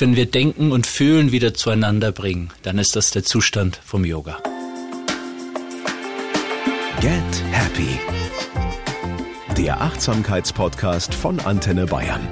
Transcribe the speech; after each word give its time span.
wenn 0.00 0.16
wir 0.16 0.26
Denken 0.26 0.72
und 0.72 0.86
Fühlen 0.86 1.32
wieder 1.32 1.54
zueinander 1.54 2.12
bringen, 2.12 2.50
dann 2.62 2.78
ist 2.78 2.96
das 2.96 3.10
der 3.10 3.22
Zustand 3.22 3.80
vom 3.84 4.04
Yoga. 4.04 4.38
Get 7.00 7.42
Happy. 7.50 7.98
Der 9.56 9.80
Achtsamkeitspodcast 9.80 11.12
von 11.14 11.40
Antenne 11.40 11.86
Bayern. 11.86 12.26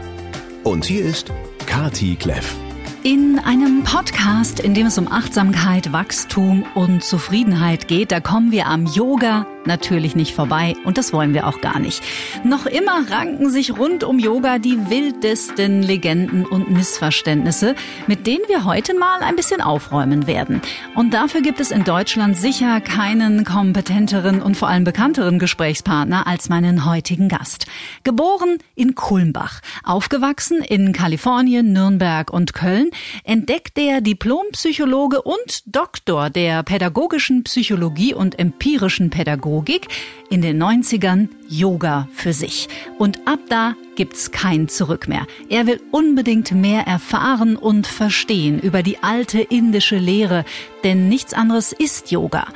Und 0.65 0.85
hier 0.85 1.05
ist 1.05 1.33
Kati 1.67 2.17
Kleff. 2.17 2.57
In 3.03 3.39
einem 3.39 3.85
Podcast, 3.85 4.61
in 4.61 4.75
dem 4.75 4.87
es 4.87 4.99
um 4.99 5.11
Achtsamkeit, 5.11 5.93
Wachstum 5.93 6.65
und 6.75 7.05
Zufriedenheit 7.05 7.87
geht, 7.89 8.13
da 8.13 8.21
kommen 8.21 8.51
wir 8.51 8.67
am 8.67 8.87
Yoga 8.87 9.47
natürlich 9.69 10.17
nicht 10.17 10.35
vorbei 10.35 10.75
und 10.85 10.99
das 10.99 11.13
wollen 11.13 11.35
wir 11.35 11.47
auch 11.47 11.61
gar 11.61 11.79
nicht. 11.79 12.03
Noch 12.43 12.67
immer 12.67 13.09
ranken 13.09 13.51
sich 13.51 13.79
rund 13.79 14.03
um 14.03 14.19
Yoga 14.19 14.59
die 14.59 14.91
wildesten 14.91 15.85
Legenden 15.85 16.45
und 16.45 16.71
Missverständnisse, 16.71 17.77
mit 18.09 18.27
denen 18.27 18.43
wir 18.49 18.65
heute 18.65 18.95
mal 18.95 19.21
ein 19.21 19.37
bisschen 19.37 19.61
aufräumen 19.61 20.27
werden. 20.27 20.61
Und 20.97 21.15
dafür 21.15 21.43
gibt 21.43 21.61
es 21.61 21.71
in 21.71 21.85
Deutschland 21.85 22.37
sicher 22.37 22.81
keinen 22.81 23.45
kompetenteren 23.45 24.43
und 24.43 24.57
vor 24.57 24.69
allem 24.69 24.85
bekannteren 24.85 25.39
Gesprächspartner 25.39 26.27
als 26.27 26.49
meinen 26.49 26.85
heutigen 26.85 27.29
Gast. 27.29 27.67
Geboren 28.03 28.59
in 28.75 28.95
Kulmbach, 28.95 29.61
aufgewachsen 29.85 30.63
in 30.63 30.93
Kalifornien, 30.93 31.73
Nürnberg 31.73 32.33
und 32.33 32.55
Köln, 32.55 32.91
entdeckt 33.25 33.77
der 33.77 34.01
Diplompsychologe 34.01 35.23
und 35.23 35.63
Doktor 35.67 36.31
der 36.31 36.63
pädagogischen 36.63 37.45
Psychologie 37.45 38.15
und 38.15 38.39
empirischen 38.39 39.11
Pädagogik 39.11 39.58
Pädagogik, 39.59 39.89
in 40.31 40.43
den 40.43 40.63
90ern 40.63 41.29
Yoga 41.49 42.07
für 42.13 42.35
sich. 42.35 42.69
Und 42.99 43.27
ab 43.27 43.39
da 43.49 43.75
gibt's 43.97 44.31
kein 44.31 44.69
Zurück 44.69 45.09
mehr. 45.09 45.27
Er 45.49 45.67
will 45.67 45.81
unbedingt 45.91 46.53
mehr 46.53 46.87
erfahren 46.87 47.57
und 47.57 47.87
verstehen 47.87 48.61
über 48.61 48.83
die 48.83 49.03
alte 49.03 49.41
indische 49.41 49.97
Lehre, 49.97 50.45
denn 50.85 51.09
nichts 51.09 51.33
anderes 51.33 51.73
ist 51.73 52.11
Yoga. 52.11 52.47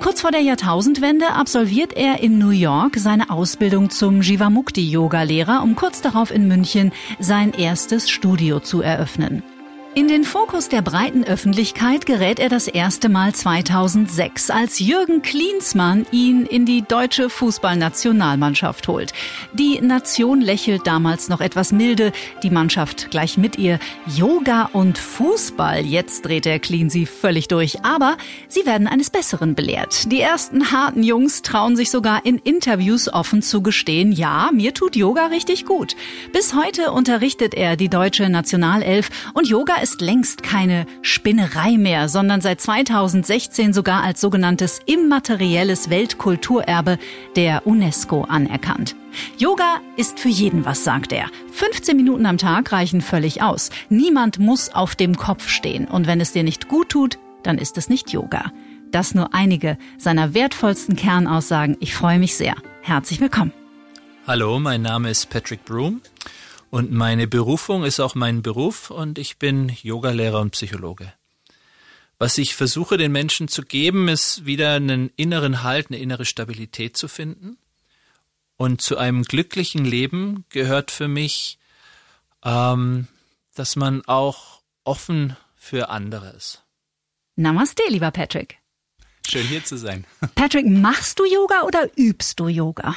Kurz 0.00 0.22
vor 0.22 0.30
der 0.30 0.40
Jahrtausendwende 0.40 1.32
absolviert 1.34 1.92
er 1.94 2.20
in 2.20 2.38
New 2.38 2.50
York 2.50 2.96
seine 2.96 3.28
Ausbildung 3.28 3.90
zum 3.90 4.22
Jivamukti 4.22 4.88
Yoga 4.88 5.22
Lehrer, 5.22 5.62
um 5.62 5.76
kurz 5.76 6.00
darauf 6.00 6.30
in 6.30 6.48
München 6.48 6.92
sein 7.18 7.52
erstes 7.52 8.08
Studio 8.08 8.60
zu 8.60 8.80
eröffnen. 8.80 9.42
In 9.98 10.06
den 10.06 10.22
Fokus 10.22 10.68
der 10.68 10.80
breiten 10.80 11.24
Öffentlichkeit 11.24 12.06
gerät 12.06 12.38
er 12.38 12.48
das 12.48 12.68
erste 12.68 13.08
Mal 13.08 13.34
2006, 13.34 14.48
als 14.48 14.78
Jürgen 14.78 15.22
Klinsmann 15.22 16.06
ihn 16.12 16.46
in 16.46 16.66
die 16.66 16.82
deutsche 16.82 17.28
Fußballnationalmannschaft 17.28 18.86
holt. 18.86 19.12
Die 19.54 19.80
Nation 19.80 20.40
lächelt 20.40 20.86
damals 20.86 21.28
noch 21.28 21.40
etwas 21.40 21.72
milde, 21.72 22.12
die 22.44 22.50
Mannschaft 22.50 23.10
gleich 23.10 23.38
mit 23.38 23.58
ihr. 23.58 23.80
Yoga 24.06 24.70
und 24.72 24.98
Fußball, 24.98 25.84
jetzt 25.84 26.24
dreht 26.24 26.44
der 26.44 26.60
sie 26.62 27.04
völlig 27.04 27.48
durch, 27.48 27.84
aber 27.84 28.18
sie 28.46 28.66
werden 28.66 28.86
eines 28.86 29.10
Besseren 29.10 29.56
belehrt. 29.56 30.12
Die 30.12 30.20
ersten 30.20 30.70
harten 30.70 31.02
Jungs 31.02 31.42
trauen 31.42 31.74
sich 31.74 31.90
sogar 31.90 32.24
in 32.24 32.38
Interviews 32.38 33.12
offen 33.12 33.42
zu 33.42 33.62
gestehen, 33.62 34.12
ja, 34.12 34.50
mir 34.52 34.74
tut 34.74 34.94
Yoga 34.94 35.26
richtig 35.26 35.66
gut. 35.66 35.96
Bis 36.32 36.54
heute 36.54 36.92
unterrichtet 36.92 37.52
er 37.52 37.74
die 37.74 37.88
deutsche 37.88 38.28
Nationalelf 38.28 39.10
und 39.34 39.48
Yoga 39.48 39.74
ist 39.82 39.87
längst 40.00 40.42
keine 40.42 40.86
Spinnerei 41.02 41.76
mehr, 41.78 42.08
sondern 42.08 42.40
seit 42.40 42.60
2016 42.60 43.72
sogar 43.72 44.02
als 44.02 44.20
sogenanntes 44.20 44.80
immaterielles 44.86 45.90
Weltkulturerbe 45.90 46.98
der 47.36 47.66
UNESCO 47.66 48.22
anerkannt. 48.22 48.94
Yoga 49.38 49.80
ist 49.96 50.20
für 50.20 50.28
jeden 50.28 50.64
was, 50.64 50.84
sagt 50.84 51.12
er. 51.12 51.30
15 51.52 51.96
Minuten 51.96 52.26
am 52.26 52.38
Tag 52.38 52.72
reichen 52.72 53.00
völlig 53.00 53.42
aus. 53.42 53.70
Niemand 53.88 54.38
muss 54.38 54.74
auf 54.74 54.94
dem 54.94 55.16
Kopf 55.16 55.48
stehen. 55.48 55.86
Und 55.86 56.06
wenn 56.06 56.20
es 56.20 56.32
dir 56.32 56.42
nicht 56.42 56.68
gut 56.68 56.90
tut, 56.90 57.18
dann 57.42 57.58
ist 57.58 57.78
es 57.78 57.88
nicht 57.88 58.10
Yoga. 58.10 58.52
Das 58.90 59.14
nur 59.14 59.34
einige 59.34 59.78
seiner 59.98 60.34
wertvollsten 60.34 60.96
Kernaussagen. 60.96 61.76
Ich 61.80 61.94
freue 61.94 62.18
mich 62.18 62.36
sehr. 62.36 62.54
Herzlich 62.82 63.20
willkommen. 63.20 63.52
Hallo, 64.26 64.58
mein 64.58 64.82
Name 64.82 65.10
ist 65.10 65.30
Patrick 65.30 65.64
Broom. 65.64 66.02
Und 66.70 66.92
meine 66.92 67.26
Berufung 67.26 67.84
ist 67.84 68.00
auch 68.00 68.14
mein 68.14 68.42
Beruf 68.42 68.90
und 68.90 69.18
ich 69.18 69.38
bin 69.38 69.72
Yogalehrer 69.82 70.40
und 70.40 70.50
Psychologe. 70.50 71.12
Was 72.18 72.36
ich 72.36 72.54
versuche 72.56 72.96
den 72.96 73.12
Menschen 73.12 73.48
zu 73.48 73.62
geben, 73.62 74.08
ist 74.08 74.44
wieder 74.44 74.74
einen 74.74 75.10
inneren 75.16 75.62
Halt, 75.62 75.88
eine 75.88 75.98
innere 75.98 76.24
Stabilität 76.24 76.96
zu 76.96 77.08
finden. 77.08 77.58
Und 78.56 78.82
zu 78.82 78.98
einem 78.98 79.22
glücklichen 79.22 79.84
Leben 79.84 80.44
gehört 80.48 80.90
für 80.90 81.06
mich, 81.06 81.58
ähm, 82.44 83.06
dass 83.54 83.76
man 83.76 84.04
auch 84.06 84.62
offen 84.82 85.36
für 85.54 85.90
andere 85.90 86.30
ist. 86.30 86.64
Namaste, 87.36 87.84
lieber 87.88 88.10
Patrick. 88.10 88.58
Schön 89.28 89.46
hier 89.46 89.64
zu 89.64 89.78
sein. 89.78 90.04
Patrick, 90.34 90.66
machst 90.66 91.20
du 91.20 91.24
Yoga 91.24 91.62
oder 91.62 91.88
übst 91.96 92.40
du 92.40 92.48
Yoga? 92.48 92.96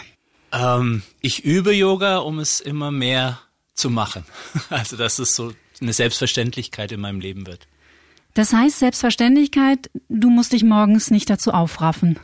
Ähm, 0.51 1.03
ich 1.19 1.45
übe 1.45 1.73
Yoga, 1.73 2.17
um 2.17 2.39
es 2.39 2.59
immer 2.59 2.89
mehr 2.89 3.39
zu 3.73 3.89
machen. 3.89 4.25
Also 4.69 4.97
dass 4.97 5.19
es 5.19 5.35
so 5.35 5.53
eine 5.81 5.93
Selbstverständlichkeit 5.93 6.91
in 6.91 7.01
meinem 7.01 7.19
Leben 7.19 7.47
wird. 7.47 7.67
Das 8.33 8.53
heißt 8.53 8.79
Selbstverständlichkeit, 8.79 9.89
du 10.09 10.29
musst 10.29 10.53
dich 10.53 10.63
morgens 10.63 11.11
nicht 11.11 11.29
dazu 11.29 11.51
aufraffen. 11.51 12.19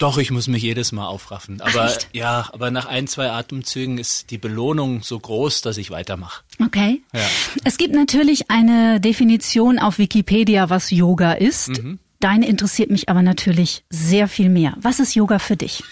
Doch, 0.00 0.16
ich 0.16 0.30
muss 0.30 0.48
mich 0.48 0.62
jedes 0.62 0.92
Mal 0.92 1.06
aufraffen. 1.06 1.60
Aber 1.60 1.94
Ach, 1.94 1.98
ja, 2.14 2.48
aber 2.54 2.70
nach 2.70 2.86
ein, 2.86 3.06
zwei 3.06 3.30
Atemzügen 3.30 3.98
ist 3.98 4.30
die 4.30 4.38
Belohnung 4.38 5.02
so 5.02 5.20
groß, 5.20 5.60
dass 5.60 5.76
ich 5.76 5.90
weitermache. 5.90 6.42
Okay. 6.64 7.02
Ja. 7.12 7.20
Es 7.64 7.76
gibt 7.76 7.94
natürlich 7.94 8.50
eine 8.50 8.98
Definition 8.98 9.78
auf 9.78 9.98
Wikipedia, 9.98 10.70
was 10.70 10.90
Yoga 10.90 11.32
ist. 11.34 11.68
Mhm. 11.68 11.98
Deine 12.18 12.48
interessiert 12.48 12.90
mich 12.90 13.10
aber 13.10 13.20
natürlich 13.20 13.84
sehr 13.90 14.26
viel 14.26 14.48
mehr. 14.48 14.74
Was 14.80 15.00
ist 15.00 15.14
Yoga 15.14 15.38
für 15.38 15.56
dich? 15.56 15.82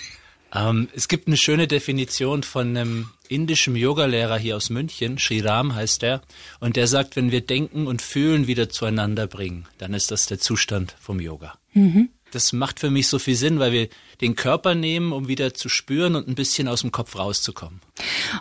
Ähm, 0.55 0.89
es 0.95 1.09
gibt 1.09 1.27
eine 1.27 1.37
schöne 1.37 1.69
Definition 1.69 2.43
von 2.43 2.75
einem 2.75 3.11
indischen 3.29 3.77
Yogalehrer 3.77 4.39
hier 4.39 4.57
aus 4.57 4.71
München, 4.71 5.19
Sri 5.19 5.41
Ram 5.41 5.75
heißt 5.75 6.03
er, 6.03 6.23
und 6.61 6.77
der 6.77 6.87
sagt, 6.87 7.17
wenn 7.17 7.31
wir 7.31 7.41
Denken 7.41 7.87
und 7.87 8.03
Fühlen 8.03 8.47
wieder 8.47 8.69
zueinander 8.69 9.27
bringen, 9.27 9.67
dann 9.79 9.95
ist 9.95 10.11
das 10.11 10.27
der 10.27 10.39
Zustand 10.39 10.97
vom 11.01 11.21
Yoga. 11.21 11.59
Mhm. 11.73 12.09
Das 12.31 12.53
macht 12.53 12.81
für 12.81 12.91
mich 12.91 13.09
so 13.09 13.19
viel 13.19 13.37
Sinn, 13.37 13.59
weil 13.59 13.73
wir 13.73 13.89
den 14.21 14.35
Körper 14.35 14.75
nehmen, 14.75 15.13
um 15.13 15.29
wieder 15.29 15.55
zu 15.55 15.69
spüren 15.69 16.15
und 16.15 16.29
ein 16.29 16.35
bisschen 16.35 16.69
aus 16.69 16.83
dem 16.83 16.93
Kopf 16.93 17.17
rauszukommen. 17.17 17.81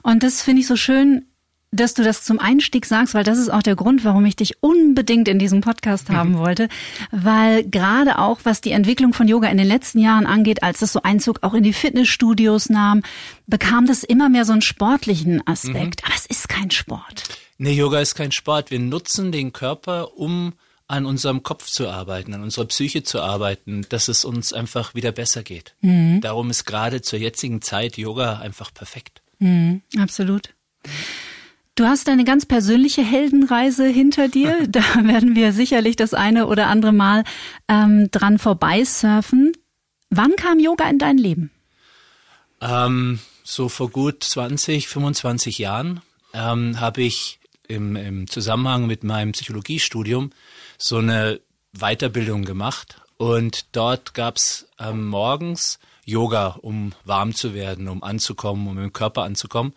Und 0.03 0.23
das 0.23 0.41
finde 0.41 0.61
ich 0.61 0.67
so 0.67 0.75
schön, 0.75 1.25
dass 1.71 1.93
du 1.93 2.03
das 2.03 2.23
zum 2.23 2.39
Einstieg 2.39 2.85
sagst, 2.85 3.13
weil 3.13 3.23
das 3.23 3.37
ist 3.37 3.49
auch 3.49 3.61
der 3.61 3.75
Grund, 3.75 4.05
warum 4.05 4.25
ich 4.25 4.35
dich 4.35 4.63
unbedingt 4.63 5.27
in 5.27 5.37
diesem 5.37 5.61
Podcast 5.61 6.09
haben 6.09 6.31
mhm. 6.31 6.37
wollte, 6.37 6.69
weil 7.11 7.63
gerade 7.63 8.19
auch 8.19 8.39
was 8.43 8.61
die 8.61 8.71
Entwicklung 8.71 9.13
von 9.13 9.27
Yoga 9.27 9.49
in 9.49 9.57
den 9.57 9.67
letzten 9.67 9.99
Jahren 9.99 10.25
angeht, 10.25 10.63
als 10.63 10.79
das 10.79 10.93
so 10.93 11.01
Einzug 11.03 11.43
auch 11.43 11.53
in 11.53 11.63
die 11.63 11.73
Fitnessstudios 11.73 12.69
nahm, 12.69 13.03
bekam 13.47 13.85
das 13.85 14.03
immer 14.03 14.29
mehr 14.29 14.45
so 14.45 14.53
einen 14.53 14.61
sportlichen 14.61 15.45
Aspekt. 15.45 16.03
Mhm. 16.03 16.05
Aber 16.05 16.15
es 16.15 16.25
ist 16.25 16.47
kein 16.47 16.71
Sport. 16.71 17.23
Nee, 17.57 17.73
Yoga 17.73 17.99
ist 17.99 18.15
kein 18.15 18.31
Sport. 18.31 18.71
Wir 18.71 18.79
nutzen 18.79 19.31
den 19.31 19.51
Körper, 19.51 20.17
um 20.17 20.53
an 20.87 21.05
unserem 21.05 21.43
Kopf 21.43 21.67
zu 21.67 21.89
arbeiten, 21.89 22.33
an 22.33 22.43
unserer 22.43 22.65
Psyche 22.65 23.03
zu 23.03 23.21
arbeiten, 23.21 23.85
dass 23.89 24.07
es 24.07 24.23
uns 24.23 24.53
einfach 24.53 24.95
wieder 24.95 25.11
besser 25.11 25.43
geht. 25.43 25.75
Mhm. 25.81 26.21
Darum 26.21 26.49
ist 26.49 26.63
gerade 26.63 27.01
zur 27.01 27.19
jetzigen 27.19 27.61
Zeit 27.61 27.97
Yoga 27.97 28.39
einfach 28.39 28.73
perfekt. 28.73 29.21
Mhm, 29.39 29.81
absolut. 29.97 30.53
Du 31.77 31.85
hast 31.85 32.09
eine 32.09 32.23
ganz 32.23 32.47
persönliche 32.47 33.03
Heldenreise 33.03 33.87
hinter 33.87 34.27
dir. 34.27 34.67
Da 34.67 34.81
werden 35.03 35.35
wir 35.35 35.53
sicherlich 35.53 35.95
das 35.95 36.15
eine 36.15 36.47
oder 36.47 36.67
andere 36.67 36.91
Mal 36.91 37.23
ähm, 37.67 38.09
dran 38.09 38.39
vorbeisurfen. 38.39 39.53
Wann 40.09 40.35
kam 40.35 40.59
Yoga 40.59 40.89
in 40.89 40.97
dein 40.97 41.19
Leben? 41.19 41.51
Ähm, 42.61 43.19
so 43.43 43.69
vor 43.69 43.91
gut 43.91 44.23
20, 44.23 44.87
25 44.87 45.59
Jahren 45.59 46.01
ähm, 46.33 46.79
habe 46.79 47.03
ich 47.03 47.39
im, 47.67 47.95
im 47.95 48.27
Zusammenhang 48.27 48.87
mit 48.87 49.03
meinem 49.03 49.33
Psychologiestudium 49.33 50.31
so 50.79 50.97
eine 50.97 51.39
Weiterbildung 51.73 52.43
gemacht. 52.43 52.99
Und 53.17 53.75
dort 53.75 54.15
gab's 54.15 54.67
ähm, 54.79 55.05
morgens 55.05 55.77
Yoga, 56.05 56.57
um 56.59 56.93
warm 57.05 57.35
zu 57.35 57.53
werden, 57.53 57.87
um 57.87 58.01
anzukommen, 58.01 58.67
um 58.67 58.79
im 58.79 58.93
Körper 58.93 59.21
anzukommen. 59.21 59.73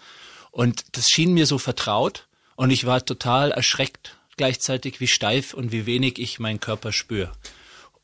Und 0.50 0.84
das 0.96 1.08
schien 1.08 1.32
mir 1.32 1.46
so 1.46 1.58
vertraut 1.58 2.26
und 2.56 2.70
ich 2.70 2.86
war 2.86 3.04
total 3.04 3.52
erschreckt 3.52 4.16
gleichzeitig, 4.36 5.00
wie 5.00 5.06
steif 5.06 5.54
und 5.54 5.70
wie 5.70 5.86
wenig 5.86 6.18
ich 6.18 6.38
meinen 6.38 6.60
Körper 6.60 6.92
spüre. 6.92 7.32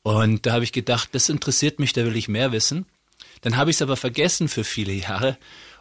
Und 0.02 0.46
da 0.46 0.52
habe 0.52 0.64
ich 0.64 0.72
gedacht, 0.72 1.08
das 1.12 1.28
interessiert 1.28 1.78
mich, 1.78 1.92
da 1.92 2.04
will 2.04 2.16
ich 2.16 2.28
mehr 2.28 2.52
wissen. 2.52 2.86
Dann 3.40 3.56
habe 3.56 3.70
ich 3.70 3.76
es 3.76 3.82
aber 3.82 3.96
vergessen 3.96 4.48
für 4.48 4.62
viele 4.62 4.92
Jahre 4.92 5.38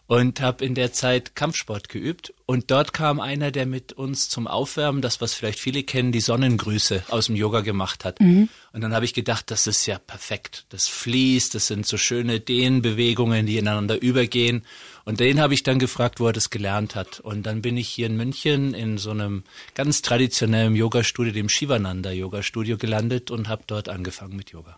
und 0.07 0.40
habe 0.40 0.63
in 0.63 0.75
der 0.75 0.94
Zeit 0.94 1.36
Kampfsport 1.36 1.90
geübt. 1.90 2.34
Und 2.46 2.69
dort 2.69 2.94
kam 2.94 3.19
einer, 3.19 3.50
der 3.50 3.66
mit 3.66 3.94
uns 3.94 4.30
zum 4.30 4.46
Aufwärmen, 4.46 5.02
das 5.02 5.19
was 5.19 5.34
vielleicht 5.34 5.60
viele 5.60 5.81
kennen, 5.81 6.12
die 6.12 6.19
Sonnengrüße 6.19 7.04
aus 7.10 7.25
dem 7.25 7.36
Yoga 7.36 7.62
gemacht 7.62 8.06
hat. 8.06 8.19
Mhm. 8.22 8.50
Und 8.72 8.81
dann 8.81 8.94
habe 8.94 9.06
ich 9.06 9.16
gedacht, 9.16 9.50
das 9.50 9.66
ist 9.66 9.86
ja 9.88 9.98
perfekt. 9.98 10.66
Das 10.69 10.88
fließt, 10.88 11.56
das 11.56 11.68
sind 11.68 11.88
so 11.88 11.98
schöne 11.98 12.40
Dehnbewegungen, 12.40 13.48
die 13.48 13.57
ineinander 13.57 14.00
übergehen. 14.00 14.63
Und 15.06 15.19
den 15.19 15.40
habe 15.40 15.56
ich 15.56 15.63
dann 15.63 15.80
gefragt, 15.80 16.19
wo 16.19 16.28
er 16.28 16.34
das 16.34 16.52
gelernt 16.52 16.94
hat. 16.94 17.19
Und 17.19 17.44
dann 17.44 17.63
bin 17.63 17.75
ich 17.78 17.90
hier 17.90 18.06
in 18.06 18.16
München 18.16 18.75
in 18.75 19.00
so 19.00 19.10
einem 19.12 19.44
ganz 19.74 20.04
traditionellen 20.04 20.75
Yoga-Studio, 20.75 21.34
dem 21.34 21.50
Shivananda 21.50 22.12
Yoga-Studio 22.12 22.78
gelandet 22.78 23.31
und 23.31 23.48
habe 23.48 23.63
dort 23.66 23.90
angefangen 23.90 24.36
mit 24.36 24.52
Yoga. 24.52 24.78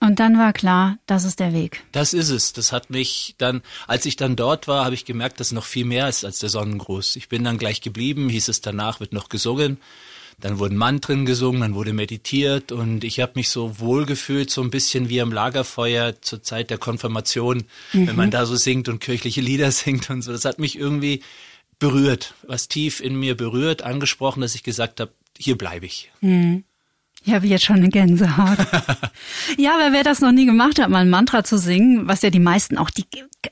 Und 0.00 0.20
dann 0.20 0.38
war 0.38 0.52
klar, 0.52 0.98
das 1.06 1.24
ist 1.24 1.40
der 1.40 1.52
Weg. 1.52 1.82
Das 1.90 2.12
ist 2.12 2.30
es. 2.30 2.52
Das 2.52 2.72
hat 2.72 2.88
mich 2.88 3.34
dann, 3.38 3.62
als 3.88 4.06
ich 4.06 4.14
dann 4.16 4.36
dort 4.36 4.68
war, 4.68 4.84
habe 4.84 4.94
ich 4.94 5.04
gemerkt, 5.04 5.40
dass 5.40 5.50
noch 5.50 5.64
viel 5.64 5.84
mehr 5.84 6.08
ist 6.08 6.24
als 6.24 6.38
der 6.38 6.50
Sonnengruß. 6.50 7.16
Ich 7.16 7.28
bin 7.28 7.42
dann 7.42 7.58
gleich 7.58 7.80
geblieben, 7.80 8.28
hieß 8.28 8.48
es 8.48 8.60
danach, 8.60 9.00
wird 9.00 9.12
noch 9.12 9.28
gesungen. 9.28 9.78
Dann 10.40 10.60
wurden 10.60 10.76
Mantren 10.76 11.26
gesungen, 11.26 11.62
dann 11.62 11.74
wurde 11.74 11.92
meditiert 11.92 12.70
und 12.70 13.02
ich 13.02 13.18
habe 13.18 13.32
mich 13.34 13.48
so 13.48 13.80
wohl 13.80 14.06
gefühlt, 14.06 14.50
so 14.50 14.62
ein 14.62 14.70
bisschen 14.70 15.08
wie 15.08 15.20
am 15.20 15.32
Lagerfeuer 15.32 16.22
zur 16.22 16.44
Zeit 16.44 16.70
der 16.70 16.78
Konfirmation, 16.78 17.64
mhm. 17.92 18.06
wenn 18.06 18.14
man 18.14 18.30
da 18.30 18.46
so 18.46 18.54
singt 18.54 18.88
und 18.88 19.00
kirchliche 19.00 19.40
Lieder 19.40 19.72
singt 19.72 20.10
und 20.10 20.22
so. 20.22 20.30
Das 20.30 20.44
hat 20.44 20.60
mich 20.60 20.78
irgendwie 20.78 21.24
berührt, 21.80 22.34
was 22.46 22.68
tief 22.68 23.00
in 23.00 23.18
mir 23.18 23.36
berührt, 23.36 23.82
angesprochen, 23.82 24.40
dass 24.40 24.54
ich 24.54 24.62
gesagt 24.62 25.00
habe, 25.00 25.12
hier 25.36 25.58
bleibe 25.58 25.86
ich. 25.86 26.12
Mhm. 26.20 26.62
Ich 27.24 27.34
habe 27.34 27.46
jetzt 27.46 27.64
schon 27.64 27.76
eine 27.76 27.88
Gänsehaut. 27.88 28.58
ja, 29.58 29.74
aber 29.74 29.92
wer 29.92 30.04
das 30.04 30.20
noch 30.20 30.32
nie 30.32 30.46
gemacht 30.46 30.80
hat, 30.80 30.88
mal 30.88 31.00
ein 31.00 31.10
Mantra 31.10 31.44
zu 31.44 31.58
singen, 31.58 32.08
was 32.08 32.22
ja 32.22 32.30
die 32.30 32.40
meisten 32.40 32.78
auch, 32.78 32.90
die, 32.90 33.04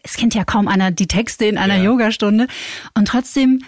es 0.02 0.14
kennt 0.14 0.34
ja 0.34 0.44
kaum 0.44 0.68
einer 0.68 0.90
die 0.90 1.08
Texte 1.08 1.46
in 1.46 1.58
einer 1.58 1.76
ja. 1.76 1.84
Yogastunde. 1.84 2.46
Und 2.94 3.08
trotzdem 3.08 3.62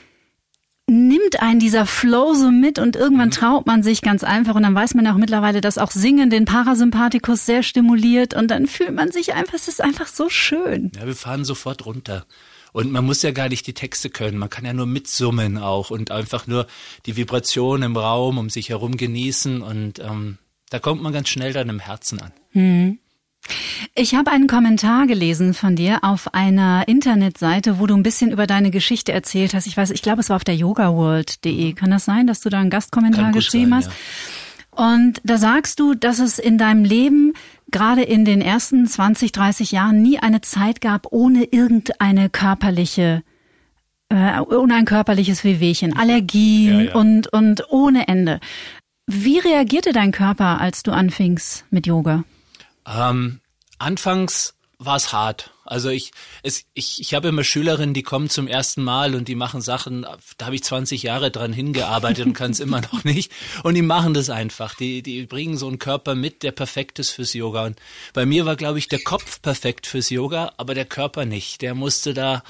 nimmt 0.88 1.42
einen 1.42 1.60
dieser 1.60 1.84
Flow 1.84 2.34
so 2.34 2.50
mit 2.50 2.78
und 2.78 2.96
irgendwann 2.96 3.28
mhm. 3.28 3.32
traut 3.32 3.66
man 3.66 3.82
sich 3.82 4.00
ganz 4.00 4.24
einfach 4.24 4.54
und 4.54 4.62
dann 4.62 4.74
weiß 4.74 4.94
man 4.94 5.06
auch 5.06 5.16
mittlerweile, 5.16 5.60
dass 5.60 5.76
auch 5.76 5.90
Singen 5.90 6.30
den 6.30 6.46
Parasympathikus 6.46 7.44
sehr 7.44 7.62
stimuliert 7.62 8.34
und 8.34 8.50
dann 8.50 8.66
fühlt 8.66 8.94
man 8.94 9.12
sich 9.12 9.34
einfach, 9.34 9.54
es 9.54 9.68
ist 9.68 9.82
einfach 9.82 10.06
so 10.06 10.30
schön. 10.30 10.90
Ja, 10.98 11.06
wir 11.06 11.14
fahren 11.14 11.44
sofort 11.44 11.84
runter. 11.84 12.24
Und 12.72 12.92
man 12.92 13.04
muss 13.04 13.22
ja 13.22 13.30
gar 13.30 13.48
nicht 13.48 13.66
die 13.66 13.74
Texte 13.74 14.10
können, 14.10 14.38
man 14.38 14.50
kann 14.50 14.64
ja 14.64 14.72
nur 14.72 14.86
mitsummen 14.86 15.58
auch 15.58 15.90
und 15.90 16.10
einfach 16.10 16.46
nur 16.46 16.66
die 17.06 17.16
Vibration 17.16 17.82
im 17.82 17.96
Raum 17.96 18.38
um 18.38 18.50
sich 18.50 18.68
herum 18.68 18.96
genießen 18.96 19.62
und 19.62 19.98
ähm, 20.00 20.38
da 20.70 20.78
kommt 20.78 21.02
man 21.02 21.12
ganz 21.12 21.28
schnell 21.28 21.52
dann 21.52 21.68
im 21.68 21.78
Herzen 21.78 22.20
an. 22.20 22.32
Hm. 22.52 22.98
Ich 23.94 24.14
habe 24.14 24.30
einen 24.30 24.46
Kommentar 24.46 25.06
gelesen 25.06 25.54
von 25.54 25.76
dir 25.76 26.00
auf 26.02 26.34
einer 26.34 26.86
Internetseite, 26.86 27.78
wo 27.78 27.86
du 27.86 27.94
ein 27.94 28.02
bisschen 28.02 28.30
über 28.30 28.46
deine 28.46 28.70
Geschichte 28.70 29.12
erzählt 29.12 29.54
hast. 29.54 29.66
Ich 29.66 29.76
weiß, 29.76 29.90
ich 29.90 30.02
glaube, 30.02 30.20
es 30.20 30.28
war 30.28 30.36
auf 30.36 30.44
der 30.44 30.56
yogaworld.de. 30.56 31.72
Kann 31.72 31.90
das 31.90 32.04
sein, 32.04 32.26
dass 32.26 32.40
du 32.40 32.50
da 32.50 32.60
einen 32.60 32.70
Gastkommentar 32.70 33.32
geschrieben 33.32 33.70
sein, 33.70 33.76
hast? 33.76 33.90
Ja. 34.76 34.94
Und 34.94 35.20
da 35.24 35.38
sagst 35.38 35.80
du, 35.80 35.94
dass 35.94 36.18
es 36.18 36.38
in 36.38 36.58
deinem 36.58 36.84
Leben 36.84 37.32
gerade 37.70 38.02
in 38.02 38.24
den 38.24 38.40
ersten 38.40 38.86
20, 38.86 39.32
30 39.32 39.72
Jahren 39.72 40.02
nie 40.02 40.18
eine 40.18 40.40
Zeit 40.40 40.80
gab 40.80 41.12
ohne 41.12 41.44
irgendeine 41.44 42.30
körperliche 42.30 43.22
äh, 44.10 44.40
ohne 44.40 44.74
ein 44.74 44.86
körperliches 44.86 45.44
Wehwehchen, 45.44 45.96
Allergien 45.96 46.78
ja, 46.78 46.84
ja. 46.86 46.94
und 46.94 47.30
und 47.32 47.70
ohne 47.70 48.08
Ende. 48.08 48.40
Wie 49.06 49.38
reagierte 49.38 49.92
dein 49.92 50.12
Körper, 50.12 50.60
als 50.60 50.82
du 50.82 50.92
anfingst 50.92 51.64
mit 51.70 51.86
Yoga? 51.86 52.24
Ähm, 52.86 53.40
anfangs 53.78 54.54
war 54.78 54.96
es 54.96 55.12
hart. 55.12 55.50
Also 55.64 55.90
ich, 55.90 56.12
es, 56.42 56.64
ich, 56.72 57.00
ich 57.00 57.14
habe 57.14 57.28
immer 57.28 57.42
Schülerinnen, 57.42 57.94
die 57.94 58.04
kommen 58.04 58.30
zum 58.30 58.46
ersten 58.46 58.82
Mal 58.82 59.16
und 59.16 59.26
die 59.26 59.34
machen 59.34 59.60
Sachen, 59.60 60.06
da 60.38 60.46
habe 60.46 60.54
ich 60.54 60.62
20 60.62 61.02
Jahre 61.02 61.30
dran 61.30 61.52
hingearbeitet 61.52 62.26
und 62.26 62.32
kann 62.32 62.52
es 62.52 62.60
immer 62.60 62.80
noch 62.80 63.04
nicht. 63.04 63.32
Und 63.64 63.74
die 63.74 63.82
machen 63.82 64.14
das 64.14 64.30
einfach. 64.30 64.74
Die, 64.74 65.02
die 65.02 65.26
bringen 65.26 65.56
so 65.56 65.66
einen 65.66 65.80
Körper 65.80 66.14
mit, 66.14 66.42
der 66.44 66.52
perfekt 66.52 67.00
ist 67.00 67.10
fürs 67.10 67.34
Yoga. 67.34 67.66
Und 67.66 67.78
bei 68.12 68.24
mir 68.24 68.46
war, 68.46 68.56
glaube 68.56 68.78
ich, 68.78 68.88
der 68.88 69.00
Kopf 69.00 69.42
perfekt 69.42 69.86
fürs 69.86 70.10
Yoga, 70.10 70.52
aber 70.56 70.74
der 70.74 70.86
Körper 70.86 71.24
nicht. 71.24 71.60
Der 71.60 71.74
musste 71.74 72.14
da 72.14 72.44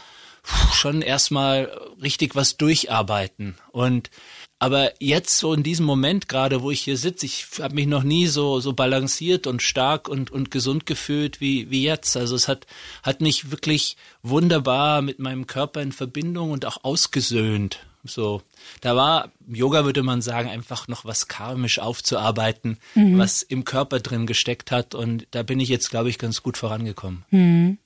schon 0.73 1.03
erstmal 1.03 1.65
richtig 2.03 2.37
was 2.37 2.57
durcharbeiten. 2.57 3.57
Und 3.73 4.11
aber 4.59 4.93
jetzt 5.01 5.39
so 5.39 5.53
in 5.53 5.63
diesem 5.63 5.87
Moment 5.87 6.29
gerade, 6.29 6.63
wo 6.63 6.71
ich 6.71 6.81
hier 6.81 6.97
sitze, 6.97 7.27
ich 7.27 7.47
habe 7.61 7.75
mich 7.75 7.87
noch 7.87 8.03
nie 8.03 8.27
so 8.27 8.61
so 8.61 8.73
balanciert 8.73 9.47
und 9.47 9.63
stark 9.63 10.09
und 10.09 10.31
und 10.31 10.51
gesund 10.51 10.85
gefühlt 10.87 11.41
wie 11.41 11.71
wie 11.71 11.85
jetzt. 11.85 12.17
Also 12.17 12.35
es 12.35 12.49
hat 12.49 12.67
hat 13.03 13.21
mich 13.21 13.51
wirklich 13.51 13.97
wunderbar 14.23 15.03
mit 15.03 15.21
meinem 15.21 15.47
Körper 15.47 15.81
in 15.81 15.93
Verbindung 15.93 16.51
und 16.51 16.65
auch 16.67 16.83
ausgesöhnt. 16.83 17.81
So, 18.05 18.43
da 18.81 18.97
war 18.97 19.33
Yoga 19.47 19.85
würde 19.85 20.03
man 20.03 20.23
sagen 20.23 20.49
einfach 20.49 20.89
noch 20.89 21.05
was 21.05 21.29
karmisch 21.29 21.79
aufzuarbeiten, 21.79 22.79
mhm. 22.95 23.19
was 23.19 23.43
im 23.43 23.65
Körper 23.65 24.01
drin 24.01 24.27
gesteckt 24.27 24.71
hat 24.71 24.95
und 24.95 25.27
da 25.31 25.43
bin 25.43 25.61
ich 25.61 25.69
jetzt 25.69 25.91
glaube 25.91 26.09
ich 26.11 26.19
ganz 26.19 26.43
gut 26.43 26.57
vorangekommen. 26.57 27.25
Mhm. 27.31 27.79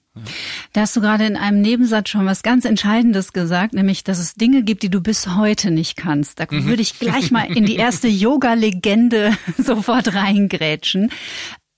Da 0.72 0.82
hast 0.82 0.94
du 0.94 1.00
gerade 1.00 1.24
in 1.24 1.36
einem 1.36 1.62
Nebensatz 1.62 2.10
schon 2.10 2.26
was 2.26 2.42
ganz 2.42 2.64
Entscheidendes 2.64 3.32
gesagt, 3.32 3.72
nämlich, 3.72 4.04
dass 4.04 4.18
es 4.18 4.34
Dinge 4.34 4.62
gibt, 4.62 4.82
die 4.82 4.90
du 4.90 5.00
bis 5.00 5.26
heute 5.28 5.70
nicht 5.70 5.96
kannst. 5.96 6.38
Da 6.38 6.46
mhm. 6.50 6.66
würde 6.66 6.82
ich 6.82 6.98
gleich 6.98 7.30
mal 7.30 7.44
in 7.44 7.64
die 7.64 7.76
erste 7.76 8.08
Yoga-Legende 8.08 9.32
sofort 9.58 10.14
reingrätschen. 10.14 11.10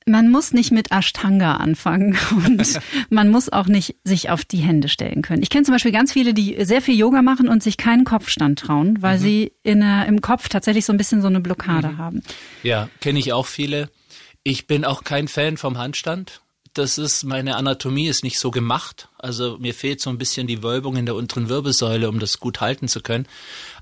Man 0.07 0.31
muss 0.31 0.53
nicht 0.53 0.71
mit 0.71 0.91
Ashtanga 0.91 1.57
anfangen 1.57 2.19
und 2.45 2.81
man 3.09 3.31
muss 3.31 3.51
auch 3.51 3.67
nicht 3.67 3.97
sich 4.05 4.31
auf 4.31 4.45
die 4.45 4.59
Hände 4.59 4.89
stellen 4.89 5.23
können. 5.23 5.43
Ich 5.43 5.49
kenne 5.49 5.65
zum 5.65 5.75
Beispiel 5.75 5.93
ganz 5.93 6.13
viele, 6.13 6.35
die 6.35 6.63
sehr 6.65 6.83
viel 6.83 6.99
Yoga 6.99 7.23
machen 7.23 7.49
und 7.49 7.63
sich 7.63 7.77
keinen 7.77 8.05
Kopfstand 8.05 8.59
trauen, 8.59 9.01
weil 9.01 9.17
mhm. 9.19 9.23
sie 9.23 9.53
in, 9.63 9.81
im 9.81 10.21
Kopf 10.21 10.49
tatsächlich 10.49 10.85
so 10.85 10.93
ein 10.93 10.99
bisschen 10.99 11.23
so 11.23 11.29
eine 11.29 11.41
Blockade 11.41 11.89
mhm. 11.93 11.99
haben. 11.99 12.23
Ja, 12.65 12.91
kenne 13.01 13.19
ich 13.19 13.33
auch 13.33 13.47
viele. 13.47 13.91
Ich 14.43 14.67
bin 14.67 14.85
auch 14.85 15.05
kein 15.05 15.27
Fan 15.27 15.57
vom 15.57 15.79
Handstand 15.79 16.43
das 16.75 16.99
ist, 16.99 17.25
meine 17.25 17.57
Anatomie 17.57 18.09
ist 18.09 18.25
nicht 18.25 18.39
so 18.39 18.51
gemacht. 18.51 19.09
Also 19.19 19.57
mir 19.59 19.75
fehlt 19.75 20.01
so 20.01 20.11
ein 20.11 20.19
bisschen 20.19 20.47
die 20.47 20.63
Wölbung 20.63 20.97
in 20.97 21.07
der 21.07 21.15
unteren 21.15 21.49
Wirbelsäule, 21.49 22.09
um 22.09 22.19
das 22.19 22.41
gut 22.41 22.61
halten 22.61 22.89
zu 22.89 23.01
können. 23.01 23.27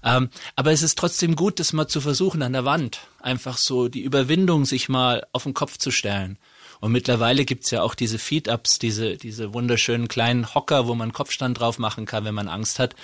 Ähm, 0.05 0.29
aber 0.57 0.73
es 0.73 0.83
ist 0.83 0.99
trotzdem 0.99 1.35
gut, 1.35 1.59
das 1.59 1.73
mal 1.73 1.89
zu 1.89 2.01
versuchen 2.01 2.43
an 2.43 2.53
der 2.53 2.65
Wand. 2.65 3.01
Einfach 3.21 3.57
so 3.57 3.89
die 3.89 4.03
Überwindung, 4.03 4.67
sich 4.67 4.89
mal 4.89 5.27
auf 5.33 5.45
den 5.45 5.55
Kopf 5.55 5.79
zu 5.79 5.91
stellen. 5.91 6.39
Und 6.81 6.93
mittlerweile 6.93 7.45
gibt's 7.45 7.71
ja 7.71 7.83
auch 7.83 7.95
diese 7.95 8.19
Feed-Ups, 8.19 8.79
diese, 8.79 9.17
diese 9.17 9.55
wunderschönen 9.55 10.09
kleinen 10.09 10.55
Hocker, 10.55 10.87
wo 10.87 10.95
man 10.95 11.13
Kopfstand 11.13 11.61
drauf 11.61 11.79
machen 11.79 12.07
kann, 12.07 12.25
wenn 12.25 12.35
man 12.35 12.49
Angst 12.49 12.79
hat. 12.79 12.95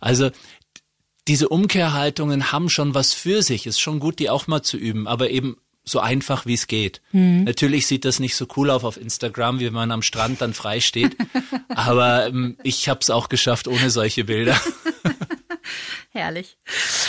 Also 0.00 0.30
diese 1.28 1.48
Umkehrhaltungen 1.48 2.52
haben 2.52 2.68
schon 2.68 2.94
was 2.94 3.14
für 3.14 3.42
sich. 3.42 3.66
Ist 3.66 3.80
schon 3.80 4.00
gut, 4.00 4.18
die 4.18 4.28
auch 4.28 4.46
mal 4.46 4.62
zu 4.62 4.76
üben, 4.76 5.06
aber 5.06 5.30
eben 5.30 5.56
so 5.88 6.00
einfach 6.00 6.46
wie 6.46 6.54
es 6.54 6.66
geht. 6.66 7.00
Mhm. 7.12 7.44
Natürlich 7.44 7.86
sieht 7.86 8.04
das 8.04 8.20
nicht 8.20 8.36
so 8.36 8.46
cool 8.56 8.70
auf 8.70 8.84
auf 8.84 8.96
Instagram, 8.96 9.60
wie 9.60 9.70
man 9.70 9.90
am 9.90 10.02
Strand 10.02 10.40
dann 10.40 10.54
frei 10.54 10.80
steht. 10.80 11.16
aber 11.68 12.26
ähm, 12.26 12.56
ich 12.62 12.88
habe 12.88 13.00
es 13.00 13.10
auch 13.10 13.28
geschafft 13.28 13.68
ohne 13.68 13.90
solche 13.90 14.24
Bilder. 14.24 14.60
Herrlich. 16.10 16.56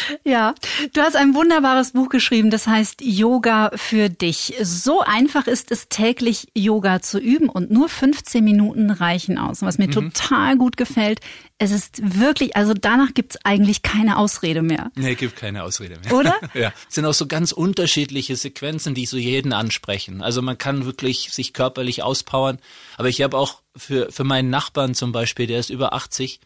Ja, 0.23 0.53
du 0.93 1.01
hast 1.01 1.15
ein 1.15 1.33
wunderbares 1.33 1.91
Buch 1.91 2.09
geschrieben, 2.09 2.49
das 2.49 2.67
heißt 2.67 3.01
Yoga 3.01 3.71
für 3.75 4.09
dich. 4.09 4.53
So 4.61 5.01
einfach 5.01 5.47
ist 5.47 5.71
es 5.71 5.89
täglich 5.89 6.47
Yoga 6.55 7.01
zu 7.01 7.19
üben 7.19 7.49
und 7.49 7.71
nur 7.71 7.89
15 7.89 8.43
Minuten 8.43 8.91
reichen 8.91 9.37
aus. 9.37 9.61
Und 9.61 9.67
was 9.67 9.77
mir 9.77 9.87
mhm. 9.87 9.91
total 10.13 10.57
gut 10.57 10.77
gefällt, 10.77 11.21
es 11.57 11.71
ist 11.71 12.19
wirklich, 12.19 12.55
also 12.55 12.73
danach 12.73 13.13
gibt's 13.13 13.37
eigentlich 13.43 13.81
keine 13.81 14.17
Ausrede 14.17 14.61
mehr. 14.61 14.91
Nee, 14.95 15.15
gibt 15.15 15.35
keine 15.35 15.63
Ausrede 15.63 15.99
mehr. 16.03 16.13
Oder? 16.13 16.35
ja. 16.53 16.73
Es 16.87 16.95
sind 16.95 17.05
auch 17.05 17.13
so 17.13 17.27
ganz 17.27 17.51
unterschiedliche 17.51 18.35
Sequenzen, 18.35 18.93
die 18.93 19.05
so 19.05 19.17
jeden 19.17 19.51
ansprechen. 19.51 20.21
Also 20.21 20.41
man 20.41 20.57
kann 20.57 20.85
wirklich 20.85 21.31
sich 21.31 21.53
körperlich 21.53 22.01
auspowern. 22.01 22.59
Aber 22.97 23.09
ich 23.09 23.21
habe 23.21 23.37
auch 23.37 23.61
für, 23.75 24.11
für 24.11 24.23
meinen 24.23 24.49
Nachbarn 24.49 24.95
zum 24.95 25.11
Beispiel, 25.11 25.47
der 25.47 25.59
ist 25.59 25.69
über 25.69 25.93
80, 25.93 26.39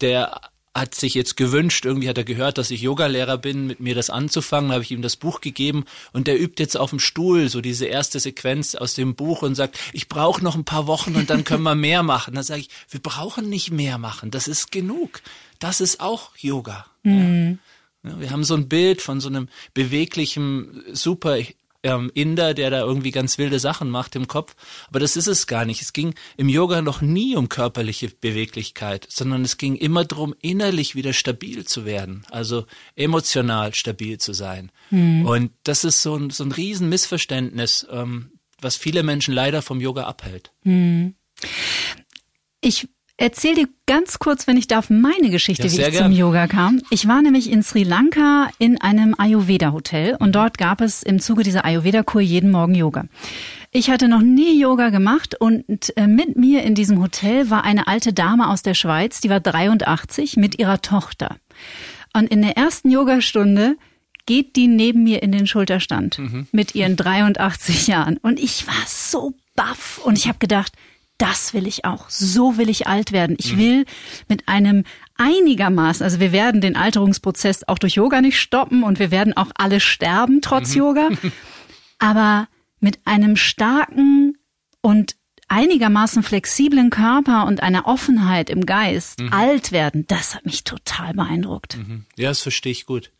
der 0.00 0.40
hat 0.74 0.94
sich 0.94 1.14
jetzt 1.14 1.36
gewünscht, 1.36 1.84
irgendwie 1.84 2.08
hat 2.08 2.16
er 2.16 2.24
gehört, 2.24 2.56
dass 2.56 2.70
ich 2.70 2.80
Yogalehrer 2.80 3.36
bin, 3.36 3.66
mit 3.66 3.80
mir 3.80 3.94
das 3.94 4.08
anzufangen, 4.08 4.72
habe 4.72 4.82
ich 4.82 4.90
ihm 4.90 5.02
das 5.02 5.16
Buch 5.16 5.42
gegeben 5.42 5.84
und 6.12 6.26
der 6.26 6.40
übt 6.40 6.62
jetzt 6.62 6.76
auf 6.76 6.90
dem 6.90 6.98
Stuhl 6.98 7.48
so 7.50 7.60
diese 7.60 7.84
erste 7.84 8.20
Sequenz 8.20 8.74
aus 8.74 8.94
dem 8.94 9.14
Buch 9.14 9.42
und 9.42 9.54
sagt, 9.54 9.78
ich 9.92 10.08
brauche 10.08 10.42
noch 10.42 10.54
ein 10.54 10.64
paar 10.64 10.86
Wochen 10.86 11.14
und 11.14 11.28
dann 11.28 11.44
können 11.44 11.62
wir 11.62 11.74
mehr 11.74 12.02
machen. 12.02 12.34
Dann 12.34 12.44
sage 12.44 12.60
ich, 12.60 12.70
wir 12.88 13.00
brauchen 13.00 13.50
nicht 13.50 13.70
mehr 13.70 13.98
machen, 13.98 14.30
das 14.30 14.48
ist 14.48 14.72
genug. 14.72 15.20
Das 15.58 15.80
ist 15.80 16.00
auch 16.00 16.30
Yoga. 16.38 16.86
Mhm. 17.02 17.58
Ja. 18.02 18.20
Wir 18.20 18.30
haben 18.30 18.42
so 18.42 18.54
ein 18.54 18.68
Bild 18.68 19.00
von 19.00 19.20
so 19.20 19.28
einem 19.28 19.48
beweglichen, 19.74 20.82
super 20.92 21.38
ähm, 21.82 22.10
Inder, 22.14 22.54
der 22.54 22.70
da 22.70 22.80
irgendwie 22.80 23.10
ganz 23.10 23.38
wilde 23.38 23.58
Sachen 23.58 23.90
macht 23.90 24.16
im 24.16 24.28
Kopf. 24.28 24.54
Aber 24.88 25.00
das 25.00 25.16
ist 25.16 25.26
es 25.26 25.46
gar 25.46 25.64
nicht. 25.64 25.82
Es 25.82 25.92
ging 25.92 26.14
im 26.36 26.48
Yoga 26.48 26.82
noch 26.82 27.00
nie 27.00 27.36
um 27.36 27.48
körperliche 27.48 28.08
Beweglichkeit, 28.08 29.06
sondern 29.08 29.42
es 29.42 29.56
ging 29.56 29.76
immer 29.76 30.04
darum, 30.04 30.34
innerlich 30.40 30.94
wieder 30.94 31.12
stabil 31.12 31.64
zu 31.64 31.84
werden, 31.84 32.24
also 32.30 32.66
emotional 32.96 33.74
stabil 33.74 34.18
zu 34.18 34.32
sein. 34.32 34.70
Mhm. 34.90 35.26
Und 35.26 35.52
das 35.64 35.84
ist 35.84 36.02
so 36.02 36.16
ein, 36.16 36.30
so 36.30 36.44
ein 36.44 36.52
Riesenmissverständnis, 36.52 37.86
ähm, 37.90 38.32
was 38.60 38.76
viele 38.76 39.02
Menschen 39.02 39.34
leider 39.34 39.62
vom 39.62 39.80
Yoga 39.80 40.04
abhält. 40.04 40.52
Mhm. 40.62 41.14
Ich 42.60 42.88
erzähle 43.22 43.54
dir 43.54 43.68
ganz 43.86 44.18
kurz, 44.18 44.46
wenn 44.46 44.56
ich 44.56 44.66
darf, 44.68 44.90
meine 44.90 45.30
Geschichte, 45.30 45.66
Ja, 45.66 45.72
wie 45.72 45.80
ich 45.82 45.90
gern. 45.92 46.04
zum 46.04 46.12
Yoga 46.12 46.46
kam. 46.46 46.80
Ich 46.90 47.06
war 47.08 47.22
nämlich 47.22 47.50
in 47.50 47.62
Sri 47.62 47.84
Lanka 47.84 48.50
in 48.58 48.80
einem 48.80 49.14
Ayurveda-Hotel 49.16 50.16
und 50.18 50.34
dort 50.34 50.58
gab 50.58 50.80
es 50.80 51.02
im 51.02 51.20
Zuge 51.20 51.42
dieser 51.42 51.64
Ayurveda-Kur 51.64 52.20
jeden 52.20 52.50
Morgen 52.50 52.74
Yoga. 52.74 53.04
Ich 53.70 53.88
hatte 53.90 54.08
noch 54.08 54.20
nie 54.20 54.60
Yoga 54.60 54.90
gemacht 54.90 55.34
und 55.40 55.64
äh, 55.96 56.06
mit 56.06 56.36
mir 56.36 56.62
in 56.62 56.74
diesem 56.74 57.00
Hotel 57.00 57.48
war 57.48 57.64
eine 57.64 57.86
alte 57.86 58.12
Dame 58.12 58.48
aus 58.50 58.62
der 58.62 58.74
Schweiz, 58.74 59.20
die 59.20 59.30
war 59.30 59.40
83 59.40 60.36
mit 60.36 60.58
ihrer 60.58 60.82
Tochter. 60.82 61.36
Und 62.12 62.28
in 62.30 62.42
der 62.42 62.56
ersten 62.58 62.90
Yogastunde 62.90 63.76
geht 64.26 64.56
die 64.56 64.68
neben 64.68 65.02
mir 65.04 65.22
in 65.22 65.32
den 65.32 65.46
Schulterstand 65.46 66.20
mit 66.52 66.74
ihren 66.74 66.96
83 66.96 67.86
Jahren. 67.86 68.18
Und 68.18 68.38
ich 68.38 68.66
war 68.66 68.74
so 68.86 69.34
baff 69.56 70.00
und 70.04 70.18
ich 70.18 70.28
habe 70.28 70.38
gedacht, 70.38 70.72
das 71.22 71.54
will 71.54 71.68
ich 71.68 71.84
auch. 71.84 72.10
So 72.10 72.58
will 72.58 72.68
ich 72.68 72.88
alt 72.88 73.12
werden. 73.12 73.36
Ich 73.38 73.56
will 73.56 73.84
mit 74.28 74.48
einem 74.48 74.82
einigermaßen, 75.16 76.02
also 76.02 76.18
wir 76.18 76.32
werden 76.32 76.60
den 76.60 76.74
Alterungsprozess 76.74 77.68
auch 77.68 77.78
durch 77.78 77.94
Yoga 77.94 78.20
nicht 78.20 78.40
stoppen 78.40 78.82
und 78.82 78.98
wir 78.98 79.12
werden 79.12 79.36
auch 79.36 79.52
alle 79.54 79.78
sterben 79.78 80.40
trotz 80.42 80.74
Yoga, 80.74 81.10
aber 82.00 82.48
mit 82.80 82.98
einem 83.04 83.36
starken 83.36 84.36
und 84.80 85.14
einigermaßen 85.46 86.24
flexiblen 86.24 86.90
Körper 86.90 87.46
und 87.46 87.62
einer 87.62 87.86
Offenheit 87.86 88.50
im 88.50 88.66
Geist 88.66 89.22
alt 89.30 89.70
werden, 89.70 90.06
das 90.08 90.34
hat 90.34 90.44
mich 90.44 90.64
total 90.64 91.14
beeindruckt. 91.14 91.78
Ja, 92.16 92.30
das 92.30 92.40
verstehe 92.40 92.72
ich 92.72 92.84
gut. 92.84 93.12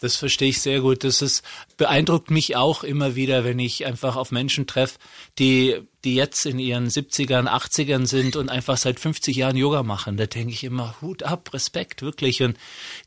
Das 0.00 0.14
verstehe 0.14 0.50
ich 0.50 0.60
sehr 0.60 0.80
gut. 0.80 1.02
Das 1.02 1.22
ist, 1.22 1.42
beeindruckt 1.76 2.30
mich 2.30 2.54
auch 2.54 2.84
immer 2.84 3.16
wieder, 3.16 3.44
wenn 3.44 3.58
ich 3.58 3.84
einfach 3.84 4.14
auf 4.14 4.30
Menschen 4.30 4.68
treffe, 4.68 4.98
die, 5.40 5.76
die 6.04 6.14
jetzt 6.14 6.46
in 6.46 6.60
ihren 6.60 6.88
70ern, 6.88 7.48
80ern 7.48 8.06
sind 8.06 8.36
und 8.36 8.48
einfach 8.48 8.76
seit 8.76 9.00
50 9.00 9.36
Jahren 9.36 9.56
Yoga 9.56 9.82
machen. 9.82 10.16
Da 10.16 10.26
denke 10.26 10.52
ich 10.52 10.62
immer, 10.62 10.94
Hut 11.00 11.24
ab, 11.24 11.52
Respekt, 11.52 12.00
wirklich. 12.02 12.42
Und 12.42 12.56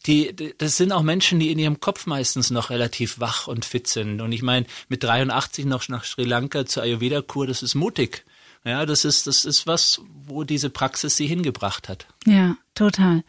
die, 0.05 0.35
das 0.57 0.75
sind 0.75 0.91
auch 0.91 1.01
Menschen, 1.01 1.39
die 1.39 1.51
in 1.51 1.59
ihrem 1.59 1.79
Kopf 1.79 2.07
meistens 2.07 2.51
noch 2.51 2.69
relativ 2.69 3.21
wach 3.21 3.47
und 3.47 3.63
fit 3.63 3.87
sind. 3.87 4.19
Und 4.19 4.33
ich 4.33 4.41
meine, 4.41 4.65
mit 4.89 5.01
83 5.01 5.65
noch 5.65 5.87
nach 5.87 6.03
Sri 6.03 6.25
Lanka 6.25 6.65
zur 6.65 6.83
Ayurveda-Kur, 6.83 7.47
das 7.47 7.63
ist 7.63 7.75
mutig. 7.75 8.25
Ja, 8.63 8.85
das 8.85 9.05
ist, 9.05 9.25
das 9.25 9.43
ist 9.45 9.65
was, 9.65 10.01
wo 10.25 10.43
diese 10.43 10.69
Praxis 10.69 11.17
sie 11.17 11.25
hingebracht 11.25 11.89
hat. 11.89 12.05
Ja, 12.25 12.57
total. 12.75 13.23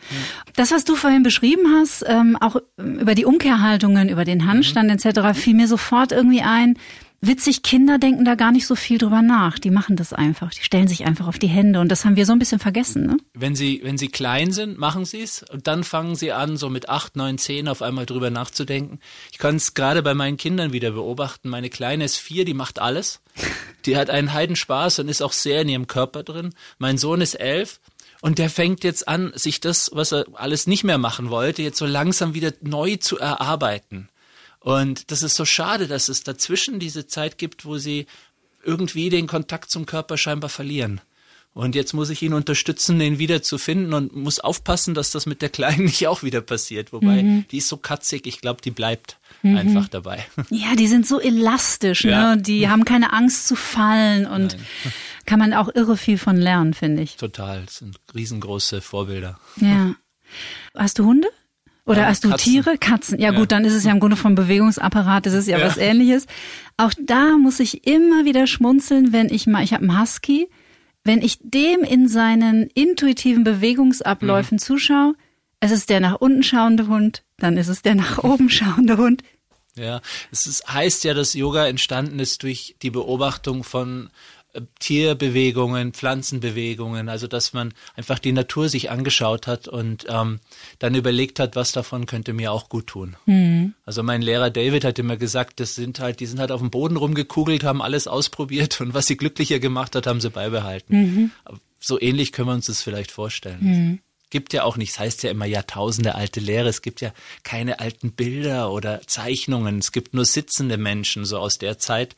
Das, 0.56 0.70
was 0.72 0.84
du 0.84 0.94
vorhin 0.94 1.22
beschrieben 1.22 1.74
hast, 1.74 2.04
ähm, 2.06 2.36
auch 2.40 2.56
ähm, 2.78 2.98
über 2.98 3.14
die 3.14 3.24
Umkehrhaltungen, 3.24 4.08
über 4.08 4.24
den 4.24 4.46
Handstand 4.46 4.90
etc., 4.90 5.38
fiel 5.38 5.54
mir 5.54 5.68
sofort 5.68 6.12
irgendwie 6.12 6.42
ein. 6.42 6.78
Witzig, 7.24 7.62
Kinder 7.62 7.98
denken 7.98 8.24
da 8.24 8.34
gar 8.34 8.50
nicht 8.50 8.66
so 8.66 8.74
viel 8.74 8.98
drüber 8.98 9.22
nach. 9.22 9.60
Die 9.60 9.70
machen 9.70 9.94
das 9.94 10.12
einfach. 10.12 10.50
Die 10.50 10.64
stellen 10.64 10.88
sich 10.88 11.06
einfach 11.06 11.28
auf 11.28 11.38
die 11.38 11.46
Hände. 11.46 11.78
Und 11.78 11.88
das 11.88 12.04
haben 12.04 12.16
wir 12.16 12.26
so 12.26 12.32
ein 12.32 12.40
bisschen 12.40 12.58
vergessen, 12.58 13.06
ne? 13.06 13.16
Wenn 13.32 13.54
sie, 13.54 13.80
wenn 13.84 13.96
sie 13.96 14.08
klein 14.08 14.50
sind, 14.50 14.76
machen 14.76 15.04
sie 15.04 15.22
es 15.22 15.44
und 15.44 15.68
dann 15.68 15.84
fangen 15.84 16.16
sie 16.16 16.32
an, 16.32 16.56
so 16.56 16.68
mit 16.68 16.88
acht, 16.88 17.14
neun, 17.14 17.38
zehn 17.38 17.68
auf 17.68 17.80
einmal 17.80 18.06
drüber 18.06 18.30
nachzudenken. 18.30 18.98
Ich 19.30 19.38
kann 19.38 19.54
es 19.54 19.74
gerade 19.74 20.02
bei 20.02 20.14
meinen 20.14 20.36
Kindern 20.36 20.72
wieder 20.72 20.90
beobachten. 20.90 21.48
Meine 21.48 21.70
Kleine 21.70 22.04
ist 22.04 22.16
vier, 22.16 22.44
die 22.44 22.54
macht 22.54 22.80
alles. 22.80 23.20
Die 23.86 23.96
hat 23.96 24.10
einen 24.10 24.32
Heidenspaß 24.32 25.00
und 25.00 25.08
ist 25.08 25.22
auch 25.22 25.32
sehr 25.32 25.62
in 25.62 25.68
ihrem 25.68 25.86
Körper 25.86 26.22
drin. 26.22 26.54
Mein 26.78 26.98
Sohn 26.98 27.20
ist 27.20 27.34
elf 27.34 27.80
und 28.20 28.38
der 28.38 28.50
fängt 28.50 28.84
jetzt 28.84 29.08
an, 29.08 29.32
sich 29.34 29.60
das, 29.60 29.90
was 29.92 30.12
er 30.12 30.26
alles 30.34 30.66
nicht 30.66 30.84
mehr 30.84 30.98
machen 30.98 31.30
wollte, 31.30 31.62
jetzt 31.62 31.78
so 31.78 31.86
langsam 31.86 32.34
wieder 32.34 32.52
neu 32.60 32.96
zu 32.96 33.18
erarbeiten. 33.18 34.08
Und 34.60 35.10
das 35.10 35.24
ist 35.24 35.34
so 35.34 35.44
schade, 35.44 35.88
dass 35.88 36.08
es 36.08 36.22
dazwischen 36.22 36.78
diese 36.78 37.08
Zeit 37.08 37.36
gibt, 37.36 37.64
wo 37.64 37.78
sie 37.78 38.06
irgendwie 38.62 39.10
den 39.10 39.26
Kontakt 39.26 39.70
zum 39.70 39.86
Körper 39.86 40.16
scheinbar 40.16 40.50
verlieren. 40.50 41.00
Und 41.54 41.74
jetzt 41.74 41.92
muss 41.92 42.08
ich 42.08 42.22
ihn 42.22 42.32
unterstützen, 42.32 42.98
den 42.98 43.18
wieder 43.18 43.42
zu 43.42 43.58
finden 43.58 43.92
und 43.92 44.16
muss 44.16 44.40
aufpassen, 44.40 44.94
dass 44.94 45.10
das 45.10 45.26
mit 45.26 45.42
der 45.42 45.50
Kleinen 45.50 45.84
nicht 45.84 46.06
auch 46.06 46.22
wieder 46.22 46.40
passiert. 46.40 46.92
Wobei, 46.94 47.44
die 47.50 47.58
ist 47.58 47.68
so 47.68 47.76
katzig, 47.76 48.26
ich 48.26 48.40
glaube, 48.40 48.62
die 48.62 48.70
bleibt 48.70 49.18
einfach 49.42 49.88
dabei. 49.88 50.24
Ja, 50.50 50.74
die 50.76 50.86
sind 50.86 51.06
so 51.06 51.20
elastisch, 51.20 52.04
Ja. 52.04 52.36
ne? 52.36 52.42
Die 52.42 52.68
haben 52.70 52.84
keine 52.86 53.12
Angst 53.12 53.48
zu 53.48 53.54
fallen 53.56 54.26
und 54.26 54.56
kann 55.26 55.38
man 55.38 55.52
auch 55.52 55.68
irre 55.74 55.96
viel 55.98 56.16
von 56.16 56.36
lernen, 56.36 56.72
finde 56.72 57.02
ich. 57.02 57.16
Total, 57.16 57.62
das 57.66 57.76
sind 57.78 57.98
riesengroße 58.14 58.80
Vorbilder. 58.80 59.38
Ja. 59.56 59.94
Hast 60.74 60.98
du 60.98 61.04
Hunde? 61.04 61.28
Oder 61.84 62.02
Ja, 62.02 62.06
hast 62.06 62.24
du 62.24 62.30
Katzen. 62.30 62.50
Tiere? 62.52 62.78
Katzen. 62.78 63.18
Ja, 63.20 63.32
Ja. 63.32 63.38
gut, 63.38 63.52
dann 63.52 63.64
ist 63.66 63.74
es 63.74 63.84
ja 63.84 63.90
im 63.90 64.00
Grunde 64.00 64.16
vom 64.16 64.34
Bewegungsapparat, 64.36 65.26
das 65.26 65.34
ist 65.34 65.48
ja, 65.48 65.58
Ja. 65.58 65.66
was 65.66 65.76
ähnliches. 65.76 66.26
Auch 66.78 66.92
da 67.04 67.36
muss 67.36 67.60
ich 67.60 67.86
immer 67.86 68.24
wieder 68.24 68.46
schmunzeln, 68.46 69.12
wenn 69.12 69.28
ich 69.28 69.46
mal, 69.46 69.62
ich 69.64 69.74
habe 69.74 69.82
einen 69.86 70.00
Husky, 70.00 70.48
wenn 71.04 71.22
ich 71.22 71.38
dem 71.40 71.82
in 71.82 72.08
seinen 72.08 72.68
intuitiven 72.68 73.44
Bewegungsabläufen 73.44 74.58
zuschaue, 74.58 75.14
es 75.60 75.70
ist 75.70 75.90
der 75.90 76.00
nach 76.00 76.20
unten 76.20 76.42
schauende 76.42 76.88
Hund, 76.88 77.22
dann 77.38 77.56
ist 77.56 77.68
es 77.68 77.82
der 77.82 77.94
nach 77.94 78.18
oben 78.24 78.50
schauende 78.50 78.96
Hund. 78.96 79.22
Ja, 79.74 80.02
es 80.30 80.46
ist, 80.46 80.68
heißt 80.68 81.04
ja, 81.04 81.14
dass 81.14 81.32
Yoga 81.32 81.66
entstanden 81.66 82.18
ist 82.18 82.42
durch 82.42 82.76
die 82.82 82.90
Beobachtung 82.90 83.64
von 83.64 84.10
Tierbewegungen, 84.80 85.92
Pflanzenbewegungen, 85.92 87.08
also 87.08 87.26
dass 87.26 87.52
man 87.54 87.72
einfach 87.96 88.18
die 88.18 88.32
Natur 88.32 88.68
sich 88.68 88.90
angeschaut 88.90 89.46
hat 89.46 89.66
und 89.66 90.04
ähm, 90.08 90.40
dann 90.78 90.94
überlegt 90.94 91.38
hat, 91.38 91.56
was 91.56 91.72
davon 91.72 92.04
könnte 92.06 92.32
mir 92.34 92.52
auch 92.52 92.68
gut 92.68 92.88
tun. 92.88 93.16
Also 93.86 94.02
mein 94.02 94.20
Lehrer 94.20 94.50
David 94.50 94.84
hat 94.84 94.98
immer 94.98 95.16
gesagt, 95.16 95.58
das 95.60 95.74
sind 95.74 96.00
halt, 96.00 96.20
die 96.20 96.26
sind 96.26 96.38
halt 96.38 96.52
auf 96.52 96.60
dem 96.60 96.70
Boden 96.70 96.96
rumgekugelt, 96.96 97.64
haben 97.64 97.80
alles 97.80 98.06
ausprobiert 98.06 98.80
und 98.82 98.92
was 98.92 99.06
sie 99.06 99.16
glücklicher 99.16 99.58
gemacht 99.58 99.94
hat, 99.96 100.06
haben 100.06 100.20
sie 100.20 100.30
beibehalten. 100.30 100.94
Aber 101.44 101.58
So 101.80 102.00
ähnlich 102.00 102.32
können 102.32 102.48
wir 102.48 102.54
uns 102.54 102.66
das 102.66 102.82
vielleicht 102.82 103.10
vorstellen. 103.10 103.58
Gibt 104.30 104.52
ja 104.54 104.64
auch 104.64 104.76
nicht, 104.78 104.92
es 104.92 104.98
heißt 104.98 105.22
ja 105.24 105.30
immer 105.30 105.44
Jahrtausende 105.44 106.14
alte 106.14 106.40
Lehre, 106.40 106.68
es 106.68 106.80
gibt 106.80 107.00
ja 107.02 107.12
keine 107.42 107.80
alten 107.80 108.12
Bilder 108.12 108.70
oder 108.72 109.02
Zeichnungen, 109.06 109.78
es 109.78 109.92
gibt 109.92 110.14
nur 110.14 110.24
sitzende 110.24 110.78
Menschen 110.78 111.24
so 111.26 111.38
aus 111.38 111.58
der 111.58 111.78
Zeit. 111.78 112.16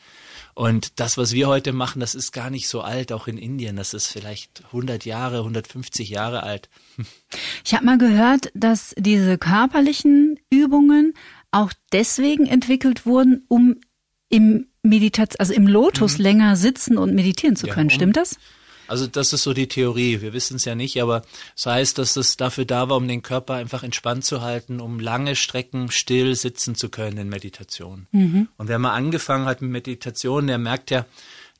Und 0.54 1.00
das, 1.00 1.16
was 1.18 1.32
wir 1.32 1.48
heute 1.48 1.72
machen, 1.72 1.98
das 2.00 2.14
ist 2.14 2.30
gar 2.32 2.48
nicht 2.48 2.68
so 2.68 2.80
alt, 2.80 3.10
auch 3.12 3.26
in 3.26 3.38
Indien, 3.38 3.74
das 3.76 3.92
ist 3.92 4.06
vielleicht 4.06 4.62
100 4.66 5.04
Jahre, 5.04 5.38
150 5.38 6.08
Jahre 6.10 6.44
alt. 6.44 6.68
Ich 7.64 7.74
habe 7.74 7.84
mal 7.84 7.98
gehört, 7.98 8.50
dass 8.54 8.94
diese 8.96 9.36
körperlichen 9.36 10.38
Übungen 10.50 11.14
auch 11.50 11.72
deswegen 11.92 12.46
entwickelt 12.46 13.04
wurden, 13.04 13.44
um 13.48 13.76
im 14.28 14.66
Meditation, 14.82 15.36
also 15.40 15.54
im 15.54 15.66
Lotus 15.66 16.18
länger 16.18 16.56
sitzen 16.56 16.98
und 16.98 17.14
meditieren 17.14 17.56
zu 17.56 17.66
Ja, 17.66 17.74
können. 17.74 17.86
um- 17.88 17.94
Stimmt 17.94 18.16
das? 18.16 18.36
Also 18.86 19.06
das 19.06 19.32
ist 19.32 19.42
so 19.42 19.54
die 19.54 19.68
Theorie. 19.68 20.20
Wir 20.20 20.32
wissen 20.32 20.56
es 20.56 20.64
ja 20.64 20.74
nicht, 20.74 21.00
aber 21.00 21.22
es 21.56 21.66
heißt, 21.66 21.98
dass 21.98 22.16
es 22.16 22.36
dafür 22.36 22.64
da 22.64 22.88
war, 22.88 22.96
um 22.96 23.08
den 23.08 23.22
Körper 23.22 23.54
einfach 23.54 23.82
entspannt 23.82 24.24
zu 24.24 24.42
halten, 24.42 24.80
um 24.80 25.00
lange 25.00 25.36
Strecken 25.36 25.90
still 25.90 26.34
sitzen 26.34 26.74
zu 26.74 26.88
können 26.88 27.18
in 27.18 27.28
Meditation. 27.28 28.06
Und 28.56 28.68
wer 28.68 28.78
mal 28.78 28.92
angefangen 28.92 29.46
hat 29.46 29.62
mit 29.62 29.70
Meditation, 29.70 30.46
der 30.46 30.58
merkt 30.58 30.90
ja, 30.90 31.06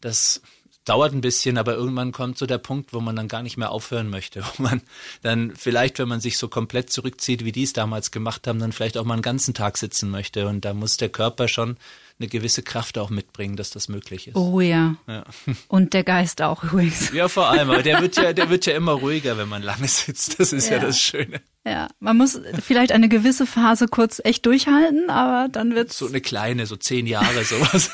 das 0.01 0.43
dauert 0.85 1.13
ein 1.13 1.21
bisschen, 1.21 1.59
aber 1.59 1.75
irgendwann 1.75 2.13
kommt 2.13 2.39
so 2.39 2.47
der 2.47 2.59
Punkt, 2.59 2.93
wo 2.93 3.01
man 3.01 3.17
dann 3.17 3.29
gar 3.29 3.43
nicht 3.43 3.57
mehr 3.57 3.71
aufhören 3.71 4.11
möchte, 4.11 4.43
wo 4.57 4.63
man 4.63 4.83
dann 5.23 5.55
vielleicht, 5.57 5.99
wenn 5.99 6.09
man 6.09 6.21
sich 6.21 6.39
so 6.39 6.49
komplett 6.49 6.91
zurückzieht, 6.91 7.45
wie 7.45 7.53
die 7.53 7.63
es 7.63 7.73
damals 7.73 8.11
gemacht 8.11 8.47
haben, 8.47 8.59
dann 8.59 8.73
vielleicht 8.73 8.99
auch 8.99 9.05
mal 9.05 9.15
einen 9.15 9.23
ganzen 9.23 9.55
Tag 9.55 9.79
sitzen 9.79 10.11
möchte. 10.11 10.47
Und 10.47 10.65
da 10.65 10.75
muss 10.75 10.97
der 10.97 11.09
Körper 11.09 11.49
schon 11.49 11.77
eine 12.21 12.29
gewisse 12.29 12.63
Kraft 12.63 12.97
auch 12.97 13.11
mitbringen, 13.11 13.57
dass 13.57 13.71
das 13.71 13.89
möglich 13.89 14.29
ist. 14.29 14.37
Oh 14.37 14.61
ja. 14.61 14.95
Ja. 15.09 15.25
Und 15.69 15.95
der 15.95 16.05
Geist 16.05 16.43
auch 16.43 16.63
übrigens. 16.63 17.11
Ja, 17.13 17.29
vor 17.29 17.49
allem, 17.49 17.69
aber 17.71 17.83
der 17.83 18.01
wird 18.01 18.17
ja, 18.17 18.33
der 18.33 18.51
wird 18.51 18.67
ja 18.67 18.77
immer 18.77 18.93
ruhiger, 18.93 19.37
wenn 19.37 19.49
man 19.49 19.63
lange 19.63 19.89
sitzt. 19.89 20.39
Das 20.39 20.53
ist 20.53 20.69
ja, 20.69 20.77
Ja. 20.77 20.83
das 20.83 21.01
Schöne. 21.01 21.41
Ja, 21.67 21.89
man 21.99 22.17
muss 22.17 22.39
vielleicht 22.63 22.93
eine 22.93 23.09
gewisse 23.09 23.47
Phase 23.47 23.89
kurz 23.89 24.21
echt 24.23 24.47
durchhalten, 24.47 25.11
aber 25.11 25.49
dann 25.49 25.75
wird's 25.75 25.99
So 25.99 26.07
eine 26.07 26.21
kleine, 26.21 26.67
so 26.67 26.77
zehn 26.77 27.07
Jahre 27.07 27.43
sowas. 27.45 27.91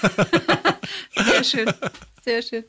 sehr 1.17 1.45
schön. 1.45 1.73
Sehr 2.23 2.43
schön. 2.43 2.65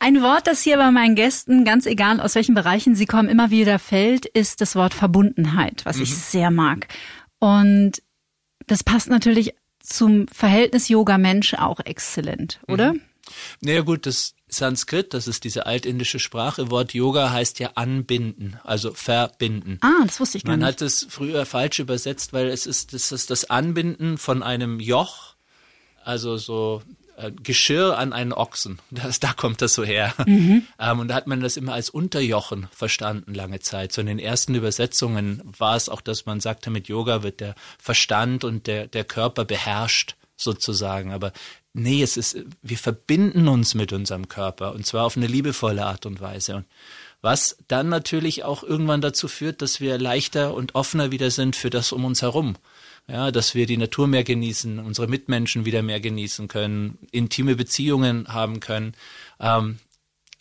Ein 0.00 0.22
Wort, 0.22 0.46
das 0.48 0.62
hier 0.62 0.76
bei 0.78 0.90
meinen 0.90 1.14
Gästen, 1.14 1.64
ganz 1.64 1.86
egal 1.86 2.20
aus 2.20 2.34
welchen 2.34 2.54
Bereichen 2.54 2.96
sie 2.96 3.06
kommen, 3.06 3.28
immer 3.28 3.50
wieder 3.50 3.78
fällt, 3.78 4.26
ist 4.26 4.60
das 4.60 4.74
Wort 4.74 4.94
Verbundenheit, 4.94 5.82
was 5.84 5.98
ich 5.98 6.16
sehr 6.16 6.50
mag. 6.50 6.88
Und 7.38 8.02
das 8.66 8.82
passt 8.82 9.08
natürlich 9.10 9.54
zum 9.82 10.26
Verhältnis 10.28 10.88
Yoga-Mensch 10.88 11.54
auch 11.54 11.80
exzellent, 11.84 12.60
oder? 12.68 12.94
naja 13.60 13.80
gut, 13.82 14.06
das 14.06 14.34
Sanskrit, 14.48 15.14
das 15.14 15.26
ist 15.26 15.44
diese 15.44 15.66
altindische 15.66 16.18
Sprache, 16.18 16.70
Wort 16.70 16.92
Yoga 16.92 17.30
heißt 17.30 17.58
ja 17.58 17.70
anbinden, 17.74 18.58
also 18.64 18.92
verbinden. 18.92 19.78
Ah, 19.80 20.04
das 20.04 20.20
wusste 20.20 20.38
ich 20.38 20.44
gar 20.44 20.52
Man 20.52 20.60
nicht. 20.60 20.68
hat 20.68 20.82
es 20.82 21.06
früher 21.08 21.46
falsch 21.46 21.78
übersetzt, 21.78 22.32
weil 22.32 22.48
es 22.48 22.66
ist 22.66 22.92
das, 22.92 23.12
ist 23.12 23.30
das 23.30 23.48
Anbinden 23.48 24.18
von 24.18 24.42
einem 24.42 24.78
Joch, 24.80 25.34
also 26.04 26.36
so 26.36 26.82
Geschirr 27.42 27.98
an 27.98 28.12
einen 28.12 28.32
Ochsen. 28.32 28.78
Das, 28.90 29.20
da 29.20 29.32
kommt 29.32 29.62
das 29.62 29.74
so 29.74 29.84
her. 29.84 30.14
Mhm. 30.26 30.66
Ähm, 30.78 31.00
und 31.00 31.08
da 31.08 31.14
hat 31.14 31.26
man 31.26 31.40
das 31.40 31.56
immer 31.56 31.72
als 31.72 31.90
Unterjochen 31.90 32.68
verstanden 32.72 33.34
lange 33.34 33.60
Zeit. 33.60 33.92
So 33.92 34.00
in 34.00 34.06
den 34.06 34.18
ersten 34.18 34.54
Übersetzungen 34.54 35.42
war 35.58 35.76
es 35.76 35.88
auch, 35.88 36.00
dass 36.00 36.26
man 36.26 36.40
sagte, 36.40 36.70
mit 36.70 36.88
Yoga 36.88 37.22
wird 37.22 37.40
der 37.40 37.54
Verstand 37.78 38.44
und 38.44 38.66
der, 38.66 38.86
der 38.86 39.04
Körper 39.04 39.44
beherrscht 39.44 40.14
sozusagen. 40.36 41.12
Aber 41.12 41.32
nee, 41.72 42.02
es 42.02 42.16
ist, 42.16 42.38
wir 42.62 42.78
verbinden 42.78 43.48
uns 43.48 43.74
mit 43.74 43.92
unserem 43.92 44.28
Körper 44.28 44.74
und 44.74 44.86
zwar 44.86 45.04
auf 45.04 45.16
eine 45.16 45.26
liebevolle 45.26 45.84
Art 45.84 46.06
und 46.06 46.20
Weise. 46.20 46.56
Und 46.56 46.66
Was 47.22 47.56
dann 47.68 47.88
natürlich 47.88 48.44
auch 48.44 48.62
irgendwann 48.62 49.00
dazu 49.00 49.28
führt, 49.28 49.62
dass 49.62 49.80
wir 49.80 49.98
leichter 49.98 50.54
und 50.54 50.74
offener 50.74 51.10
wieder 51.10 51.30
sind 51.30 51.56
für 51.56 51.70
das 51.70 51.92
um 51.92 52.04
uns 52.04 52.22
herum. 52.22 52.56
Ja, 53.08 53.30
dass 53.30 53.54
wir 53.54 53.66
die 53.66 53.76
Natur 53.76 54.06
mehr 54.06 54.24
genießen, 54.24 54.78
unsere 54.78 55.08
Mitmenschen 55.08 55.64
wieder 55.64 55.82
mehr 55.82 56.00
genießen 56.00 56.48
können, 56.48 56.98
intime 57.10 57.56
Beziehungen 57.56 58.28
haben 58.28 58.60
können. 58.60 58.94
Ähm, 59.40 59.78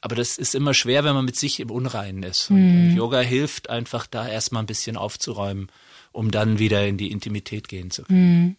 aber 0.02 0.16
das 0.16 0.38
ist 0.38 0.56
immer 0.56 0.74
schwer, 0.74 1.04
wenn 1.04 1.14
man 1.14 1.26
mit 1.26 1.36
sich 1.36 1.60
im 1.60 1.70
Unreinen 1.70 2.24
ist. 2.24 2.50
Und, 2.50 2.90
mhm. 2.92 2.98
Yoga 2.98 3.20
hilft 3.20 3.70
einfach 3.70 4.08
da 4.08 4.28
erstmal 4.28 4.64
ein 4.64 4.68
bisschen 4.68 4.98
aufzuräumen, 4.98 5.68
um 6.12 6.32
dann 6.32 6.60
wieder 6.60 6.88
in 6.88 6.98
die 6.98 7.12
Intimität 7.12 7.68
gehen 7.68 7.92
zu 7.92 8.04
können. 8.04 8.40
Mhm. 8.40 8.56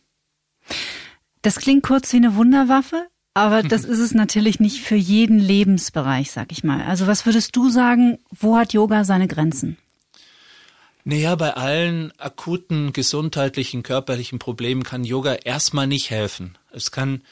Das 1.42 1.56
klingt 1.56 1.82
kurz 1.82 2.12
wie 2.12 2.18
eine 2.18 2.37
Wunderwaffe, 2.37 3.09
aber 3.35 3.64
das 3.64 3.85
ist 3.87 3.99
es 3.99 4.14
natürlich 4.14 4.61
nicht 4.61 4.82
für 4.82 4.94
jeden 4.94 5.38
Lebensbereich, 5.38 6.30
sag 6.30 6.52
ich 6.52 6.62
mal. 6.62 6.82
Also 6.82 7.09
was 7.09 7.26
würdest 7.26 7.56
du 7.56 7.68
sagen, 7.68 8.18
wo 8.30 8.56
hat 8.56 8.73
Yoga 8.73 9.04
seine 9.04 9.26
Grenzen? 9.26 9.76
Naja, 11.04 11.35
bei 11.35 11.54
allen 11.54 12.12
akuten 12.18 12.92
gesundheitlichen, 12.92 13.82
körperlichen 13.82 14.38
Problemen 14.38 14.85
kann 14.85 15.04
Yoga 15.04 15.35
erstmal 15.35 15.88
nicht 15.88 16.11
helfen. 16.11 16.56
Es 16.71 16.92
kann, 16.92 17.23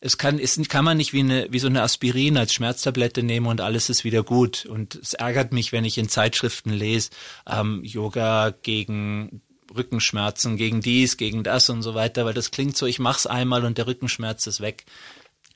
es 0.00 0.18
kann, 0.18 0.38
es 0.38 0.60
kann 0.68 0.84
man 0.84 0.98
nicht 0.98 1.14
wie 1.14 1.20
eine, 1.20 1.46
wie 1.50 1.58
so 1.58 1.66
eine 1.66 1.82
Aspirin 1.82 2.36
als 2.36 2.52
Schmerztablette 2.52 3.22
nehmen 3.22 3.46
und 3.46 3.62
alles 3.62 3.88
ist 3.88 4.04
wieder 4.04 4.22
gut. 4.22 4.66
Und 4.66 4.96
es 4.96 5.14
ärgert 5.14 5.52
mich, 5.52 5.72
wenn 5.72 5.86
ich 5.86 5.96
in 5.96 6.10
Zeitschriften 6.10 6.70
lese, 6.70 7.10
ähm, 7.48 7.82
Yoga 7.84 8.52
gegen 8.62 9.40
Rückenschmerzen, 9.74 10.56
gegen 10.58 10.82
dies, 10.82 11.16
gegen 11.16 11.42
das 11.42 11.70
und 11.70 11.82
so 11.82 11.94
weiter, 11.94 12.26
weil 12.26 12.34
das 12.34 12.50
klingt 12.50 12.76
so, 12.76 12.84
ich 12.84 12.98
mach's 12.98 13.26
einmal 13.26 13.64
und 13.64 13.78
der 13.78 13.86
Rückenschmerz 13.86 14.46
ist 14.46 14.60
weg 14.60 14.84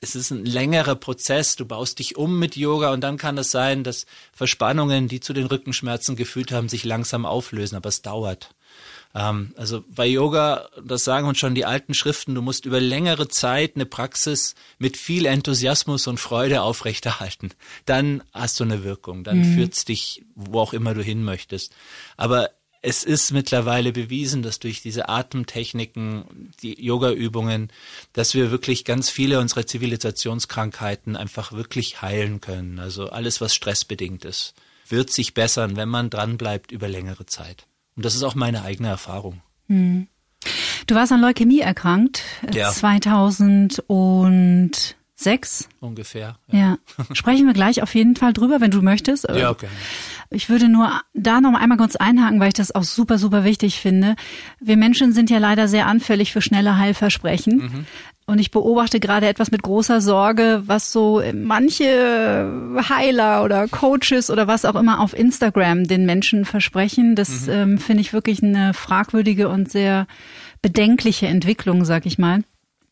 es 0.01 0.15
ist 0.15 0.31
ein 0.31 0.45
längerer 0.45 0.95
Prozess. 0.95 1.55
Du 1.55 1.65
baust 1.65 1.99
dich 1.99 2.17
um 2.17 2.39
mit 2.39 2.57
Yoga 2.57 2.91
und 2.91 3.01
dann 3.01 3.17
kann 3.17 3.37
es 3.37 3.51
sein, 3.51 3.83
dass 3.83 4.07
Verspannungen, 4.33 5.07
die 5.07 5.19
zu 5.19 5.31
den 5.31 5.45
Rückenschmerzen 5.45 6.15
geführt 6.15 6.51
haben, 6.51 6.69
sich 6.69 6.83
langsam 6.83 7.25
auflösen, 7.25 7.75
aber 7.75 7.89
es 7.89 8.01
dauert. 8.01 8.49
Ähm, 9.13 9.53
also 9.57 9.83
bei 9.87 10.07
Yoga, 10.07 10.69
das 10.83 11.03
sagen 11.03 11.27
uns 11.27 11.37
schon 11.37 11.53
die 11.53 11.65
alten 11.65 11.93
Schriften, 11.93 12.33
du 12.33 12.41
musst 12.41 12.65
über 12.65 12.79
längere 12.79 13.27
Zeit 13.27 13.75
eine 13.75 13.85
Praxis 13.85 14.55
mit 14.79 14.97
viel 14.97 15.27
Enthusiasmus 15.27 16.07
und 16.07 16.19
Freude 16.19 16.63
aufrechterhalten. 16.63 17.51
Dann 17.85 18.23
hast 18.33 18.59
du 18.59 18.63
eine 18.63 18.83
Wirkung, 18.83 19.23
dann 19.23 19.37
mhm. 19.37 19.53
führt's 19.53 19.85
dich, 19.85 20.25
wo 20.33 20.59
auch 20.59 20.73
immer 20.73 20.95
du 20.95 21.03
hin 21.03 21.23
möchtest. 21.23 21.73
Aber 22.17 22.49
es 22.81 23.03
ist 23.03 23.31
mittlerweile 23.31 23.91
bewiesen, 23.91 24.41
dass 24.41 24.59
durch 24.59 24.81
diese 24.81 25.07
Atemtechniken, 25.07 26.51
die 26.61 26.83
Yoga-Übungen, 26.83 27.71
dass 28.13 28.33
wir 28.33 28.49
wirklich 28.49 28.85
ganz 28.85 29.09
viele 29.09 29.39
unserer 29.39 29.67
Zivilisationskrankheiten 29.67 31.15
einfach 31.15 31.51
wirklich 31.51 32.01
heilen 32.01 32.41
können. 32.41 32.79
Also 32.79 33.09
alles, 33.09 33.39
was 33.39 33.53
stressbedingt 33.53 34.25
ist, 34.25 34.55
wird 34.87 35.11
sich 35.11 35.33
bessern, 35.33 35.75
wenn 35.75 35.89
man 35.89 36.09
dranbleibt 36.09 36.71
über 36.71 36.87
längere 36.87 37.27
Zeit. 37.27 37.67
Und 37.95 38.03
das 38.03 38.15
ist 38.15 38.23
auch 38.23 38.35
meine 38.35 38.63
eigene 38.63 38.89
Erfahrung. 38.89 39.41
Hm. 39.67 40.07
Du 40.87 40.95
warst 40.95 41.11
an 41.11 41.21
Leukämie 41.21 41.59
erkrankt 41.59 42.23
ja. 42.51 42.71
2000 42.71 43.83
Sechs? 45.21 45.69
Ungefähr. 45.79 46.39
Ja. 46.51 46.59
ja. 46.59 46.77
Sprechen 47.13 47.45
wir 47.45 47.53
gleich 47.53 47.83
auf 47.83 47.93
jeden 47.93 48.15
Fall 48.15 48.33
drüber, 48.33 48.59
wenn 48.59 48.71
du 48.71 48.81
möchtest. 48.81 49.27
Ja, 49.29 49.51
okay. 49.51 49.67
Ich 50.31 50.49
würde 50.49 50.69
nur 50.69 51.01
da 51.13 51.41
noch 51.41 51.53
einmal 51.53 51.77
kurz 51.77 51.95
einhaken, 51.95 52.39
weil 52.39 52.49
ich 52.49 52.53
das 52.53 52.73
auch 52.73 52.83
super, 52.83 53.17
super 53.17 53.43
wichtig 53.43 53.79
finde. 53.79 54.15
Wir 54.59 54.77
Menschen 54.77 55.11
sind 55.11 55.29
ja 55.29 55.37
leider 55.39 55.67
sehr 55.67 55.87
anfällig 55.87 56.31
für 56.31 56.41
schnelle 56.41 56.77
Heilversprechen. 56.77 57.57
Mhm. 57.57 57.85
Und 58.25 58.39
ich 58.39 58.51
beobachte 58.51 58.99
gerade 58.99 59.27
etwas 59.27 59.51
mit 59.51 59.61
großer 59.61 59.99
Sorge, 59.99 60.63
was 60.65 60.91
so 60.91 61.21
manche 61.33 62.49
Heiler 62.89 63.43
oder 63.43 63.67
Coaches 63.67 64.29
oder 64.29 64.47
was 64.47 64.63
auch 64.63 64.75
immer 64.75 65.01
auf 65.01 65.17
Instagram 65.17 65.85
den 65.85 66.05
Menschen 66.05 66.45
versprechen. 66.45 67.15
Das 67.15 67.47
mhm. 67.47 67.51
ähm, 67.51 67.77
finde 67.77 68.01
ich 68.01 68.13
wirklich 68.13 68.41
eine 68.41 68.73
fragwürdige 68.73 69.49
und 69.49 69.69
sehr 69.69 70.07
bedenkliche 70.61 71.27
Entwicklung, 71.27 71.83
sag 71.83 72.05
ich 72.05 72.17
mal 72.17 72.43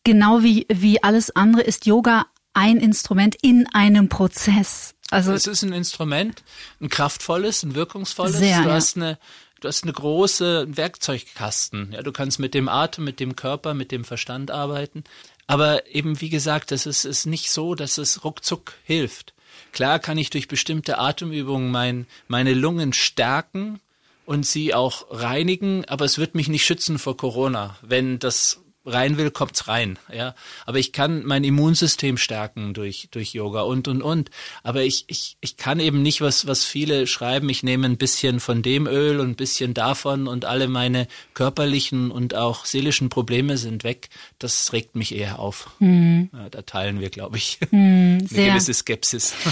genau 0.04 0.42
wie, 0.44 0.66
wie 0.72 1.04
alles 1.04 1.36
andere 1.36 1.62
ist 1.62 1.86
Yoga 1.86 2.26
ein 2.54 2.78
Instrument 2.78 3.36
in 3.42 3.68
einem 3.74 4.10
Prozess. 4.10 4.96
Also 5.12 5.34
es 5.34 5.48
ist 5.48 5.64
ein 5.64 5.74
Instrument, 5.74 6.44
ein 6.82 6.90
kraftvolles, 6.90 7.64
ein 7.64 7.76
wirkungsvolles. 7.76 8.38
Sehr, 8.38 8.64
du 8.64 8.72
hast 8.72 8.98
eine 8.98 9.18
du 9.60 9.68
hast 9.68 9.84
eine 9.84 9.94
große 9.94 10.68
Werkzeugkasten. 10.70 11.92
Ja, 11.92 12.02
du 12.02 12.12
kannst 12.12 12.40
mit 12.40 12.54
dem 12.54 12.70
Atem, 12.70 13.04
mit 13.04 13.20
dem 13.20 13.36
Körper, 13.36 13.74
mit 13.74 13.92
dem 13.92 14.06
Verstand 14.06 14.52
arbeiten. 14.52 15.04
Aber 15.48 15.88
eben 15.94 16.22
wie 16.22 16.30
gesagt, 16.30 16.72
es 16.72 16.86
ist, 16.86 17.06
ist 17.06 17.26
nicht 17.26 17.52
so, 17.52 17.76
dass 17.76 17.98
es 17.98 18.24
ruckzuck 18.24 18.74
hilft. 18.84 19.34
Klar 19.72 20.00
kann 20.00 20.18
ich 20.18 20.30
durch 20.30 20.48
bestimmte 20.48 20.98
Atemübungen 20.98 21.72
mein, 21.72 22.08
meine 22.28 22.54
Lungen 22.54 22.94
stärken 22.94 23.80
und 24.26 24.46
sie 24.46 24.74
auch 24.74 25.08
reinigen, 25.10 25.86
aber 25.86 26.06
es 26.06 26.18
wird 26.18 26.36
mich 26.36 26.50
nicht 26.50 26.66
schützen 26.66 27.00
vor 27.00 27.18
Corona, 27.18 27.78
wenn 27.82 28.20
das 28.20 28.62
rein 28.92 29.18
will, 29.18 29.32
kommt's 29.32 29.68
rein, 29.68 29.98
ja. 30.14 30.36
Aber 30.66 30.80
ich 30.80 30.92
kann 30.92 31.24
mein 31.26 31.44
Immunsystem 31.44 32.18
stärken 32.18 32.74
durch, 32.74 33.08
durch 33.12 33.34
Yoga 33.34 33.62
und, 33.62 33.88
und, 33.88 34.02
und. 34.02 34.30
Aber 34.64 34.84
ich, 34.84 35.06
ich, 35.08 35.38
ich 35.42 35.58
kann 35.58 35.80
eben 35.80 36.02
nicht, 36.02 36.22
was, 36.22 36.48
was 36.48 36.66
viele 36.66 37.08
schreiben, 37.08 37.50
ich 37.50 37.64
nehme 37.64 37.86
ein 37.86 37.98
bisschen 37.98 38.40
von 38.40 38.62
dem 38.62 38.88
Öl 38.88 39.20
und 39.20 39.30
ein 39.30 39.36
bisschen 39.36 39.74
davon 39.74 40.28
und 40.28 40.46
alle 40.46 40.68
meine 40.68 41.08
körperlichen 41.34 42.12
und 42.12 42.36
auch 42.36 42.66
seelischen 42.66 43.10
Probleme 43.10 43.58
sind 43.58 43.84
weg. 43.84 44.10
Das 44.38 44.74
regt 44.74 44.96
mich 44.96 45.16
eher 45.16 45.40
auf. 45.40 45.70
Mhm. 45.80 46.30
Ja, 46.34 46.50
da 46.50 46.62
teilen 46.64 47.00
wir, 47.00 47.10
glaube 47.10 47.38
ich, 47.38 47.60
mhm, 47.72 48.28
eine 48.32 48.46
gewisse 48.48 48.74
Skepsis. 48.74 49.34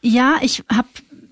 Ja, 0.00 0.36
ich 0.42 0.62
habe 0.72 0.88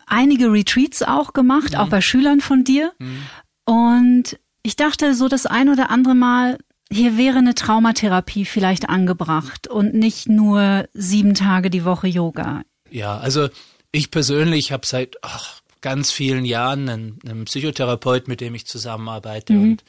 einige 0.07 0.51
Retreats 0.51 1.03
auch 1.03 1.33
gemacht, 1.33 1.73
mhm. 1.73 1.79
auch 1.79 1.89
bei 1.89 2.01
Schülern 2.01 2.41
von 2.41 2.65
dir. 2.65 2.93
Mhm. 2.99 3.23
Und 3.65 4.39
ich 4.63 4.77
dachte 4.77 5.15
so 5.15 5.29
das 5.29 5.47
ein 5.47 5.69
oder 5.69 5.91
andere 5.91 6.15
Mal, 6.15 6.59
hier 6.91 7.17
wäre 7.17 7.39
eine 7.39 7.55
Traumatherapie 7.55 8.45
vielleicht 8.45 8.89
angebracht 8.89 9.67
und 9.67 9.95
nicht 9.95 10.29
nur 10.29 10.89
sieben 10.95 11.35
Tage 11.35 11.71
die 11.71 11.85
Woche 11.85 12.07
Yoga. 12.07 12.63
Ja, 12.91 13.19
also 13.19 13.49
ich 13.93 14.11
persönlich 14.11 14.73
habe 14.73 14.87
seit 14.87 15.17
ach, 15.23 15.61
ganz 15.81 16.13
vielen 16.13 16.45
Jahren 16.45 16.89
einen, 16.89 17.19
einen 17.27 17.45
Psychotherapeut, 17.45 18.29
mit 18.29 18.41
dem 18.41 18.55
ich 18.55 18.67
zusammenarbeite 18.67 19.53
mhm. 19.53 19.63
und 19.63 19.85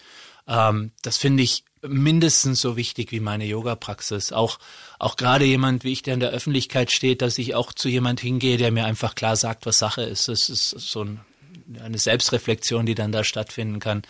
ähm, 0.48 0.92
das 1.02 1.18
finde 1.18 1.44
ich 1.44 1.64
mindestens 1.82 2.62
so 2.62 2.78
wichtig 2.78 3.12
wie 3.12 3.20
meine 3.20 3.46
Yoga-Praxis. 3.46 4.32
Auch, 4.32 4.60
auch 4.98 5.16
gerade 5.16 5.46
jemand, 5.46 5.84
wie 5.84 5.92
ich, 5.92 6.02
der 6.02 6.16
in 6.16 6.20
der 6.20 6.32
Öffentlichkeit 6.32 6.92
steht, 6.92 7.22
dass 7.22 7.38
ich 7.38 7.54
auch 7.56 7.74
zu 7.74 7.90
jemand 7.90 8.20
hingehe, 8.20 8.58
der 8.58 8.72
mir 8.72 8.86
einfach 8.86 9.16
klar 9.16 9.36
sagt, 9.36 9.66
was 9.66 9.78
Sache 9.78 10.02
ist. 10.04 10.28
Das 10.28 10.50
ist 10.50 10.70
so 10.70 11.04
ein, 11.04 11.20
eine 11.82 11.98
Selbstreflexion, 11.98 12.86
die 12.86 12.96
dann 12.96 13.12
da 13.12 13.24
stattfinden 13.24 13.80
kann. 13.80 14.02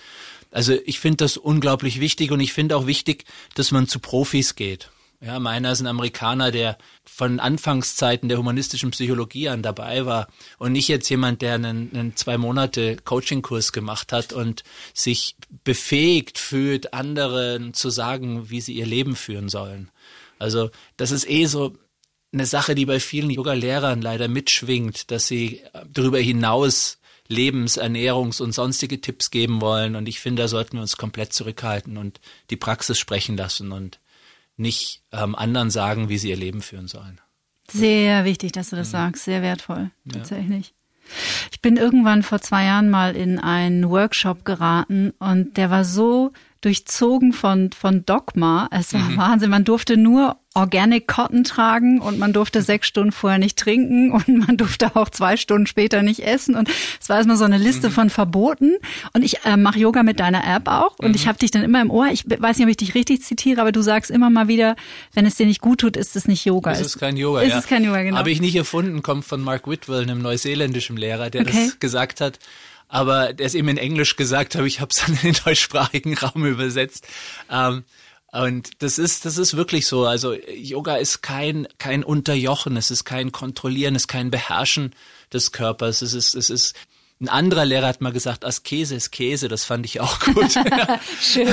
Also 0.57 0.73
ich 0.85 0.99
finde 0.99 1.17
das 1.17 1.37
unglaublich 1.37 1.99
wichtig 1.99 2.31
und 2.31 2.39
ich 2.39 2.51
finde 2.51 2.75
auch 2.75 2.87
wichtig, 2.87 3.25
dass 3.53 3.69
man 3.69 3.87
zu 3.87 3.99
Profis 3.99 4.55
geht. 4.55 4.89
Ja, 5.21 5.39
meiner 5.39 5.71
ist 5.71 5.81
ein 5.81 5.85
Amerikaner, 5.85 6.49
der 6.49 6.79
von 7.03 7.39
Anfangszeiten 7.39 8.27
der 8.27 8.39
humanistischen 8.39 8.89
Psychologie 8.89 9.49
an 9.49 9.61
dabei 9.61 10.07
war 10.07 10.27
und 10.57 10.71
nicht 10.71 10.87
jetzt 10.87 11.09
jemand, 11.09 11.43
der 11.43 11.53
einen, 11.53 11.91
einen 11.93 12.15
zwei 12.15 12.39
Monate 12.39 12.95
Coachingkurs 12.95 13.71
gemacht 13.71 14.11
hat 14.11 14.33
und 14.33 14.63
sich 14.95 15.35
befähigt 15.63 16.39
fühlt, 16.39 16.91
anderen 16.91 17.75
zu 17.75 17.91
sagen, 17.91 18.49
wie 18.49 18.59
sie 18.59 18.73
ihr 18.73 18.87
Leben 18.87 19.15
führen 19.15 19.49
sollen. 19.49 19.91
Also 20.39 20.71
das 20.95 21.11
ist 21.11 21.29
eh 21.29 21.45
so 21.45 21.77
eine 22.33 22.47
Sache, 22.47 22.73
die 22.73 22.87
bei 22.87 22.99
vielen 22.99 23.29
Yoga-Lehrern 23.29 24.01
leider 24.01 24.27
mitschwingt, 24.27 25.11
dass 25.11 25.27
sie 25.27 25.61
darüber 25.85 26.17
hinaus 26.17 26.97
Lebens-, 27.27 27.79
Ernährungs- 27.79 28.41
und 28.41 28.53
sonstige 28.53 29.01
Tipps 29.01 29.31
geben 29.31 29.61
wollen. 29.61 29.95
Und 29.95 30.07
ich 30.07 30.19
finde, 30.19 30.43
da 30.43 30.47
sollten 30.47 30.73
wir 30.77 30.81
uns 30.81 30.97
komplett 30.97 31.33
zurückhalten 31.33 31.97
und 31.97 32.19
die 32.49 32.55
Praxis 32.55 32.97
sprechen 32.97 33.37
lassen 33.37 33.71
und 33.71 33.99
nicht 34.57 35.03
ähm, 35.11 35.35
anderen 35.35 35.69
sagen, 35.69 36.09
wie 36.09 36.17
sie 36.17 36.29
ihr 36.29 36.37
Leben 36.37 36.61
führen 36.61 36.87
sollen. 36.87 37.21
Sehr 37.69 38.25
wichtig, 38.25 38.53
dass 38.53 38.69
du 38.69 38.75
das 38.75 38.87
mhm. 38.89 38.93
sagst. 38.93 39.25
Sehr 39.25 39.41
wertvoll, 39.41 39.91
tatsächlich. 40.11 40.67
Ja. 40.67 40.73
Ich 41.51 41.61
bin 41.61 41.77
irgendwann 41.77 42.23
vor 42.23 42.41
zwei 42.41 42.65
Jahren 42.65 42.89
mal 42.89 43.15
in 43.15 43.39
einen 43.39 43.89
Workshop 43.89 44.45
geraten 44.45 45.11
und 45.19 45.55
der 45.57 45.69
war 45.69 45.85
so 45.85 46.33
durchzogen 46.61 47.33
von, 47.33 47.71
von 47.71 48.05
Dogma. 48.05 48.67
Es 48.71 48.93
war 48.93 49.01
mhm. 49.01 49.17
Wahnsinn. 49.17 49.49
Man 49.49 49.63
durfte 49.63 49.95
nur 49.95 50.37
Organic 50.57 51.07
Cotton 51.07 51.43
tragen 51.43 52.01
und 52.01 52.17
man 52.17 52.33
durfte 52.33 52.63
sechs 52.63 52.87
Stunden 52.87 53.11
vorher 53.11 53.37
nicht 53.37 53.59
trinken 53.59 54.11
und 54.27 54.27
man 54.27 54.57
durfte 54.57 54.95
auch 54.95 55.09
zwei 55.09 55.37
Stunden 55.37 55.67
später 55.67 56.01
nicht 56.01 56.21
essen 56.21 56.55
und 56.55 56.69
es 56.99 57.09
war 57.09 57.17
erstmal 57.17 57.37
so 57.37 57.45
eine 57.45 57.59
Liste 57.59 57.89
mhm. 57.89 57.93
von 57.93 58.09
Verboten 58.09 58.75
und 59.13 59.23
ich 59.23 59.45
äh, 59.45 59.55
mache 59.55 59.79
Yoga 59.79 60.01
mit 60.01 60.19
deiner 60.19 60.43
App 60.43 60.67
auch 60.67 60.97
und 60.97 61.09
mhm. 61.09 61.15
ich 61.15 61.27
habe 61.27 61.37
dich 61.37 61.51
dann 61.51 61.63
immer 61.63 61.81
im 61.81 61.91
Ohr, 61.91 62.07
ich 62.11 62.25
weiß 62.27 62.57
nicht, 62.57 62.65
ob 62.65 62.71
ich 62.71 62.77
dich 62.77 62.95
richtig 62.95 63.21
zitiere, 63.21 63.61
aber 63.61 63.71
du 63.71 63.81
sagst 63.81 64.09
immer 64.09 64.31
mal 64.31 64.47
wieder, 64.47 64.75
wenn 65.13 65.25
es 65.27 65.35
dir 65.35 65.45
nicht 65.45 65.61
gut 65.61 65.81
tut, 65.81 65.95
ist 65.95 66.15
es 66.15 66.27
nicht 66.27 66.43
Yoga. 66.43 66.71
Es 66.71 66.81
ist 66.81 66.99
kein 66.99 67.17
Yoga, 67.17 67.41
ist 67.41 67.51
ja. 67.51 67.59
Es 67.59 67.67
kein 67.67 67.83
Yoga, 67.83 68.01
genau. 68.01 68.17
Habe 68.17 68.31
ich 68.31 68.41
nicht 68.41 68.55
erfunden, 68.55 69.03
kommt 69.03 69.25
von 69.25 69.41
Mark 69.41 69.67
Whitwell, 69.67 70.01
einem 70.01 70.21
neuseeländischen 70.21 70.97
Lehrer, 70.97 71.29
der 71.29 71.41
okay. 71.41 71.65
das 71.67 71.79
gesagt 71.79 72.21
hat 72.21 72.39
aber 72.89 73.33
der 73.33 73.45
es 73.45 73.53
eben 73.53 73.67
in 73.67 73.77
Englisch 73.77 74.15
gesagt 74.15 74.55
hat, 74.55 74.65
ich 74.65 74.79
habe 74.79 74.91
es 74.91 74.97
dann 75.05 75.15
in 75.15 75.33
den 75.33 75.43
deutschsprachigen 75.43 76.17
Raum 76.17 76.45
übersetzt. 76.45 77.05
Ähm, 77.51 77.83
Und 78.31 78.81
das 78.83 78.97
ist, 78.97 79.25
das 79.25 79.37
ist 79.37 79.55
wirklich 79.55 79.87
so. 79.87 80.05
Also 80.05 80.33
Yoga 80.33 80.97
ist 80.97 81.21
kein, 81.21 81.67
kein 81.77 82.03
Unterjochen, 82.03 82.75
es 82.75 82.91
ist 82.91 83.05
kein 83.05 83.31
Kontrollieren, 83.31 83.95
es 83.95 84.03
ist 84.03 84.07
kein 84.07 84.31
Beherrschen 84.31 84.93
des 85.31 85.51
Körpers. 85.51 86.01
Es 86.01 86.13
ist, 86.13 86.35
es 86.35 86.49
ist, 86.49 86.75
ein 87.19 87.29
anderer 87.29 87.65
Lehrer 87.65 87.87
hat 87.87 88.01
mal 88.01 88.11
gesagt, 88.11 88.45
Askese 88.45 88.95
ist 88.95 89.11
Käse, 89.11 89.47
das 89.47 89.63
fand 89.63 89.85
ich 89.85 90.01
auch 90.01 90.19
gut. 90.19 90.51
Schön. 91.21 91.47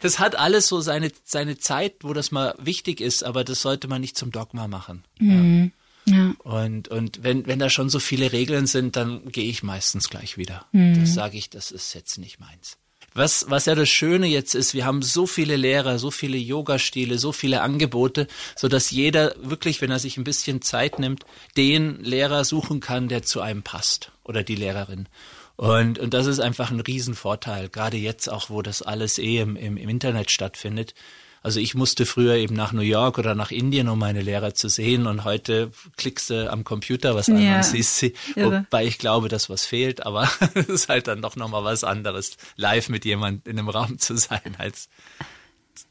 Das 0.00 0.18
hat 0.18 0.34
alles 0.36 0.66
so 0.66 0.80
seine, 0.80 1.12
seine 1.24 1.58
Zeit, 1.58 1.96
wo 2.00 2.14
das 2.14 2.30
mal 2.30 2.54
wichtig 2.58 3.00
ist, 3.00 3.22
aber 3.22 3.44
das 3.44 3.60
sollte 3.60 3.86
man 3.86 4.00
nicht 4.00 4.16
zum 4.16 4.30
Dogma 4.30 4.66
machen. 4.66 5.04
Mhm. 5.18 5.72
Ja. 6.06 6.14
ja. 6.14 6.34
Und, 6.38 6.88
und 6.88 7.22
wenn, 7.22 7.46
wenn 7.46 7.58
da 7.58 7.68
schon 7.68 7.90
so 7.90 7.98
viele 7.98 8.32
Regeln 8.32 8.66
sind, 8.66 8.96
dann 8.96 9.30
gehe 9.30 9.50
ich 9.50 9.62
meistens 9.62 10.08
gleich 10.08 10.38
wieder. 10.38 10.66
Mhm. 10.72 11.00
Das 11.00 11.12
sage 11.12 11.36
ich, 11.36 11.50
das 11.50 11.70
ist 11.70 11.92
jetzt 11.94 12.16
nicht 12.16 12.40
meins. 12.40 12.78
Was, 13.12 13.46
was 13.48 13.66
ja 13.66 13.74
das 13.74 13.88
Schöne 13.88 14.28
jetzt 14.28 14.54
ist, 14.54 14.72
wir 14.72 14.84
haben 14.84 15.02
so 15.02 15.26
viele 15.26 15.56
Lehrer, 15.56 15.98
so 15.98 16.10
viele 16.10 16.38
Yoga-Stile, 16.38 17.18
so 17.18 17.32
viele 17.32 17.60
Angebote, 17.62 18.28
so 18.54 18.68
dass 18.68 18.90
jeder 18.90 19.34
wirklich, 19.42 19.80
wenn 19.80 19.90
er 19.90 19.98
sich 19.98 20.16
ein 20.16 20.24
bisschen 20.24 20.62
Zeit 20.62 20.98
nimmt, 20.98 21.24
den 21.56 22.02
Lehrer 22.04 22.44
suchen 22.44 22.80
kann, 22.80 23.08
der 23.08 23.22
zu 23.22 23.40
einem 23.40 23.62
passt 23.62 24.12
oder 24.22 24.44
die 24.44 24.54
Lehrerin. 24.54 25.08
Und, 25.56 25.98
und 25.98 26.14
das 26.14 26.26
ist 26.26 26.40
einfach 26.40 26.70
ein 26.70 26.80
Riesenvorteil, 26.80 27.68
gerade 27.68 27.96
jetzt 27.96 28.28
auch, 28.28 28.48
wo 28.48 28.62
das 28.62 28.80
alles 28.80 29.18
eh 29.18 29.40
im, 29.40 29.56
im, 29.56 29.76
im 29.76 29.88
Internet 29.88 30.30
stattfindet. 30.30 30.94
Also 31.42 31.58
ich 31.58 31.74
musste 31.74 32.04
früher 32.04 32.34
eben 32.34 32.54
nach 32.54 32.72
New 32.72 32.82
York 32.82 33.18
oder 33.18 33.34
nach 33.34 33.50
Indien, 33.50 33.88
um 33.88 33.98
meine 33.98 34.20
Lehrer 34.20 34.54
zu 34.54 34.68
sehen. 34.68 35.06
Und 35.06 35.24
heute 35.24 35.70
klickst 35.96 36.30
du 36.30 36.50
am 36.50 36.64
Computer 36.64 37.14
was 37.14 37.28
an 37.28 37.42
ja. 37.42 37.56
und 37.56 37.64
siehst 37.64 37.98
sie. 37.98 38.14
Irre. 38.36 38.66
Wobei 38.66 38.84
ich 38.84 38.98
glaube, 38.98 39.28
dass 39.28 39.48
was 39.48 39.64
fehlt. 39.64 40.04
Aber 40.04 40.30
es 40.54 40.68
ist 40.68 40.88
halt 40.88 41.06
dann 41.06 41.22
doch 41.22 41.36
nochmal 41.36 41.64
was 41.64 41.82
anderes, 41.82 42.36
live 42.56 42.90
mit 42.90 43.04
jemand 43.04 43.48
in 43.48 43.58
einem 43.58 43.70
Raum 43.70 43.98
zu 43.98 44.16
sein, 44.16 44.56
als 44.58 44.88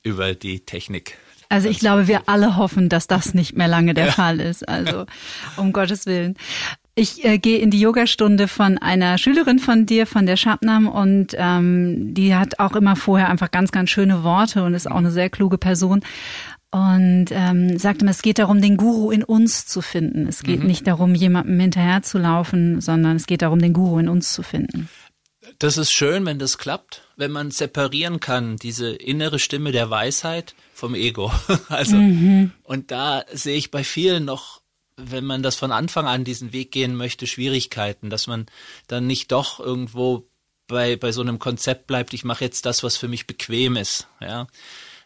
über 0.04 0.36
die 0.36 0.60
Technik. 0.60 1.18
Also 1.52 1.68
ich 1.68 1.80
glaube, 1.80 2.08
wir 2.08 2.30
alle 2.30 2.58
hoffen, 2.58 2.90
dass 2.90 3.08
das 3.08 3.34
nicht 3.34 3.58
mehr 3.58 3.68
lange 3.68 3.96
der 3.96 4.08
ja. 4.08 4.12
Fall 4.12 4.40
ist. 4.40 4.68
Also 4.70 5.08
um 5.58 5.74
Gottes 5.74 6.06
Willen. 6.06 6.38
Ich 7.00 7.24
äh, 7.24 7.38
gehe 7.38 7.60
in 7.60 7.72
die 7.72 7.80
Yogastunde 7.80 8.50
von 8.50 8.78
einer 8.78 9.18
Schülerin 9.18 9.60
von 9.60 9.86
dir, 9.86 10.06
von 10.06 10.26
der 10.26 10.36
Shabnam, 10.36 10.86
und 10.86 11.28
ähm, 11.38 12.14
die 12.14 12.36
hat 12.36 12.60
auch 12.60 12.76
immer 12.76 12.98
vorher 12.98 13.30
einfach 13.30 13.52
ganz, 13.52 13.72
ganz 13.72 13.90
schöne 13.90 14.26
Worte 14.26 14.64
und 14.64 14.74
ist 14.74 14.92
auch 14.92 14.98
eine 14.98 15.10
sehr 15.10 15.30
kluge 15.30 15.58
Person. 15.58 16.02
Und 16.72 17.28
ähm, 17.32 17.80
sagte 17.80 18.04
mir, 18.04 18.12
es 18.12 18.22
geht 18.22 18.38
darum, 18.38 18.62
den 18.62 18.76
Guru 18.76 19.12
in 19.12 19.24
uns 19.24 19.66
zu 19.66 19.82
finden. 19.82 20.28
Es 20.28 20.44
geht 20.44 20.60
mhm. 20.60 20.68
nicht 20.68 20.88
darum, 20.88 21.16
jemandem 21.16 21.58
hinterherzulaufen, 21.58 22.82
sondern 22.82 23.16
es 23.16 23.28
geht 23.28 23.44
darum, 23.44 23.60
den 23.60 23.72
Guru 23.72 24.00
in 24.00 24.10
uns 24.10 24.34
zu 24.34 24.44
finden. 24.44 24.90
Das 25.58 25.78
ist 25.78 25.94
schön, 25.94 26.26
wenn 26.26 26.38
das 26.38 26.58
klappt, 26.58 27.08
wenn 27.16 27.32
man 27.32 27.50
separieren 27.50 28.20
kann, 28.20 28.58
diese 28.58 28.92
innere 28.92 29.40
Stimme 29.40 29.72
der 29.72 29.90
Weisheit 29.90 30.54
vom 30.74 30.96
Ego. 30.96 31.32
Also, 31.70 31.96
mhm. 31.96 32.52
und 32.64 32.92
da 32.92 33.24
sehe 33.32 33.56
ich 33.56 33.72
bei 33.72 33.86
vielen 33.86 34.26
noch 34.26 34.60
wenn 35.04 35.26
man 35.26 35.44
das 35.44 35.56
von 35.56 35.72
Anfang 35.72 36.08
an 36.08 36.24
diesen 36.24 36.54
Weg 36.54 36.72
gehen 36.72 36.96
möchte, 36.96 37.28
Schwierigkeiten, 37.28 38.10
dass 38.10 38.28
man 38.28 38.46
dann 38.88 39.08
nicht 39.08 39.32
doch 39.32 39.60
irgendwo 39.60 40.28
bei, 40.68 40.96
bei 40.96 41.12
so 41.12 41.22
einem 41.22 41.40
Konzept 41.40 41.88
bleibt, 41.88 42.14
ich 42.14 42.24
mache 42.24 42.44
jetzt 42.44 42.66
das, 42.66 42.84
was 42.84 42.98
für 42.98 43.08
mich 43.08 43.28
bequem 43.28 43.76
ist. 43.76 44.08
Ja. 44.22 44.48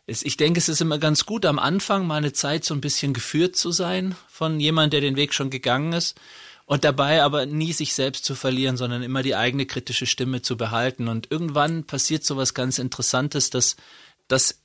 Ich 0.05 0.35
denke, 0.35 0.59
es 0.59 0.67
ist 0.67 0.81
immer 0.81 0.97
ganz 0.97 1.25
gut, 1.25 1.45
am 1.45 1.59
Anfang 1.59 2.05
mal 2.05 2.17
eine 2.17 2.33
Zeit 2.33 2.65
so 2.65 2.73
ein 2.73 2.81
bisschen 2.81 3.13
geführt 3.13 3.55
zu 3.55 3.71
sein 3.71 4.15
von 4.27 4.59
jemand, 4.59 4.91
der 4.91 4.99
den 4.99 5.15
Weg 5.15 5.33
schon 5.33 5.49
gegangen 5.49 5.93
ist 5.93 6.19
und 6.65 6.83
dabei 6.83 7.23
aber 7.23 7.45
nie 7.45 7.71
sich 7.71 7.93
selbst 7.93 8.25
zu 8.25 8.35
verlieren, 8.35 8.75
sondern 8.75 9.01
immer 9.01 9.23
die 9.23 9.35
eigene 9.35 9.65
kritische 9.65 10.05
Stimme 10.05 10.41
zu 10.41 10.57
behalten. 10.57 11.07
Und 11.07 11.31
irgendwann 11.31 11.85
passiert 11.85 12.25
so 12.25 12.35
was 12.35 12.53
ganz 12.53 12.79
Interessantes, 12.79 13.49
dass, 13.49 13.77
dass 14.27 14.59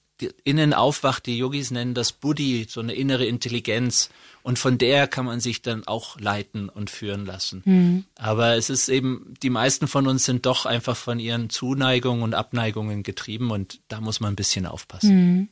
innen 0.45 0.75
aufwacht, 0.75 1.27
die 1.27 1.39
Yogis 1.39 1.71
nennen 1.71 1.95
das 1.95 2.13
Buddhi, 2.13 2.67
so 2.69 2.81
eine 2.81 2.95
innere 2.95 3.27
Intelligenz. 3.27 4.11
Und 4.49 4.59
von 4.59 4.79
der 4.79 5.09
kann 5.09 5.27
man 5.27 5.41
sich 5.41 5.61
dann 5.61 5.87
auch 5.87 6.19
leiten 6.19 6.71
und 6.71 6.89
führen 6.89 7.27
lassen. 7.27 7.61
Mhm. 7.67 8.05
Aber 8.15 8.55
es 8.55 8.71
ist 8.71 8.89
eben, 8.89 9.35
die 9.43 9.51
meisten 9.51 9.89
von 9.89 10.07
uns 10.07 10.25
sind 10.25 10.47
doch 10.47 10.65
einfach 10.65 10.97
von 10.97 11.19
ihren 11.19 11.51
Zuneigungen 11.51 12.23
und 12.23 12.33
Abneigungen 12.33 13.03
getrieben 13.03 13.51
und 13.51 13.81
da 13.89 14.01
muss 14.01 14.21
man 14.21 14.33
ein 14.33 14.37
bisschen 14.37 14.65
aufpassen. 14.65 15.17
Mhm. 15.17 15.49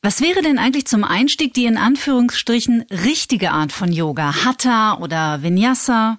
Was 0.00 0.22
wäre 0.22 0.40
denn 0.40 0.58
eigentlich 0.58 0.86
zum 0.86 1.04
Einstieg 1.04 1.52
die 1.52 1.66
in 1.66 1.76
Anführungsstrichen 1.76 2.86
richtige 2.90 3.50
Art 3.50 3.72
von 3.72 3.92
Yoga? 3.92 4.42
Hatha 4.42 4.96
oder 4.96 5.42
Vinyasa? 5.42 6.18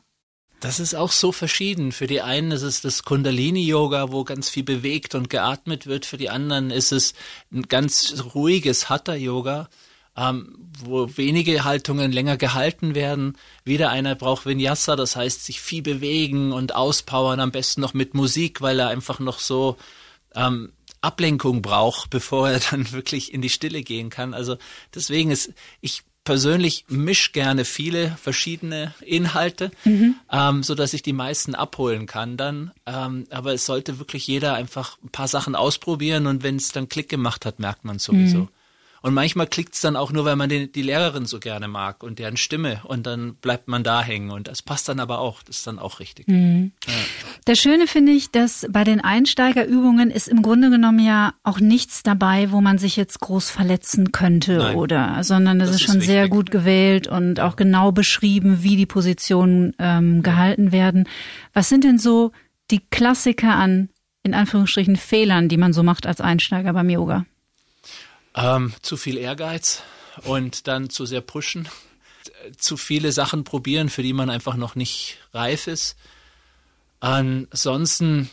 Das 0.59 0.79
ist 0.79 0.93
auch 0.93 1.11
so 1.11 1.31
verschieden. 1.31 1.91
Für 1.91 2.05
die 2.05 2.21
einen 2.21 2.51
ist 2.51 2.61
es 2.61 2.81
das 2.81 3.01
Kundalini-Yoga, 3.01 4.11
wo 4.11 4.25
ganz 4.25 4.47
viel 4.47 4.61
bewegt 4.61 5.15
und 5.15 5.31
geatmet 5.31 5.87
wird. 5.87 6.05
Für 6.05 6.17
die 6.17 6.29
anderen 6.29 6.69
ist 6.69 6.91
es 6.91 7.15
ein 7.51 7.63
ganz 7.63 8.13
ruhiges 8.35 8.89
Hatha-Yoga, 8.89 9.69
ähm, 10.17 10.57
wo 10.79 11.09
wenige 11.15 11.63
Haltungen 11.63 12.11
länger 12.11 12.37
gehalten 12.37 12.95
werden. 12.95 13.37
Wieder 13.63 13.89
einer 13.89 14.15
braucht 14.15 14.45
Vinyasa, 14.45 14.95
das 14.95 15.15
heißt 15.15 15.45
sich 15.45 15.61
viel 15.61 15.81
bewegen 15.81 16.51
und 16.51 16.75
auspowern, 16.75 17.39
am 17.39 17.51
besten 17.51 17.81
noch 17.81 17.93
mit 17.93 18.13
Musik, 18.13 18.61
weil 18.61 18.79
er 18.79 18.89
einfach 18.89 19.19
noch 19.19 19.39
so 19.39 19.77
ähm, 20.35 20.73
Ablenkung 21.01 21.61
braucht, 21.61 22.09
bevor 22.09 22.49
er 22.49 22.59
dann 22.59 22.91
wirklich 22.91 23.33
in 23.33 23.41
die 23.41 23.49
Stille 23.49 23.83
gehen 23.83 24.09
kann. 24.09 24.33
Also 24.33 24.57
deswegen 24.93 25.31
ist, 25.31 25.53
ich 25.79 26.03
persönlich 26.23 26.85
misch 26.87 27.31
gerne 27.31 27.65
viele 27.65 28.15
verschiedene 28.21 28.93
Inhalte, 29.01 29.71
mhm. 29.85 30.15
ähm, 30.31 30.61
so 30.61 30.75
dass 30.75 30.93
ich 30.93 31.01
die 31.01 31.13
meisten 31.13 31.55
abholen 31.55 32.05
kann 32.05 32.37
dann. 32.37 32.71
Ähm, 32.85 33.25
aber 33.31 33.53
es 33.53 33.65
sollte 33.65 33.97
wirklich 33.97 34.27
jeder 34.27 34.53
einfach 34.53 34.97
ein 35.03 35.09
paar 35.09 35.27
Sachen 35.27 35.55
ausprobieren 35.55 36.27
und 36.27 36.43
wenn 36.43 36.57
es 36.57 36.71
dann 36.71 36.89
Klick 36.89 37.09
gemacht 37.09 37.45
hat, 37.45 37.59
merkt 37.59 37.85
man 37.85 37.97
sowieso. 37.97 38.39
Mhm. 38.39 38.49
Und 39.03 39.15
manchmal 39.15 39.47
klickt 39.47 39.73
es 39.73 39.81
dann 39.81 39.95
auch 39.95 40.11
nur, 40.11 40.25
weil 40.25 40.35
man 40.35 40.47
den, 40.47 40.71
die 40.71 40.83
Lehrerin 40.83 41.25
so 41.25 41.39
gerne 41.39 41.67
mag 41.67 42.03
und 42.03 42.19
deren 42.19 42.37
Stimme 42.37 42.81
und 42.83 43.07
dann 43.07 43.33
bleibt 43.35 43.67
man 43.67 43.83
da 43.83 44.03
hängen 44.03 44.29
und 44.29 44.47
das 44.47 44.61
passt 44.61 44.87
dann 44.89 44.99
aber 44.99 45.19
auch, 45.19 45.41
das 45.41 45.57
ist 45.57 45.67
dann 45.67 45.79
auch 45.79 45.99
richtig. 45.99 46.27
Mhm. 46.27 46.71
Ja. 46.85 46.93
Das 47.45 47.57
Schöne 47.57 47.87
finde 47.87 48.11
ich, 48.11 48.29
dass 48.29 48.67
bei 48.69 48.83
den 48.83 49.01
Einsteigerübungen 49.01 50.11
ist 50.11 50.27
im 50.27 50.43
Grunde 50.43 50.69
genommen 50.69 50.99
ja 50.99 51.33
auch 51.43 51.59
nichts 51.59 52.03
dabei, 52.03 52.51
wo 52.51 52.61
man 52.61 52.77
sich 52.77 52.95
jetzt 52.95 53.19
groß 53.21 53.49
verletzen 53.49 54.11
könnte 54.11 54.57
Nein. 54.57 54.75
oder, 54.75 55.23
sondern 55.23 55.59
es 55.61 55.69
ist, 55.69 55.75
ist 55.77 55.81
schon 55.81 55.95
wichtig. 55.95 56.07
sehr 56.07 56.29
gut 56.29 56.51
gewählt 56.51 57.07
und 57.07 57.39
auch 57.39 57.55
genau 57.55 57.91
beschrieben, 57.91 58.61
wie 58.61 58.75
die 58.75 58.85
Positionen 58.85 59.73
ähm, 59.79 60.21
gehalten 60.21 60.71
werden. 60.71 61.07
Was 61.53 61.69
sind 61.69 61.83
denn 61.83 61.97
so 61.97 62.31
die 62.69 62.81
Klassiker 62.91 63.55
an 63.55 63.89
in 64.23 64.35
Anführungsstrichen 64.35 64.95
Fehlern, 64.95 65.49
die 65.49 65.57
man 65.57 65.73
so 65.73 65.81
macht 65.81 66.05
als 66.05 66.21
Einsteiger 66.21 66.73
beim 66.73 66.89
Yoga? 66.91 67.25
Ähm, 68.35 68.73
zu 68.81 68.97
viel 68.97 69.17
Ehrgeiz 69.17 69.83
und 70.23 70.67
dann 70.67 70.89
zu 70.89 71.05
sehr 71.05 71.21
pushen, 71.21 71.67
zu 72.57 72.77
viele 72.77 73.11
Sachen 73.11 73.43
probieren, 73.43 73.89
für 73.89 74.03
die 74.03 74.13
man 74.13 74.29
einfach 74.29 74.55
noch 74.55 74.75
nicht 74.75 75.17
reif 75.33 75.67
ist. 75.67 75.95
Ansonsten, 76.99 78.29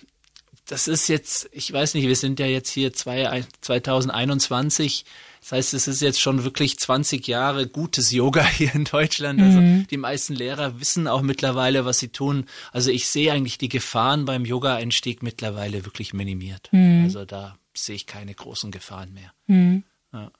das 0.67 0.89
ist 0.89 1.09
jetzt, 1.09 1.49
ich 1.53 1.73
weiß 1.73 1.95
nicht, 1.95 2.07
wir 2.07 2.17
sind 2.17 2.39
ja 2.39 2.47
jetzt 2.47 2.71
hier 2.71 2.93
zwei, 2.93 3.45
2021. 3.63 5.05
Das 5.41 5.53
heißt, 5.53 5.75
es 5.75 5.89
ist 5.89 6.03
jetzt 6.03 6.21
schon 6.21 6.45
wirklich 6.45 6.79
20 6.79 7.27
Jahre 7.27 7.67
gutes 7.67 8.13
Yoga 8.13 8.47
hier 8.47 8.75
in 8.75 8.85
Deutschland. 8.85 9.41
Also 9.41 9.61
mhm. 9.61 9.87
die 9.89 9.97
meisten 9.97 10.35
Lehrer 10.35 10.79
wissen 10.79 11.09
auch 11.09 11.23
mittlerweile, 11.23 11.87
was 11.87 11.99
sie 11.99 12.09
tun. 12.09 12.45
Also 12.73 12.91
ich 12.91 13.07
sehe 13.07 13.33
eigentlich 13.33 13.57
die 13.57 13.71
Gefahren 13.71 14.27
beim 14.27 14.45
Yoga-Einstieg 14.45 15.23
mittlerweile 15.23 15.87
wirklich 15.87 16.13
minimiert. 16.13 16.69
Mhm. 16.73 17.05
Also 17.05 17.25
da 17.25 17.57
sehe 17.85 17.97
ich 17.97 18.07
keine 18.07 18.35
großen 18.35 18.71
Gefahren 18.71 19.13
mehr. 19.13 19.33
Mhm. 19.47 19.85
Ja. 20.13 20.31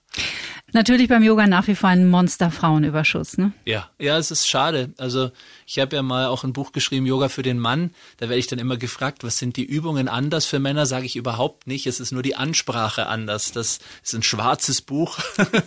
Natürlich 0.73 1.09
beim 1.09 1.23
Yoga 1.23 1.47
nach 1.47 1.67
wie 1.67 1.75
vor 1.75 1.89
ein 1.89 2.07
Monster-Frauenüberschuss, 2.07 3.39
ne? 3.39 3.53
Ja, 3.65 3.89
ja, 3.99 4.19
es 4.19 4.31
ist 4.31 4.47
schade. 4.47 4.93
Also 4.99 5.31
ich 5.67 5.79
habe 5.79 5.97
ja 5.97 6.03
mal 6.03 6.27
auch 6.27 6.45
ein 6.45 6.53
Buch 6.53 6.73
geschrieben, 6.73 7.07
Yoga 7.07 7.31
für 7.31 7.43
den 7.43 7.59
Mann. 7.59 7.91
Da 8.19 8.29
werde 8.29 8.39
ich 8.39 8.49
dann 8.49 8.59
immer 8.59 8.77
gefragt, 8.77 9.25
was 9.25 9.39
sind 9.39 9.57
die 9.57 9.65
Übungen 9.65 10.09
anders 10.09 10.45
für 10.45 10.59
Männer? 10.59 10.85
Sage 10.85 11.07
ich 11.07 11.17
überhaupt 11.17 11.67
nicht. 11.67 11.87
Es 11.87 12.01
ist 12.01 12.13
nur 12.13 12.23
die 12.23 12.37
Ansprache 12.37 13.07
anders. 13.07 13.53
Das 13.53 13.79
ist 14.03 14.15
ein 14.15 14.23
schwarzes 14.23 14.83
Buch, 14.83 15.19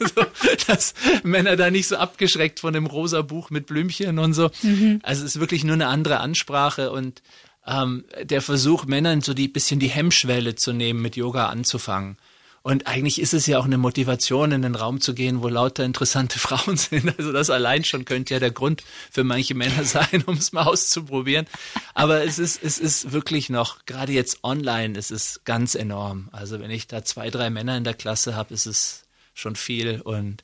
dass 0.68 0.94
Männer 1.24 1.56
da 1.56 1.72
nicht 1.72 1.88
so 1.88 1.98
abgeschreckt 1.98 2.60
von 2.60 2.74
dem 2.74 2.86
rosa 2.86 3.24
Buch 3.24 3.50
mit 3.50 3.66
Blümchen 3.66 4.20
und 4.20 4.34
so. 4.34 4.52
Mhm. 4.62 5.00
Also 5.02 5.26
es 5.26 5.36
ist 5.36 5.40
wirklich 5.40 5.64
nur 5.64 5.76
eine 5.76 5.88
andere 5.88 6.20
Ansprache 6.20 6.92
und 6.92 7.24
ähm, 7.66 8.06
der 8.22 8.42
Versuch, 8.42 8.86
Männern 8.86 9.22
so 9.22 9.34
die 9.34 9.48
bisschen 9.48 9.80
die 9.80 9.90
Hemmschwelle 9.90 10.56
zu 10.56 10.74
nehmen, 10.74 11.02
mit 11.02 11.16
Yoga 11.16 11.48
anzufangen. 11.48 12.18
Und 12.64 12.86
eigentlich 12.86 13.20
ist 13.20 13.34
es 13.34 13.48
ja 13.48 13.58
auch 13.58 13.66
eine 13.66 13.80
Motivation, 13.80 14.52
in 14.52 14.62
den 14.62 14.76
Raum 14.76 15.02
zu 15.02 15.16
gehen, 15.16 15.42
wo 15.42 15.48
lauter 15.48 15.84
interessante 15.84 16.38
Frauen 16.40 16.78
sind. 16.78 17.18
Also 17.18 17.32
das 17.32 17.50
allein 17.50 17.84
schon 17.84 18.06
könnte 18.06 18.36
ja 18.36 18.40
der 18.40 18.52
Grund 18.52 18.84
für 19.10 19.24
manche 19.24 19.56
Männer 19.56 19.84
sein, 19.84 20.24
um 20.28 20.36
es 20.38 20.52
mal 20.52 20.64
auszuprobieren. 20.64 21.48
Aber 21.94 22.24
es 22.24 22.38
ist, 22.38 22.62
es 22.64 22.78
ist 22.78 23.12
wirklich 23.12 23.50
noch, 23.50 23.86
gerade 23.86 24.12
jetzt 24.12 24.44
online, 24.44 24.98
ist 24.98 25.12
es 25.12 25.42
ganz 25.44 25.74
enorm. 25.74 26.30
Also 26.32 26.60
wenn 26.60 26.72
ich 26.72 26.88
da 26.88 27.04
zwei, 27.04 27.32
drei 27.32 27.50
Männer 27.50 27.78
in 27.78 27.84
der 27.84 27.96
Klasse 27.96 28.36
habe, 28.36 28.54
ist 28.54 28.68
es 28.68 29.06
schon 29.34 29.56
viel. 29.56 30.00
Und 30.02 30.44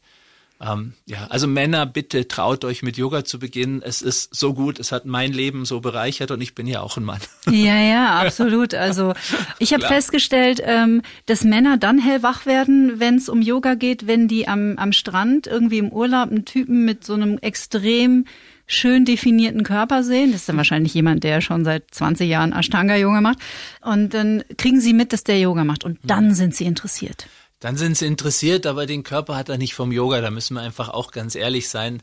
Ähm, 0.60 0.94
ja, 1.06 1.28
also 1.28 1.48
Männer, 1.48 1.86
bitte 1.86 2.28
traut 2.28 2.66
euch 2.66 2.82
mit 2.82 2.98
Yoga 2.98 3.24
zu 3.24 3.38
beginnen. 3.38 3.82
Es 3.84 4.02
ist 4.02 4.34
so 4.34 4.54
gut, 4.54 4.80
es 4.80 4.92
hat 4.92 5.06
mein 5.06 5.32
Leben 5.32 5.66
so 5.66 5.82
bereichert 5.82 6.32
und 6.32 6.42
ich 6.42 6.56
bin 6.56 6.66
ja 6.66 6.82
auch 6.82 6.98
ein 6.98 7.04
Mann. 7.04 7.20
Ja, 7.50 7.80
ja, 7.80 8.20
absolut. 8.20 8.74
Also 8.74 9.14
ich 9.58 9.74
habe 9.74 9.86
festgestellt, 9.86 10.62
ähm, 10.64 11.02
dass 11.28 11.44
Männer 11.44 11.78
dann 11.78 11.98
hellwach 11.98 12.46
werden, 12.46 13.00
wenn 13.00 13.16
es 13.16 13.30
um 13.30 13.42
Yoga 13.42 13.76
geht, 13.76 14.06
wenn 14.06 14.28
die 14.28 14.48
am, 14.48 14.78
am 14.78 14.92
Strand 14.92 15.48
irgendwie 15.48 15.78
im 15.78 15.90
Urlaub 15.90 16.30
einen 16.30 16.46
Typen 16.46 16.86
mit 16.86 17.06
so 17.06 17.14
einem 17.14 17.38
extrem 17.40 18.26
schön 18.68 19.06
definierten 19.06 19.64
Körper 19.64 20.04
sehen. 20.04 20.32
Das 20.32 20.42
ist 20.42 20.50
dann 20.50 20.58
wahrscheinlich 20.58 20.94
jemand, 20.94 21.24
der 21.24 21.42
schon 21.42 21.64
seit 21.64 21.86
20 21.92 22.30
Jahren 22.30 22.52
Ashtanga-Yoga 22.52 23.22
macht. 23.22 23.40
Und 23.82 24.14
dann 24.14 24.44
kriegen 24.58 24.82
sie 24.82 24.94
mit, 24.94 25.14
dass 25.14 25.24
der 25.24 25.40
Yoga 25.40 25.64
macht. 25.64 25.86
Und 25.86 26.00
dann 26.04 26.36
sind 26.36 26.54
sie 26.54 26.66
interessiert. 26.66 27.28
Dann 27.60 27.76
sind 27.76 27.98
sie 27.98 28.06
interessiert, 28.06 28.66
aber 28.66 28.86
den 28.86 29.04
Körper 29.04 29.36
hat 29.36 29.50
er 29.50 29.58
nicht 29.58 29.74
vom 29.74 29.92
Yoga. 29.92 30.22
Da 30.22 30.30
müssen 30.30 30.56
wir 30.56 30.62
einfach 30.62 30.90
auch 30.90 31.12
ganz 31.12 31.36
ehrlich 31.36 31.70
sein. 31.70 32.02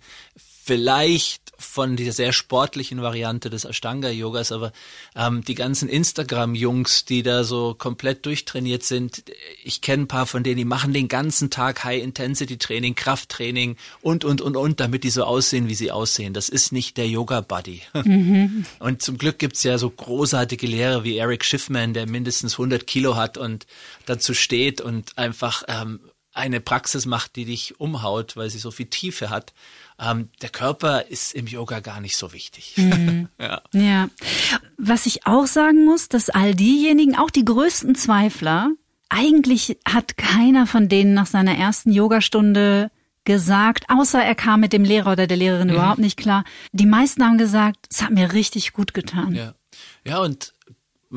Vielleicht 0.66 1.52
von 1.58 1.94
dieser 1.94 2.12
sehr 2.12 2.32
sportlichen 2.32 3.02
Variante 3.02 3.50
des 3.50 3.66
Ashtanga-Yogas, 3.66 4.50
aber 4.50 4.72
ähm, 5.14 5.44
die 5.44 5.54
ganzen 5.54 5.90
Instagram-Jungs, 5.90 7.04
die 7.04 7.22
da 7.22 7.44
so 7.44 7.74
komplett 7.74 8.24
durchtrainiert 8.24 8.82
sind, 8.82 9.24
ich 9.62 9.82
kenne 9.82 10.04
ein 10.04 10.08
paar 10.08 10.24
von 10.24 10.42
denen, 10.42 10.56
die 10.56 10.64
machen 10.64 10.94
den 10.94 11.08
ganzen 11.08 11.50
Tag 11.50 11.84
High-Intensity-Training, 11.84 12.94
Krafttraining 12.94 13.76
und, 14.00 14.24
und, 14.24 14.40
und, 14.40 14.56
und, 14.56 14.80
damit 14.80 15.04
die 15.04 15.10
so 15.10 15.24
aussehen, 15.24 15.68
wie 15.68 15.74
sie 15.74 15.92
aussehen. 15.92 16.32
Das 16.32 16.48
ist 16.48 16.72
nicht 16.72 16.96
der 16.96 17.08
Yoga-Buddy. 17.08 17.82
Mhm. 18.04 18.64
Und 18.78 19.02
zum 19.02 19.18
Glück 19.18 19.38
gibt's 19.38 19.64
ja 19.64 19.76
so 19.76 19.90
großartige 19.90 20.66
Lehrer 20.66 21.04
wie 21.04 21.18
Eric 21.18 21.44
Schiffman, 21.44 21.92
der 21.92 22.08
mindestens 22.08 22.54
100 22.54 22.86
Kilo 22.86 23.16
hat 23.16 23.36
und 23.36 23.66
dazu 24.06 24.32
steht 24.32 24.80
und 24.80 25.18
einfach 25.18 25.62
ähm, 25.68 26.00
eine 26.34 26.60
Praxis 26.60 27.06
macht, 27.06 27.36
die 27.36 27.44
dich 27.44 27.78
umhaut, 27.78 28.36
weil 28.36 28.50
sie 28.50 28.58
so 28.58 28.70
viel 28.70 28.86
Tiefe 28.86 29.30
hat. 29.30 29.52
Ähm, 29.98 30.28
der 30.42 30.48
Körper 30.48 31.06
ist 31.06 31.34
im 31.34 31.46
Yoga 31.46 31.80
gar 31.80 32.00
nicht 32.00 32.16
so 32.16 32.32
wichtig. 32.32 32.74
Mhm. 32.76 33.28
ja. 33.40 33.62
ja. 33.72 34.08
Was 34.76 35.06
ich 35.06 35.26
auch 35.26 35.46
sagen 35.46 35.84
muss, 35.84 36.08
dass 36.08 36.30
all 36.30 36.54
diejenigen, 36.54 37.16
auch 37.16 37.30
die 37.30 37.44
größten 37.44 37.94
Zweifler, 37.94 38.70
eigentlich 39.08 39.78
hat 39.86 40.16
keiner 40.16 40.66
von 40.66 40.88
denen 40.88 41.14
nach 41.14 41.26
seiner 41.26 41.56
ersten 41.56 41.92
Yogastunde 41.92 42.90
gesagt, 43.24 43.84
außer 43.88 44.22
er 44.22 44.34
kam 44.34 44.60
mit 44.60 44.72
dem 44.72 44.84
Lehrer 44.84 45.12
oder 45.12 45.26
der 45.26 45.36
Lehrerin 45.36 45.68
mhm. 45.68 45.74
überhaupt 45.74 45.98
nicht 45.98 46.18
klar. 46.18 46.44
Die 46.72 46.86
meisten 46.86 47.24
haben 47.24 47.38
gesagt, 47.38 47.86
es 47.90 48.02
hat 48.02 48.10
mir 48.10 48.32
richtig 48.32 48.72
gut 48.72 48.94
getan. 48.94 49.34
Ja, 49.34 49.54
ja 50.04 50.18
und 50.18 50.53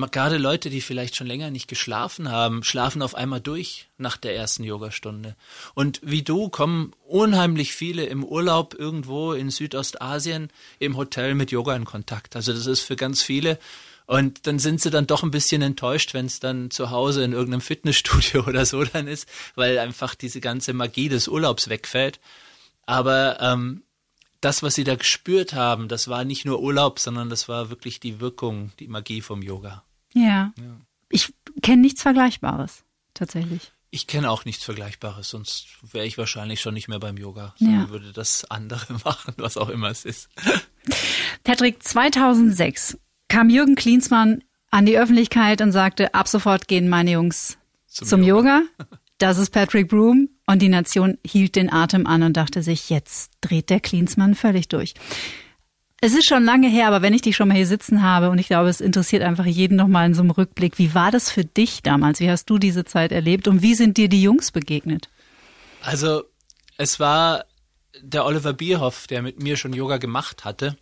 gerade 0.05 0.38
Leute, 0.38 0.69
die 0.69 0.81
vielleicht 0.81 1.15
schon 1.15 1.27
länger 1.27 1.49
nicht 1.49 1.67
geschlafen 1.67 2.29
haben, 2.29 2.63
schlafen 2.63 3.01
auf 3.01 3.15
einmal 3.15 3.41
durch 3.41 3.88
nach 3.97 4.17
der 4.17 4.36
ersten 4.36 4.63
Yogastunde. 4.63 5.36
Und 5.73 5.99
wie 6.03 6.21
du 6.21 6.49
kommen 6.49 6.93
unheimlich 7.07 7.73
viele 7.73 8.05
im 8.05 8.23
Urlaub 8.23 8.75
irgendwo 8.77 9.33
in 9.33 9.49
Südostasien 9.49 10.49
im 10.77 10.97
Hotel 10.97 11.33
mit 11.33 11.51
Yoga 11.51 11.75
in 11.75 11.86
Kontakt. 11.86 12.36
Also 12.36 12.53
das 12.53 12.67
ist 12.67 12.81
für 12.81 12.95
ganz 12.95 13.23
viele. 13.23 13.57
Und 14.05 14.47
dann 14.47 14.60
sind 14.60 14.81
sie 14.81 14.89
dann 14.89 15.07
doch 15.07 15.23
ein 15.23 15.31
bisschen 15.31 15.62
enttäuscht, 15.62 16.13
wenn 16.13 16.27
es 16.27 16.39
dann 16.39 16.71
zu 16.71 16.91
Hause 16.91 17.23
in 17.23 17.33
irgendeinem 17.33 17.62
Fitnessstudio 17.62 18.43
oder 18.47 18.65
so 18.65 18.83
dann 18.83 19.07
ist, 19.07 19.27
weil 19.55 19.79
einfach 19.79 20.15
diese 20.15 20.41
ganze 20.41 20.73
Magie 20.73 21.10
des 21.10 21.27
Urlaubs 21.27 21.69
wegfällt. 21.69 22.19
Aber 22.86 23.41
ähm, 23.41 23.83
das, 24.41 24.63
was 24.63 24.75
sie 24.75 24.83
da 24.83 24.95
gespürt 24.95 25.53
haben, 25.53 25.88
das 25.88 26.07
war 26.07 26.23
nicht 26.23 26.45
nur 26.45 26.62
Urlaub, 26.62 26.99
sondern 26.99 27.29
das 27.29 27.49
war 27.49 27.69
wirklich 27.69 27.99
die 27.99 28.19
Wirkung, 28.19 28.71
die 28.79 28.88
Magie 28.88 29.21
vom 29.21 29.41
Yoga. 29.41 29.83
Ja. 30.17 30.53
ja. 30.58 30.77
Ich 31.10 31.34
kenne 31.62 31.82
nichts 31.82 32.01
Vergleichbares, 32.01 32.84
tatsächlich. 33.13 33.71
Ich 33.89 34.08
kenne 34.08 34.30
auch 34.30 34.43
nichts 34.45 34.63
Vergleichbares, 34.63 35.30
sonst 35.30 35.67
wäre 35.93 36.06
ich 36.06 36.17
wahrscheinlich 36.17 36.60
schon 36.60 36.73
nicht 36.73 36.89
mehr 36.89 36.99
beim 36.99 37.17
Yoga. 37.17 37.56
Ja. 37.58 37.89
würde 37.89 38.12
das 38.12 38.45
andere 38.45 38.93
machen, 39.06 39.34
was 39.38 39.58
auch 39.58 39.69
immer 39.69 39.89
es 39.89 40.06
ist. 40.06 40.30
Patrick, 41.43 41.82
2006 41.82 42.97
kam 43.30 43.49
Jürgen 43.49 43.75
Klinsmann 43.75 44.43
an 44.69 44.86
die 44.86 44.97
Öffentlichkeit 44.97 45.62
und 45.62 45.71
sagte, 45.71 46.13
ab 46.13 46.27
sofort 46.27 46.67
gehen 46.67 46.89
meine 46.89 47.12
Jungs 47.12 47.58
zum, 47.88 48.08
zum 48.08 48.23
Yoga. 48.23 48.60
Yoga. 48.60 48.88
Das 49.17 49.38
ist 49.38 49.49
Patrick 49.49 49.88
Broom. 49.88 50.30
Und 50.45 50.62
die 50.62 50.69
Nation 50.69 51.17
hielt 51.25 51.56
den 51.56 51.71
Atem 51.71 52.08
an 52.08 52.23
und 52.23 52.38
dachte 52.38 52.63
sich, 52.63 52.89
jetzt 52.89 53.34
dreht 53.41 53.69
der 53.69 53.80
Klinsmann 53.80 54.36
völlig 54.36 54.69
durch. 54.69 54.93
Es 55.99 56.13
ist 56.13 56.27
schon 56.27 56.45
lange 56.45 56.67
her, 56.67 56.88
aber 56.88 57.01
wenn 57.01 57.13
ich 57.13 57.23
dich 57.23 57.36
schon 57.36 57.47
mal 57.47 57.57
hier 57.57 57.65
sitzen 57.65 58.03
habe 58.03 58.29
und 58.29 58.38
ich 58.38 58.47
glaube, 58.47 58.69
es 58.69 58.81
interessiert 58.81 59.23
einfach 59.23 59.45
jeden 59.45 59.77
noch 59.77 59.88
mal 59.88 60.05
in 60.05 60.13
so 60.13 60.21
einem 60.21 60.29
Rückblick, 60.29 60.77
wie 60.77 60.93
war 60.93 61.10
das 61.10 61.31
für 61.31 61.43
dich 61.43 61.81
damals? 61.81 62.19
Wie 62.19 62.29
hast 62.29 62.49
du 62.49 62.60
diese 62.60 62.86
Zeit 62.86 63.12
erlebt 63.12 63.47
und 63.47 63.63
wie 63.63 63.73
sind 63.73 63.97
dir 63.97 64.07
die 64.07 64.21
Jungs 64.21 64.51
begegnet? 64.51 65.10
Also, 65.81 66.23
es 66.77 66.99
war 66.99 67.45
der 68.01 68.25
Oliver 68.25 68.53
Bierhoff, 68.53 69.07
der 69.07 69.23
mit 69.23 69.41
mir 69.41 69.57
schon 69.57 69.73
Yoga 69.73 69.97
gemacht 69.97 70.45
hatte, 70.45 70.77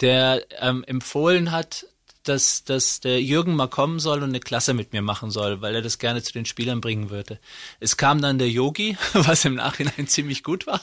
der 0.00 0.42
ähm, 0.60 0.82
empfohlen 0.84 1.52
hat, 1.52 1.86
dass, 2.28 2.64
dass 2.64 3.00
der 3.00 3.22
Jürgen 3.22 3.54
mal 3.56 3.68
kommen 3.68 3.98
soll 3.98 4.22
und 4.22 4.30
eine 4.30 4.40
Klasse 4.40 4.74
mit 4.74 4.92
mir 4.92 5.02
machen 5.02 5.30
soll, 5.30 5.60
weil 5.60 5.74
er 5.74 5.82
das 5.82 5.98
gerne 5.98 6.22
zu 6.22 6.32
den 6.32 6.44
Spielern 6.44 6.80
bringen 6.80 7.10
würde. 7.10 7.38
Es 7.80 7.96
kam 7.96 8.20
dann 8.20 8.38
der 8.38 8.50
Yogi, 8.50 8.96
was 9.12 9.44
im 9.44 9.54
Nachhinein 9.54 10.06
ziemlich 10.06 10.42
gut 10.42 10.66
war, 10.66 10.80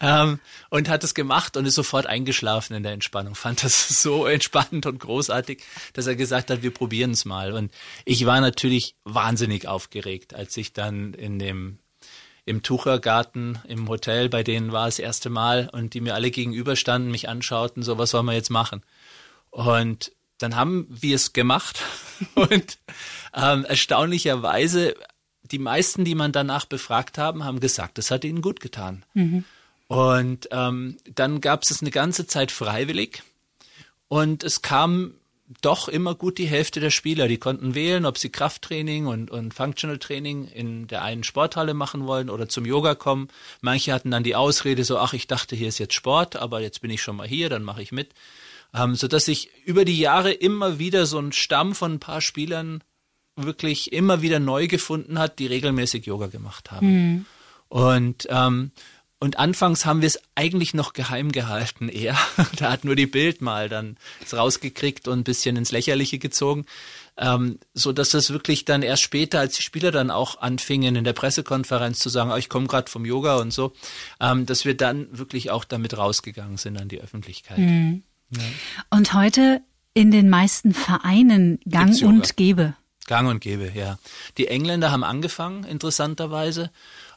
ähm, 0.00 0.40
und 0.68 0.88
hat 0.88 1.04
es 1.04 1.14
gemacht 1.14 1.56
und 1.56 1.66
ist 1.66 1.74
sofort 1.74 2.06
eingeschlafen 2.06 2.74
in 2.74 2.82
der 2.82 2.92
Entspannung. 2.92 3.34
Fand 3.34 3.62
das 3.64 3.88
so 4.02 4.26
entspannend 4.26 4.86
und 4.86 4.98
großartig, 4.98 5.62
dass 5.92 6.06
er 6.06 6.16
gesagt 6.16 6.50
hat, 6.50 6.62
wir 6.62 6.72
probieren 6.72 7.12
es 7.12 7.24
mal. 7.24 7.52
Und 7.52 7.72
ich 8.04 8.26
war 8.26 8.40
natürlich 8.40 8.94
wahnsinnig 9.04 9.68
aufgeregt, 9.68 10.34
als 10.34 10.56
ich 10.56 10.72
dann 10.72 11.14
in 11.14 11.38
dem 11.38 11.78
im 12.46 12.62
Tuchergarten 12.62 13.60
im 13.68 13.88
Hotel, 13.88 14.28
bei 14.28 14.42
denen 14.42 14.72
war 14.72 14.86
das 14.86 14.98
erste 14.98 15.30
Mal 15.30 15.70
und 15.72 15.94
die 15.94 16.00
mir 16.00 16.14
alle 16.14 16.30
gegenüberstanden, 16.30 17.10
mich 17.10 17.28
anschauten, 17.28 17.82
so 17.82 17.98
was 17.98 18.10
sollen 18.10 18.26
wir 18.26 18.32
jetzt 18.32 18.50
machen? 18.50 18.82
Und 19.50 20.12
dann 20.40 20.56
haben 20.56 20.86
wir 20.90 21.16
es 21.16 21.32
gemacht 21.32 21.82
und 22.34 22.78
ähm, 23.34 23.64
erstaunlicherweise 23.64 24.96
die 25.50 25.58
meisten, 25.58 26.04
die 26.04 26.14
man 26.14 26.32
danach 26.32 26.64
befragt 26.64 27.18
haben, 27.18 27.44
haben 27.44 27.60
gesagt, 27.60 27.98
es 27.98 28.10
hat 28.10 28.24
ihnen 28.24 28.42
gut 28.42 28.60
getan. 28.60 29.04
Mhm. 29.14 29.44
Und 29.88 30.48
ähm, 30.52 30.96
dann 31.14 31.40
gab 31.40 31.62
es 31.62 31.80
eine 31.80 31.90
ganze 31.90 32.26
Zeit 32.26 32.52
freiwillig 32.52 33.22
und 34.08 34.44
es 34.44 34.62
kam 34.62 35.14
doch 35.62 35.88
immer 35.88 36.14
gut 36.14 36.38
die 36.38 36.46
Hälfte 36.46 36.78
der 36.78 36.90
Spieler. 36.90 37.26
Die 37.26 37.38
konnten 37.38 37.74
wählen, 37.74 38.06
ob 38.06 38.16
sie 38.16 38.30
Krafttraining 38.30 39.06
und, 39.06 39.32
und 39.32 39.52
Functional 39.52 39.98
Training 39.98 40.46
in 40.46 40.86
der 40.86 41.02
einen 41.02 41.24
Sporthalle 41.24 41.74
machen 41.74 42.06
wollen 42.06 42.30
oder 42.30 42.48
zum 42.48 42.64
Yoga 42.64 42.94
kommen. 42.94 43.28
Manche 43.60 43.92
hatten 43.92 44.12
dann 44.12 44.22
die 44.22 44.36
Ausrede 44.36 44.84
so, 44.84 44.98
ach, 44.98 45.12
ich 45.12 45.26
dachte, 45.26 45.56
hier 45.56 45.68
ist 45.68 45.78
jetzt 45.78 45.94
Sport, 45.94 46.36
aber 46.36 46.60
jetzt 46.60 46.82
bin 46.82 46.90
ich 46.92 47.02
schon 47.02 47.16
mal 47.16 47.26
hier, 47.26 47.48
dann 47.48 47.64
mache 47.64 47.82
ich 47.82 47.90
mit 47.90 48.10
ähm, 48.74 48.94
so 48.94 49.08
dass 49.08 49.24
sich 49.24 49.50
über 49.64 49.84
die 49.84 49.98
Jahre 49.98 50.32
immer 50.32 50.78
wieder 50.78 51.06
so 51.06 51.18
ein 51.18 51.32
Stamm 51.32 51.74
von 51.74 51.94
ein 51.94 52.00
paar 52.00 52.20
Spielern 52.20 52.82
wirklich 53.36 53.92
immer 53.92 54.22
wieder 54.22 54.40
neu 54.40 54.66
gefunden 54.66 55.18
hat, 55.18 55.38
die 55.38 55.46
regelmäßig 55.46 56.06
Yoga 56.06 56.26
gemacht 56.26 56.70
haben. 56.70 56.86
Mhm. 56.86 57.26
Und 57.68 58.26
ähm, 58.30 58.72
und 59.22 59.38
anfangs 59.38 59.84
haben 59.84 60.00
wir 60.00 60.06
es 60.06 60.18
eigentlich 60.34 60.72
noch 60.72 60.94
geheim 60.94 61.30
gehalten 61.30 61.90
eher. 61.90 62.16
da 62.56 62.72
hat 62.72 62.84
nur 62.84 62.96
die 62.96 63.06
Bild 63.06 63.42
mal 63.42 63.68
dann 63.68 63.98
es 64.24 64.34
rausgekriegt 64.34 65.08
und 65.08 65.20
ein 65.20 65.24
bisschen 65.24 65.56
ins 65.56 65.72
Lächerliche 65.72 66.18
gezogen. 66.18 66.64
Ähm, 67.18 67.58
so 67.74 67.92
dass 67.92 68.08
das 68.10 68.30
wirklich 68.30 68.64
dann 68.64 68.80
erst 68.80 69.02
später, 69.02 69.38
als 69.38 69.56
die 69.56 69.62
Spieler 69.62 69.90
dann 69.90 70.10
auch 70.10 70.40
anfingen 70.40 70.96
in 70.96 71.04
der 71.04 71.12
Pressekonferenz 71.12 71.98
zu 71.98 72.08
sagen, 72.08 72.30
oh, 72.32 72.36
ich 72.36 72.48
komme 72.48 72.66
gerade 72.66 72.90
vom 72.90 73.04
Yoga 73.04 73.36
und 73.36 73.52
so, 73.52 73.74
ähm, 74.20 74.46
dass 74.46 74.64
wir 74.64 74.74
dann 74.74 75.06
wirklich 75.16 75.50
auch 75.50 75.64
damit 75.64 75.98
rausgegangen 75.98 76.56
sind 76.56 76.80
an 76.80 76.88
die 76.88 77.02
Öffentlichkeit. 77.02 77.58
Mhm. 77.58 78.02
Und 78.90 79.12
heute 79.14 79.60
in 79.94 80.10
den 80.10 80.28
meisten 80.28 80.74
Vereinen 80.74 81.58
gang 81.68 82.00
und 82.02 82.36
gäbe. 82.36 82.74
Gang 83.06 83.28
und 83.28 83.40
gäbe, 83.40 83.72
ja. 83.74 83.98
Die 84.38 84.46
Engländer 84.46 84.92
haben 84.92 85.02
angefangen, 85.02 85.64
interessanterweise. 85.64 86.70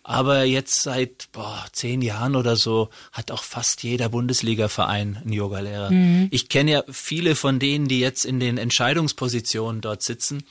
Aber 0.06 0.43
jetzt 0.43 0.82
seit 0.82 1.32
boah, 1.32 1.63
zehn 1.71 2.02
Jahren 2.02 2.36
oder 2.36 2.58
so 2.58 2.89
hat 3.13 3.32
auch 3.32 3.43
fast 3.43 3.84
jeder 3.84 4.10
Bundesliga-Verein 4.10 5.17
einen 5.23 5.32
Yogalehrer. 5.32 5.91
Mhm. 5.91 6.28
Ich 6.30 6.49
kenne 6.49 6.71
ja 6.71 6.84
viele 6.91 7.36
von 7.36 7.58
denen, 7.58 7.88
die 7.88 8.02
jetzt 8.02 8.26
in 8.26 8.41
den 8.41 8.58
Entscheidungspositionen 8.58 9.80
dort 9.80 10.02
sitzen, 10.04 10.43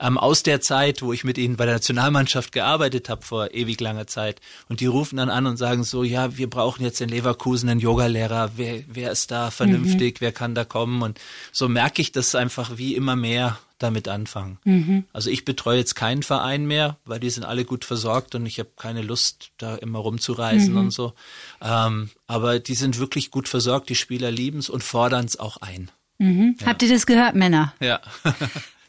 ähm, 0.00 0.18
aus 0.18 0.42
der 0.42 0.60
Zeit, 0.60 1.02
wo 1.02 1.12
ich 1.12 1.24
mit 1.24 1.38
ihnen 1.38 1.56
bei 1.56 1.66
der 1.66 1.74
Nationalmannschaft 1.74 2.52
gearbeitet 2.52 3.08
habe 3.08 3.22
vor 3.22 3.52
ewig 3.52 3.80
langer 3.80 4.06
Zeit. 4.06 4.40
Und 4.68 4.80
die 4.80 4.86
rufen 4.86 5.16
dann 5.16 5.30
an 5.30 5.46
und 5.46 5.56
sagen 5.56 5.84
so, 5.84 6.02
ja, 6.02 6.36
wir 6.36 6.48
brauchen 6.48 6.82
jetzt 6.82 7.00
in 7.00 7.08
Leverkusen 7.08 7.68
einen 7.68 7.80
Yogalehrer. 7.80 8.52
Wer, 8.56 8.82
wer 8.88 9.12
ist 9.12 9.30
da 9.30 9.50
vernünftig? 9.50 10.16
Mhm. 10.16 10.20
Wer 10.20 10.32
kann 10.32 10.54
da 10.54 10.64
kommen? 10.64 11.02
Und 11.02 11.20
so 11.52 11.68
merke 11.68 12.00
ich 12.02 12.12
das 12.12 12.34
einfach 12.34 12.78
wie 12.78 12.94
immer 12.94 13.16
mehr 13.16 13.58
damit 13.78 14.08
anfangen. 14.08 14.58
Mhm. 14.64 15.04
Also 15.12 15.30
ich 15.30 15.44
betreue 15.44 15.78
jetzt 15.78 15.94
keinen 15.94 16.22
Verein 16.22 16.66
mehr, 16.66 16.98
weil 17.04 17.18
die 17.18 17.30
sind 17.30 17.44
alle 17.44 17.64
gut 17.64 17.84
versorgt 17.84 18.34
und 18.34 18.44
ich 18.44 18.58
habe 18.58 18.70
keine 18.76 19.02
Lust, 19.02 19.52
da 19.58 19.74
immer 19.76 19.98
rumzureisen 20.00 20.72
mhm. 20.72 20.80
und 20.80 20.90
so. 20.90 21.14
Ähm, 21.62 22.10
aber 22.26 22.58
die 22.58 22.74
sind 22.74 22.98
wirklich 22.98 23.30
gut 23.30 23.48
versorgt, 23.48 23.88
die 23.88 23.94
Spieler 23.94 24.30
lieben 24.30 24.58
es 24.58 24.68
und 24.68 24.84
fordern 24.84 25.24
es 25.24 25.38
auch 25.40 25.56
ein. 25.58 25.90
Mhm. 26.18 26.56
Ja. 26.60 26.66
Habt 26.66 26.82
ihr 26.82 26.90
das 26.90 27.06
gehört, 27.06 27.34
Männer? 27.34 27.74
Ja. 27.80 28.00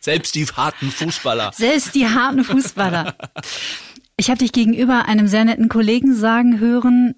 Selbst 0.01 0.35
die 0.35 0.45
harten 0.45 0.91
Fußballer. 0.91 1.51
Selbst 1.53 1.95
die 1.95 2.07
harten 2.07 2.43
Fußballer. 2.43 3.15
Ich 4.17 4.29
habe 4.29 4.39
dich 4.39 4.51
gegenüber 4.51 5.05
einem 5.05 5.27
sehr 5.27 5.45
netten 5.45 5.69
Kollegen 5.69 6.15
sagen 6.15 6.59
hören, 6.59 7.15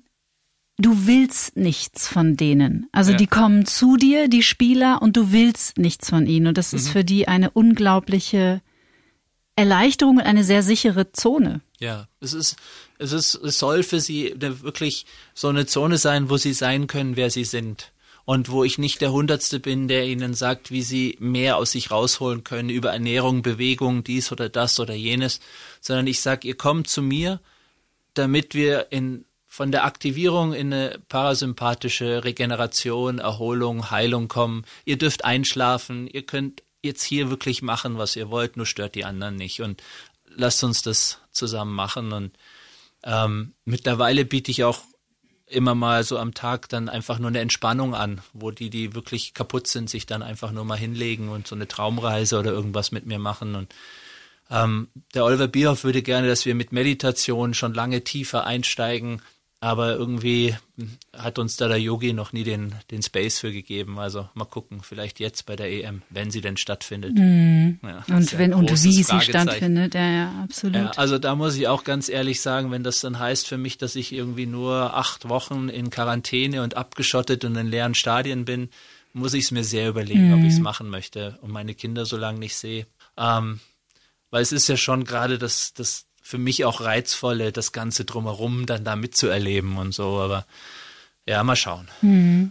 du 0.77 1.05
willst 1.07 1.55
nichts 1.55 2.07
von 2.07 2.35
denen. 2.35 2.87
Also 2.91 3.11
Ja. 3.11 3.17
die 3.17 3.27
kommen 3.27 3.65
zu 3.65 3.95
dir, 3.97 4.27
die 4.27 4.43
Spieler, 4.43 5.01
und 5.01 5.15
du 5.15 5.31
willst 5.31 5.77
nichts 5.77 6.09
von 6.09 6.27
ihnen. 6.27 6.47
Und 6.47 6.57
das 6.57 6.73
ist 6.73 6.87
Mhm. 6.87 6.91
für 6.91 7.03
die 7.05 7.27
eine 7.27 7.51
unglaubliche 7.51 8.61
Erleichterung 9.55 10.17
und 10.17 10.23
eine 10.23 10.43
sehr 10.43 10.63
sichere 10.63 11.11
Zone. 11.13 11.61
Ja, 11.79 12.07
es 12.19 12.33
ist, 12.33 12.55
es 12.97 13.11
ist, 13.11 13.35
es 13.35 13.59
soll 13.59 13.83
für 13.83 13.99
sie 14.01 14.33
wirklich 14.37 15.05
so 15.33 15.47
eine 15.47 15.65
Zone 15.67 15.97
sein, 15.97 16.29
wo 16.29 16.37
sie 16.37 16.53
sein 16.53 16.87
können, 16.87 17.15
wer 17.15 17.29
sie 17.29 17.43
sind. 17.45 17.91
Und 18.25 18.49
wo 18.49 18.63
ich 18.63 18.77
nicht 18.77 19.01
der 19.01 19.11
Hundertste 19.11 19.59
bin, 19.59 19.87
der 19.87 20.05
ihnen 20.05 20.33
sagt, 20.33 20.71
wie 20.71 20.81
sie 20.81 21.17
mehr 21.19 21.57
aus 21.57 21.73
sich 21.73 21.91
rausholen 21.91 22.43
können 22.43 22.69
über 22.69 22.91
Ernährung, 22.91 23.41
Bewegung, 23.41 24.03
dies 24.03 24.31
oder 24.31 24.47
das 24.47 24.79
oder 24.79 24.93
jenes, 24.93 25.41
sondern 25.81 26.07
ich 26.07 26.21
sage, 26.21 26.47
ihr 26.47 26.55
kommt 26.55 26.87
zu 26.87 27.01
mir, 27.01 27.41
damit 28.13 28.55
wir 28.55 28.91
in, 28.91 29.25
von 29.45 29.71
der 29.71 29.83
Aktivierung 29.83 30.53
in 30.53 30.73
eine 30.73 30.99
parasympathische 31.09 32.23
Regeneration, 32.23 33.19
Erholung, 33.19 33.91
Heilung 33.91 34.29
kommen. 34.29 34.63
Ihr 34.85 34.97
dürft 34.97 35.25
einschlafen, 35.25 36.07
ihr 36.07 36.25
könnt 36.25 36.63
jetzt 36.81 37.03
hier 37.03 37.29
wirklich 37.29 37.61
machen, 37.61 37.97
was 37.97 38.15
ihr 38.15 38.29
wollt, 38.29 38.55
nur 38.55 38.65
stört 38.65 38.95
die 38.95 39.05
anderen 39.05 39.35
nicht. 39.35 39.61
Und 39.61 39.83
lasst 40.27 40.63
uns 40.63 40.81
das 40.81 41.19
zusammen 41.31 41.73
machen. 41.73 42.13
Und 42.13 42.31
ähm, 43.03 43.53
mittlerweile 43.65 44.23
biete 44.23 44.51
ich 44.51 44.63
auch 44.63 44.81
immer 45.53 45.75
mal 45.75 46.03
so 46.03 46.17
am 46.17 46.33
Tag 46.33 46.69
dann 46.69 46.89
einfach 46.89 47.19
nur 47.19 47.29
eine 47.29 47.39
Entspannung 47.39 47.95
an, 47.95 48.21
wo 48.33 48.51
die, 48.51 48.69
die 48.69 48.95
wirklich 48.95 49.33
kaputt 49.33 49.67
sind, 49.67 49.89
sich 49.89 50.05
dann 50.05 50.21
einfach 50.21 50.51
nur 50.51 50.65
mal 50.65 50.77
hinlegen 50.77 51.29
und 51.29 51.47
so 51.47 51.55
eine 51.55 51.67
Traumreise 51.67 52.39
oder 52.39 52.51
irgendwas 52.51 52.91
mit 52.91 53.05
mir 53.05 53.19
machen. 53.19 53.55
Und 53.55 53.73
ähm, 54.49 54.89
der 55.13 55.25
Oliver 55.25 55.47
Bierhoff 55.47 55.83
würde 55.83 56.01
gerne, 56.01 56.27
dass 56.27 56.45
wir 56.45 56.55
mit 56.55 56.71
Meditation 56.71 57.53
schon 57.53 57.73
lange 57.73 58.03
tiefer 58.03 58.45
einsteigen, 58.45 59.21
aber 59.63 59.95
irgendwie 59.95 60.57
hat 61.15 61.39
uns 61.39 61.55
da 61.55 61.69
der 61.69 61.79
Yogi 61.79 62.11
noch 62.11 62.33
nie 62.33 62.43
den, 62.43 62.75
den 62.91 63.01
Space 63.01 63.39
für 63.39 63.53
gegeben. 63.53 63.97
Also 63.97 64.27
mal 64.33 64.43
gucken, 64.43 64.81
vielleicht 64.83 65.21
jetzt 65.21 65.45
bei 65.45 65.55
der 65.55 65.71
EM, 65.71 66.01
wenn 66.09 66.31
sie 66.31 66.41
denn 66.41 66.57
stattfindet. 66.57 67.17
Ja, 67.17 68.03
das 68.05 68.09
ist 68.09 68.13
Und 68.13 68.31
ja 68.33 68.39
wenn 68.39 68.53
ein 68.53 68.59
und 68.59 68.71
wie 68.83 69.03
sie 69.03 69.21
stattfindet, 69.21 69.95
ja, 69.95 70.11
ja, 70.11 70.43
absolut. 70.43 70.75
Ja, 70.75 70.91
also 70.97 71.17
da 71.17 71.35
muss 71.35 71.55
ich 71.55 71.69
auch 71.69 71.85
ganz 71.85 72.09
ehrlich 72.09 72.41
sagen, 72.41 72.71
wenn 72.71 72.83
das 72.83 72.99
dann 72.99 73.19
heißt 73.19 73.47
für 73.47 73.57
mich, 73.57 73.77
dass 73.77 73.95
ich 73.95 74.11
irgendwie 74.11 74.47
nur 74.47 74.97
acht 74.97 75.29
Wochen 75.29 75.69
in 75.69 75.89
Quarantäne 75.89 76.61
und 76.61 76.75
abgeschottet 76.75 77.45
und 77.45 77.55
in 77.55 77.67
leeren 77.67 77.95
Stadien 77.95 78.43
bin, 78.43 78.69
muss 79.13 79.33
ich 79.33 79.45
es 79.45 79.51
mir 79.51 79.63
sehr 79.63 79.87
überlegen, 79.87 80.33
ob 80.33 80.41
ich 80.41 80.55
es 80.55 80.59
machen 80.59 80.89
möchte 80.89 81.37
und 81.41 81.51
meine 81.51 81.73
Kinder 81.73 82.05
so 82.05 82.17
lange 82.17 82.39
nicht 82.39 82.57
sehe. 82.57 82.85
Ähm, 83.15 83.61
weil 84.29 84.41
es 84.41 84.51
ist 84.51 84.67
ja 84.67 84.75
schon 84.75 85.05
gerade 85.05 85.37
das, 85.37 85.73
das 85.73 86.05
für 86.23 86.39
mich 86.39 86.65
auch 86.65 86.81
reizvolle, 86.81 87.51
das 87.51 87.73
Ganze 87.73 88.05
drumherum 88.05 88.65
dann 88.65 88.83
da 88.83 88.95
mitzuerleben 88.95 89.77
und 89.77 89.93
so, 89.93 90.19
aber 90.19 90.45
ja, 91.25 91.41
mal 91.43 91.55
schauen. 91.55 91.87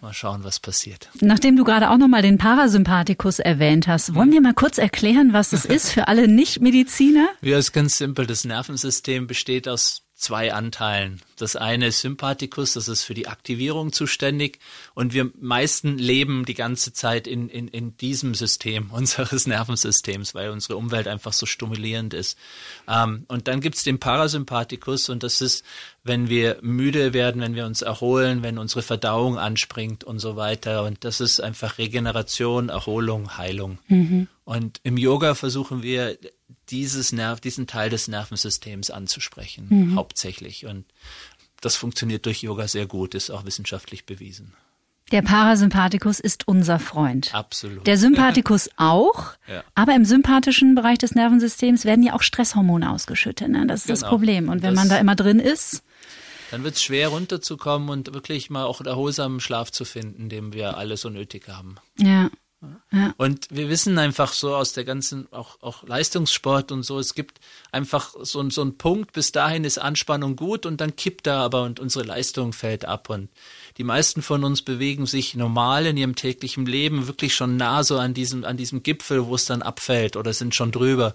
Mal 0.01 0.15
schauen, 0.15 0.45
was 0.45 0.59
passiert. 0.59 1.11
Nachdem 1.21 1.57
du 1.57 1.65
gerade 1.65 1.91
auch 1.91 1.99
nochmal 1.99 2.23
den 2.23 2.39
Parasympathikus 2.39 3.39
erwähnt 3.39 3.87
hast, 3.87 4.15
wollen 4.15 4.33
wir 4.33 4.41
mal 4.41 4.55
kurz 4.55 4.79
erklären, 4.79 5.33
was 5.33 5.51
das 5.51 5.65
ist 5.67 5.91
für 5.91 6.09
alle 6.09 6.29
Nichtmediziner? 6.29 7.29
Ja, 7.43 7.59
ist 7.59 7.73
ganz 7.73 7.99
simpel. 7.99 8.27
Das 8.27 8.45
Nervensystem 8.45 9.27
besteht 9.27 9.69
aus 9.69 10.02
zwei 10.23 10.55
Anteilen. 10.55 11.21
Das 11.37 11.57
eine 11.57 11.89
ist 11.89 12.01
Sympathikus, 12.01 12.75
das 12.75 12.87
ist 12.87 13.03
für 13.03 13.15
die 13.15 13.27
Aktivierung 13.27 13.93
zuständig. 13.93 14.61
Und 14.95 15.13
wir 15.13 15.31
meisten 15.41 15.99
leben 15.99 16.45
die 16.45 16.55
ganze 16.55 16.93
Zeit 16.93 17.27
in, 17.27 17.49
in, 17.49 17.67
in 17.69 17.97
diesem 17.97 18.35
System 18.35 18.91
unseres 18.93 19.47
Nervensystems, 19.47 20.35
weil 20.35 20.51
unsere 20.51 20.77
Umwelt 20.77 21.09
einfach 21.09 21.33
so 21.33 21.45
stimulierend 21.45 22.15
ist. 22.15 22.39
Ähm, 22.89 23.25
und 23.29 23.49
dann 23.49 23.61
gibt's 23.61 23.83
den 23.83 23.99
Parasympathikus 23.99 25.09
und 25.09 25.25
das 25.25 25.41
ist, 25.41 25.65
wenn 26.05 26.29
wir 26.29 26.59
müde 26.63 27.13
werden, 27.13 27.43
wenn 27.43 27.55
wir 27.55 27.67
uns 27.67 27.83
erholen, 27.83 28.43
wenn 28.43 28.59
unsere 28.59 28.83
Verdauung 28.83 29.39
anspringt 29.39 30.05
und 30.05 30.21
so 30.21 30.37
weiter. 30.37 30.85
Und 30.85 31.05
das 31.05 31.21
ist 31.21 31.41
einfach 31.41 31.79
Regeneration, 31.79 32.69
Erholung, 32.69 33.37
Heilung. 33.37 33.79
Und 34.45 34.81
im 34.83 34.97
Yoga 34.97 35.35
versuchen 35.35 35.83
wir 35.83 36.19
dieses 36.73 37.13
Nerv, 37.13 37.41
diesen 37.41 37.67
Teil 37.67 37.91
des 37.91 38.09
Nervensystems 38.09 38.91
anzusprechen, 38.91 39.93
hauptsächlich. 39.95 40.67
Und 40.67 40.85
das 41.61 41.77
funktioniert 41.77 42.27
durch 42.27 42.43
Yoga 42.43 42.67
sehr 42.67 42.87
gut, 42.87 43.15
ist 43.15 43.31
auch 43.31 43.45
wissenschaftlich 43.45 44.07
bewiesen. 44.07 44.55
Der 45.11 45.21
Parasympathikus 45.23 46.21
ist 46.21 46.49
unser 46.49 46.79
Freund. 46.79 47.35
Absolut. 47.35 47.87
Der 47.87 47.99
Sympathikus 47.99 48.71
auch, 48.77 49.33
Ja. 49.47 49.63
aber 49.75 49.95
im 49.95 50.05
sympathischen 50.07 50.75
Bereich 50.75 50.97
des 50.99 51.15
Nervensystems 51.15 51.85
werden 51.85 52.03
ja 52.03 52.15
auch 52.15 52.23
Stresshormone 52.23 52.91
ausgeschüttet. 52.91 53.49
Ne? 53.51 53.67
Das 53.67 53.81
ist 53.81 53.91
das 53.91 54.01
Genau. 54.01 54.11
Problem. 54.11 54.49
Und 54.49 54.63
wenn 54.63 54.75
Das- 54.75 54.81
man 54.81 54.89
da 54.89 54.99
immer 54.99 55.15
drin 55.15 55.39
ist, 55.39 55.83
Dann 56.51 56.65
wird 56.65 56.77
es 56.77 56.83
schwer 56.83 57.09
runterzukommen 57.09 57.89
und 57.91 58.13
wirklich 58.15 58.49
mal 58.51 58.65
auch 58.65 58.81
erholsamen 58.81 59.41
Schlaf 59.41 59.71
zu 59.71 59.85
finden, 59.85 60.29
den 60.29 60.53
wir 60.53 60.77
alle 60.79 60.97
so 60.97 61.11
nötig 61.11 61.49
haben. 61.49 61.77
ja. 61.99 62.31
Und 63.17 63.49
wir 63.51 63.69
wissen 63.69 63.99
einfach 63.99 64.33
so 64.33 64.55
aus 64.55 64.73
der 64.73 64.85
ganzen, 64.85 65.27
auch, 65.33 65.61
auch 65.63 65.83
Leistungssport 65.85 66.71
und 66.71 66.83
so, 66.85 66.99
es 66.99 67.15
gibt 67.15 67.41
einfach 67.73 68.15
so, 68.23 68.41
ein- 68.41 68.51
so 68.51 68.61
einen 68.61 68.79
Punkt, 68.79 69.13
bis 69.13 69.33
dahin 69.33 69.65
ist 69.65 69.79
Anspannung 69.79 70.37
gut 70.37 70.65
und 70.67 70.81
dann 70.81 70.95
kippt 70.95 71.27
da 71.27 71.43
aber 71.43 71.63
und 71.65 71.81
unsere 71.81 72.05
Leistung 72.05 72.53
fällt 72.53 72.85
ab. 72.85 73.11
Und 73.11 73.31
die 73.79 73.85
meisten 73.85 74.23
von 74.23 74.45
uns 74.45 74.63
bewegen 74.63 75.07
sich 75.07 75.35
normal 75.35 75.87
in 75.87 75.97
ihrem 75.97 76.15
täglichen 76.15 76.67
Leben 76.67 77.07
wirklich 77.09 77.35
schon 77.35 77.57
nah 77.57 77.83
so 77.83 77.99
an 77.99 78.15
diesem, 78.15 78.45
an 78.45 78.57
diesem 78.57 78.83
Gipfel, 78.83 79.27
wo 79.27 79.35
es 79.35 79.45
dann 79.47 79.63
abfällt 79.63 80.17
oder 80.17 80.33
sind 80.33 80.55
schon 80.55 80.71
drüber. 80.71 81.15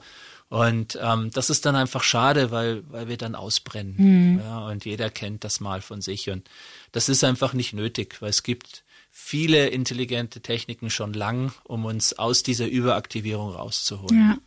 Und 0.49 0.97
ähm, 1.01 1.29
das 1.33 1.49
ist 1.49 1.65
dann 1.65 1.75
einfach 1.75 2.03
schade, 2.03 2.51
weil, 2.51 2.83
weil 2.89 3.09
wir 3.09 3.17
dann 3.17 3.35
ausbrennen. 3.35 4.39
Ja, 4.43 4.67
und 4.67 4.85
jeder 4.85 5.09
kennt 5.09 5.43
das 5.43 5.59
mal 5.59 5.81
von 5.81 6.01
sich. 6.01 6.29
Und 6.29 6.49
das 6.93 7.09
ist 7.09 7.23
einfach 7.25 7.53
nicht 7.53 7.73
nötig, 7.73 8.21
weil 8.21 8.29
es 8.29 8.43
gibt 8.43 8.83
viele 9.19 9.67
intelligente 9.67 10.41
Techniken 10.41 10.89
schon 10.91 11.11
lang, 11.11 11.51
um 11.65 11.85
uns 11.85 12.17
aus 12.17 12.43
dieser 12.43 12.67
Überaktivierung 12.67 13.51
rauszuholen. 13.51 14.15
Ja. 14.15 14.37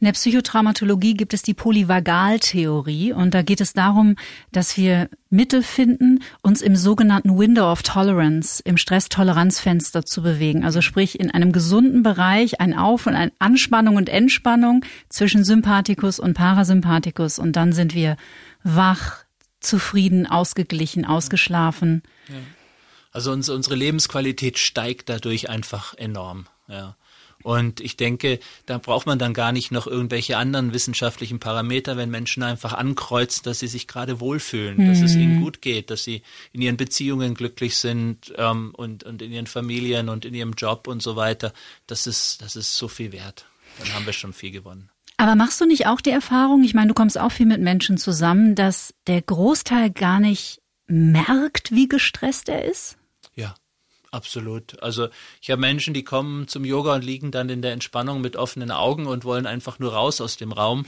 In 0.00 0.06
der 0.06 0.12
Psychotraumatologie 0.12 1.12
gibt 1.14 1.34
es 1.34 1.42
die 1.42 1.52
Polyvagaltheorie 1.52 3.12
und 3.12 3.34
da 3.34 3.42
geht 3.42 3.60
es 3.60 3.74
darum, 3.74 4.16
dass 4.52 4.78
wir 4.78 5.10
Mittel 5.28 5.62
finden, 5.62 6.22
uns 6.40 6.62
im 6.62 6.76
sogenannten 6.76 7.36
Window 7.36 7.70
of 7.70 7.82
Tolerance, 7.82 8.62
im 8.64 8.78
Stresstoleranzfenster 8.78 10.06
zu 10.06 10.22
bewegen. 10.22 10.64
Also 10.64 10.80
sprich 10.80 11.20
in 11.20 11.30
einem 11.30 11.52
gesunden 11.52 12.02
Bereich 12.02 12.60
ein 12.60 12.72
Auf- 12.72 13.06
und 13.06 13.16
ein 13.16 13.32
Anspannung 13.38 13.96
und 13.96 14.08
Entspannung 14.08 14.82
zwischen 15.10 15.44
Sympathikus 15.44 16.20
und 16.20 16.32
Parasympathikus 16.32 17.38
und 17.38 17.54
dann 17.56 17.72
sind 17.72 17.94
wir 17.94 18.16
wach, 18.62 19.24
zufrieden, 19.60 20.26
ausgeglichen, 20.26 21.04
ausgeschlafen. 21.04 22.02
Also 23.14 23.32
uns, 23.32 23.48
unsere 23.48 23.76
Lebensqualität 23.76 24.58
steigt 24.58 25.08
dadurch 25.08 25.48
einfach 25.48 25.94
enorm. 25.94 26.46
Ja. 26.68 26.96
Und 27.44 27.80
ich 27.80 27.96
denke, 27.96 28.40
da 28.66 28.78
braucht 28.78 29.06
man 29.06 29.18
dann 29.18 29.34
gar 29.34 29.52
nicht 29.52 29.70
noch 29.70 29.86
irgendwelche 29.86 30.38
anderen 30.38 30.72
wissenschaftlichen 30.72 31.40
Parameter, 31.40 31.96
wenn 31.96 32.10
Menschen 32.10 32.42
einfach 32.42 32.72
ankreuzen, 32.72 33.42
dass 33.44 33.58
sie 33.58 33.66
sich 33.66 33.86
gerade 33.86 34.18
wohlfühlen, 34.18 34.88
dass 34.88 35.02
es 35.02 35.14
ihnen 35.14 35.42
gut 35.42 35.60
geht, 35.60 35.90
dass 35.90 36.02
sie 36.02 36.22
in 36.52 36.62
ihren 36.62 36.78
Beziehungen 36.78 37.34
glücklich 37.34 37.76
sind 37.76 38.32
ähm, 38.38 38.72
und, 38.74 39.04
und 39.04 39.20
in 39.20 39.30
ihren 39.30 39.46
Familien 39.46 40.08
und 40.08 40.24
in 40.24 40.32
ihrem 40.32 40.54
Job 40.54 40.88
und 40.88 41.02
so 41.02 41.16
weiter. 41.16 41.52
Das 41.86 42.06
ist, 42.06 42.40
das 42.40 42.56
ist 42.56 42.76
so 42.76 42.88
viel 42.88 43.12
wert. 43.12 43.44
Dann 43.78 43.92
haben 43.92 44.06
wir 44.06 44.14
schon 44.14 44.32
viel 44.32 44.50
gewonnen. 44.50 44.88
Aber 45.18 45.36
machst 45.36 45.60
du 45.60 45.66
nicht 45.66 45.86
auch 45.86 46.00
die 46.00 46.10
Erfahrung, 46.10 46.64
ich 46.64 46.74
meine, 46.74 46.88
du 46.88 46.94
kommst 46.94 47.18
auch 47.18 47.30
viel 47.30 47.46
mit 47.46 47.60
Menschen 47.60 47.98
zusammen, 47.98 48.54
dass 48.54 48.94
der 49.06 49.20
Großteil 49.20 49.90
gar 49.90 50.18
nicht 50.18 50.62
merkt, 50.86 51.72
wie 51.72 51.88
gestresst 51.88 52.48
er 52.48 52.64
ist? 52.64 52.96
Absolut. 54.14 54.80
Also 54.80 55.08
ich 55.42 55.50
habe 55.50 55.60
Menschen, 55.60 55.92
die 55.92 56.04
kommen 56.04 56.46
zum 56.46 56.64
Yoga 56.64 56.94
und 56.94 57.02
liegen 57.02 57.32
dann 57.32 57.48
in 57.48 57.62
der 57.62 57.72
Entspannung 57.72 58.20
mit 58.20 58.36
offenen 58.36 58.70
Augen 58.70 59.08
und 59.08 59.24
wollen 59.24 59.44
einfach 59.44 59.80
nur 59.80 59.92
raus 59.92 60.20
aus 60.20 60.36
dem 60.36 60.52
Raum, 60.52 60.86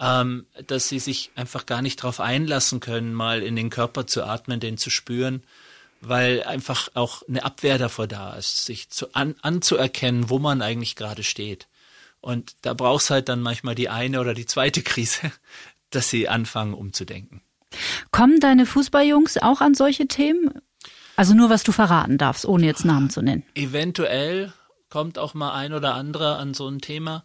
ähm, 0.00 0.46
dass 0.66 0.88
sie 0.88 0.98
sich 0.98 1.30
einfach 1.34 1.66
gar 1.66 1.82
nicht 1.82 2.02
darauf 2.02 2.18
einlassen 2.18 2.80
können, 2.80 3.12
mal 3.12 3.42
in 3.42 3.56
den 3.56 3.68
Körper 3.68 4.06
zu 4.06 4.24
atmen, 4.24 4.58
den 4.58 4.78
zu 4.78 4.88
spüren, 4.88 5.42
weil 6.00 6.44
einfach 6.44 6.88
auch 6.94 7.20
eine 7.28 7.44
Abwehr 7.44 7.76
davor 7.76 8.06
da 8.06 8.36
ist, 8.36 8.64
sich 8.64 8.88
zu, 8.88 9.12
an, 9.12 9.34
anzuerkennen, 9.42 10.30
wo 10.30 10.38
man 10.38 10.62
eigentlich 10.62 10.96
gerade 10.96 11.24
steht. 11.24 11.68
Und 12.22 12.54
da 12.62 12.72
brauchst 12.72 13.10
halt 13.10 13.28
dann 13.28 13.42
manchmal 13.42 13.74
die 13.74 13.90
eine 13.90 14.18
oder 14.18 14.32
die 14.32 14.46
zweite 14.46 14.80
Krise, 14.80 15.30
dass 15.90 16.08
sie 16.08 16.26
anfangen 16.26 16.72
umzudenken. 16.72 17.42
Kommen 18.12 18.40
deine 18.40 18.64
Fußballjungs 18.64 19.36
auch 19.36 19.60
an 19.60 19.74
solche 19.74 20.06
Themen? 20.06 20.62
Also 21.16 21.34
nur, 21.34 21.50
was 21.50 21.62
du 21.62 21.72
verraten 21.72 22.18
darfst, 22.18 22.46
ohne 22.46 22.66
jetzt 22.66 22.84
Namen 22.84 23.10
zu 23.10 23.22
nennen. 23.22 23.44
Eventuell 23.54 24.52
kommt 24.88 25.18
auch 25.18 25.34
mal 25.34 25.52
ein 25.52 25.72
oder 25.72 25.94
andere 25.94 26.36
an 26.36 26.54
so 26.54 26.68
ein 26.68 26.80
Thema. 26.80 27.24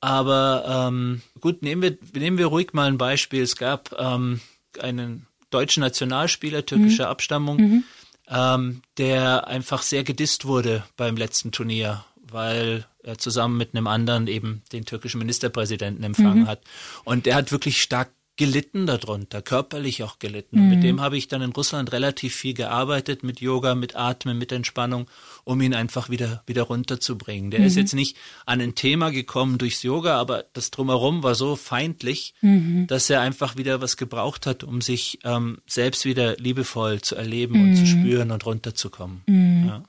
Aber 0.00 0.88
ähm, 0.88 1.22
gut, 1.40 1.62
nehmen 1.62 1.82
wir, 1.82 1.98
nehmen 2.14 2.38
wir 2.38 2.46
ruhig 2.46 2.72
mal 2.72 2.86
ein 2.86 2.98
Beispiel. 2.98 3.42
Es 3.42 3.56
gab 3.56 3.94
ähm, 3.98 4.40
einen 4.80 5.26
deutschen 5.50 5.80
Nationalspieler 5.80 6.66
türkischer 6.66 7.08
Abstammung, 7.08 7.84
ähm, 8.28 8.82
der 8.98 9.46
einfach 9.46 9.82
sehr 9.82 10.04
gedisst 10.04 10.44
wurde 10.44 10.84
beim 10.96 11.16
letzten 11.16 11.52
Turnier, 11.52 12.04
weil 12.30 12.84
er 13.02 13.18
zusammen 13.18 13.56
mit 13.56 13.74
einem 13.74 13.86
anderen 13.86 14.26
eben 14.26 14.62
den 14.72 14.84
türkischen 14.84 15.18
Ministerpräsidenten 15.18 16.04
empfangen 16.04 16.46
hat. 16.48 16.60
Und 17.04 17.26
der 17.26 17.36
hat 17.36 17.52
wirklich 17.52 17.80
stark 17.80 18.10
gelitten 18.36 18.86
darunter, 18.86 19.40
körperlich 19.40 20.02
auch 20.02 20.18
gelitten. 20.18 20.64
Mhm. 20.64 20.68
Mit 20.68 20.82
dem 20.82 21.00
habe 21.00 21.16
ich 21.16 21.28
dann 21.28 21.40
in 21.40 21.52
Russland 21.52 21.92
relativ 21.92 22.34
viel 22.34 22.52
gearbeitet, 22.52 23.22
mit 23.22 23.40
Yoga, 23.40 23.74
mit 23.74 23.96
Atmen, 23.96 24.36
mit 24.36 24.52
Entspannung, 24.52 25.08
um 25.44 25.60
ihn 25.62 25.74
einfach 25.74 26.10
wieder, 26.10 26.42
wieder 26.46 26.62
runterzubringen. 26.62 27.50
Der 27.50 27.60
mhm. 27.60 27.66
ist 27.66 27.76
jetzt 27.76 27.94
nicht 27.94 28.16
an 28.44 28.60
ein 28.60 28.74
Thema 28.74 29.10
gekommen 29.10 29.56
durchs 29.56 29.82
Yoga, 29.82 30.18
aber 30.18 30.44
das 30.52 30.70
Drumherum 30.70 31.22
war 31.22 31.34
so 31.34 31.56
feindlich, 31.56 32.34
mhm. 32.42 32.86
dass 32.88 33.08
er 33.08 33.22
einfach 33.22 33.56
wieder 33.56 33.80
was 33.80 33.96
gebraucht 33.96 34.46
hat, 34.46 34.64
um 34.64 34.82
sich 34.82 35.18
ähm, 35.24 35.58
selbst 35.66 36.04
wieder 36.04 36.36
liebevoll 36.36 37.00
zu 37.00 37.16
erleben 37.16 37.62
und 37.62 37.76
zu 37.76 37.82
mhm. 37.82 37.86
spüren 37.86 38.30
und 38.30 38.44
runterzukommen. 38.44 39.22
Mhm. 39.26 39.66
Ja. 39.66 39.82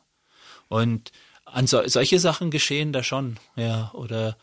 Und 0.70 1.12
an 1.44 1.68
so, 1.68 1.86
solche 1.86 2.20
Sachen 2.20 2.50
geschehen 2.50 2.94
da 2.94 3.04
schon, 3.04 3.38
ja, 3.56 3.92
oder 3.94 4.38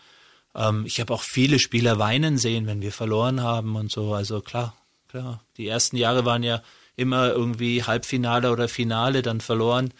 ähm, 0.55 0.85
ich 0.87 1.01
habe 1.01 1.13
auch 1.13 1.23
viele 1.23 1.59
Spieler 1.59 1.99
weinen 1.99 2.39
sehen, 2.39 2.67
wenn 2.67 2.83
wir 2.83 2.93
verloren 2.93 3.43
haben 3.43 3.77
und 3.77 3.91
so. 3.91 4.15
Also 4.15 4.41
klar, 4.41 4.75
klar. 5.09 5.43
Die 5.57 5.69
ersten 5.69 5.97
Jahre 5.97 6.25
waren 6.25 6.43
ja 6.43 6.63
immer 6.97 7.29
irgendwie 7.31 7.83
Halbfinale 7.83 8.51
oder 8.51 8.69
Finale 8.69 9.23
dann 9.23 9.41
verloren. 9.41 9.93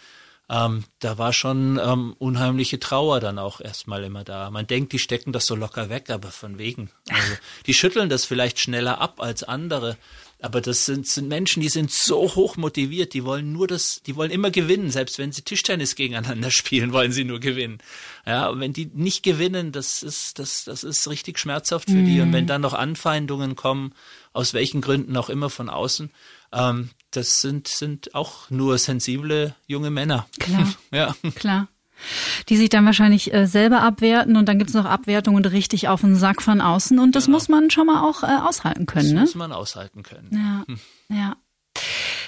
Ähm, 0.47 0.83
da 0.99 1.17
war 1.17 1.33
schon 1.33 1.79
ähm, 1.83 2.15
unheimliche 2.19 2.79
Trauer 2.79 3.19
dann 3.19 3.39
auch 3.39 3.61
erstmal 3.61 4.03
immer 4.03 4.23
da. 4.23 4.51
Man 4.51 4.67
denkt, 4.67 4.93
die 4.93 4.99
stecken 4.99 5.31
das 5.31 5.47
so 5.47 5.55
locker 5.55 5.89
weg, 5.89 6.11
aber 6.11 6.29
von 6.29 6.59
wegen. 6.59 6.91
Also, 7.09 7.33
die 7.65 7.73
schütteln 7.73 8.09
das 8.09 8.25
vielleicht 8.25 8.59
schneller 8.59 9.01
ab 9.01 9.19
als 9.19 9.43
andere. 9.43 9.97
Aber 10.45 10.61
das 10.61 10.85
sind, 10.85 11.07
sind 11.07 11.27
Menschen, 11.27 11.61
die 11.61 11.69
sind 11.69 11.89
so 11.89 12.35
hoch 12.35 12.55
motiviert, 12.55 13.15
die 13.15 13.25
wollen 13.25 13.51
nur 13.51 13.65
das, 13.65 14.03
die 14.05 14.15
wollen 14.15 14.29
immer 14.29 14.51
gewinnen, 14.51 14.91
selbst 14.91 15.17
wenn 15.17 15.31
sie 15.31 15.41
Tischtennis 15.41 15.95
gegeneinander 15.95 16.51
spielen, 16.51 16.93
wollen 16.93 17.11
sie 17.11 17.23
nur 17.23 17.39
gewinnen. 17.39 17.79
Ja, 18.27 18.49
und 18.49 18.59
wenn 18.59 18.71
die 18.71 18.85
nicht 18.93 19.23
gewinnen, 19.23 19.71
das 19.71 20.03
ist, 20.03 20.37
das, 20.37 20.63
das 20.65 20.83
ist 20.83 21.09
richtig 21.09 21.39
schmerzhaft 21.39 21.89
für 21.89 21.95
mhm. 21.95 22.05
die. 22.05 22.21
Und 22.21 22.31
wenn 22.31 22.43
mhm. 22.43 22.49
dann 22.49 22.61
noch 22.61 22.75
Anfeindungen 22.75 23.55
kommen, 23.55 23.95
aus 24.33 24.53
welchen 24.53 24.81
Gründen 24.81 25.17
auch 25.17 25.29
immer 25.29 25.49
von 25.49 25.67
außen, 25.67 26.11
ähm, 26.53 26.91
das 27.09 27.41
sind, 27.41 27.67
sind 27.67 28.13
auch 28.13 28.51
nur 28.51 28.77
sensible 28.77 29.55
junge 29.65 29.89
Männer. 29.89 30.27
Klar. 30.37 30.75
ja. 30.91 31.15
Klar 31.33 31.69
die 32.49 32.57
sich 32.57 32.69
dann 32.69 32.85
wahrscheinlich 32.85 33.33
äh, 33.33 33.47
selber 33.47 33.81
abwerten 33.81 34.37
und 34.37 34.47
dann 34.47 34.59
gibt's 34.59 34.73
noch 34.73 34.85
Abwertungen 34.85 35.45
richtig 35.45 35.87
auf 35.87 36.01
den 36.01 36.15
Sack 36.15 36.41
von 36.41 36.61
außen 36.61 36.99
und 36.99 37.15
das 37.15 37.25
genau. 37.25 37.37
muss 37.37 37.49
man 37.49 37.69
schon 37.69 37.87
mal 37.87 38.01
auch 38.01 38.23
äh, 38.23 38.27
aushalten 38.27 38.85
können. 38.85 39.05
Das 39.05 39.13
ne? 39.13 39.21
muss 39.21 39.35
man 39.35 39.51
aushalten 39.51 40.03
können. 40.03 40.29
Ja, 40.31 40.63
hm. 40.67 40.79
ja. 41.09 41.35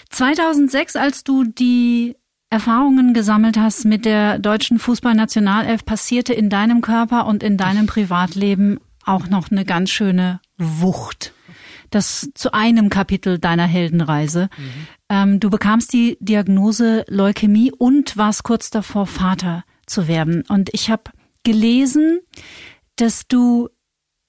2006, 0.09 0.95
als 0.95 1.23
du 1.23 1.43
die 1.43 2.15
Erfahrungen 2.49 3.13
gesammelt 3.13 3.57
hast 3.57 3.85
mit 3.85 4.05
der 4.05 4.39
deutschen 4.39 4.79
Fußballnationalelf, 4.79 5.85
passierte 5.85 6.33
in 6.33 6.49
deinem 6.49 6.81
Körper 6.81 7.25
und 7.25 7.43
in 7.43 7.57
deinem 7.57 7.87
Privatleben 7.87 8.79
auch 9.05 9.27
noch 9.27 9.51
eine 9.51 9.65
ganz 9.65 9.89
schöne 9.89 10.39
Wucht. 10.57 11.33
Das 11.89 12.29
zu 12.33 12.53
einem 12.53 12.89
Kapitel 12.89 13.39
deiner 13.39 13.65
Heldenreise. 13.65 14.49
Mhm. 14.57 14.87
Ähm, 15.09 15.39
du 15.39 15.49
bekamst 15.49 15.93
die 15.93 16.17
Diagnose 16.19 17.05
Leukämie 17.07 17.71
und 17.71 18.17
warst 18.17 18.43
kurz 18.43 18.69
davor, 18.69 19.07
Vater 19.07 19.63
zu 19.85 20.07
werden. 20.07 20.43
Und 20.47 20.69
ich 20.73 20.89
habe 20.89 21.11
gelesen, 21.43 22.19
dass 22.97 23.27
du 23.27 23.69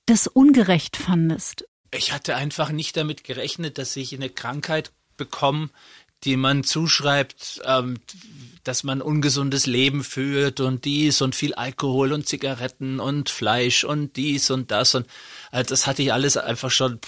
das 0.07 0.27
ungerecht 0.27 0.97
fandest. 0.97 1.67
Ich 1.91 2.13
hatte 2.13 2.37
einfach 2.37 2.71
nicht 2.71 2.97
damit 2.97 3.25
gerechnet, 3.25 3.79
dass 3.79 3.97
ich 3.97 4.15
eine 4.15 4.31
Krankheit 4.31 4.93
bekomme, 5.17 5.71
die 6.25 6.37
man 6.37 6.65
zuschreibt, 6.65 7.61
ähm, 7.65 7.99
dass 8.65 8.83
man 8.83 9.01
ungesundes 9.01 9.67
Leben 9.67 10.03
führt 10.03 10.61
und 10.61 10.85
dies 10.85 11.23
und 11.23 11.35
viel 11.35 11.55
Alkohol 11.55 12.13
und 12.13 12.27
Zigaretten 12.27 13.01
und 13.01 13.31
Fleisch 13.31 13.85
und 13.85 14.17
dies 14.17 14.51
und 14.51 14.71
das 14.71 14.95
und 14.95 15.07
äh, 15.53 15.65
das 15.65 15.87
hatte 15.87 16.03
ich 16.03 16.13
alles 16.13 16.37
einfach 16.37 16.71
schon 16.71 17.01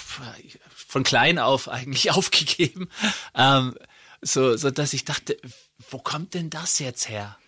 von 0.72 1.02
klein 1.02 1.38
auf 1.38 1.68
eigentlich 1.68 2.10
aufgegeben, 2.12 2.88
ähm, 3.34 3.74
so, 4.22 4.56
so 4.56 4.70
dass 4.70 4.92
ich 4.92 5.04
dachte, 5.04 5.36
wo 5.90 5.98
kommt 5.98 6.34
denn 6.34 6.50
das 6.50 6.78
jetzt 6.78 7.08
her? 7.08 7.38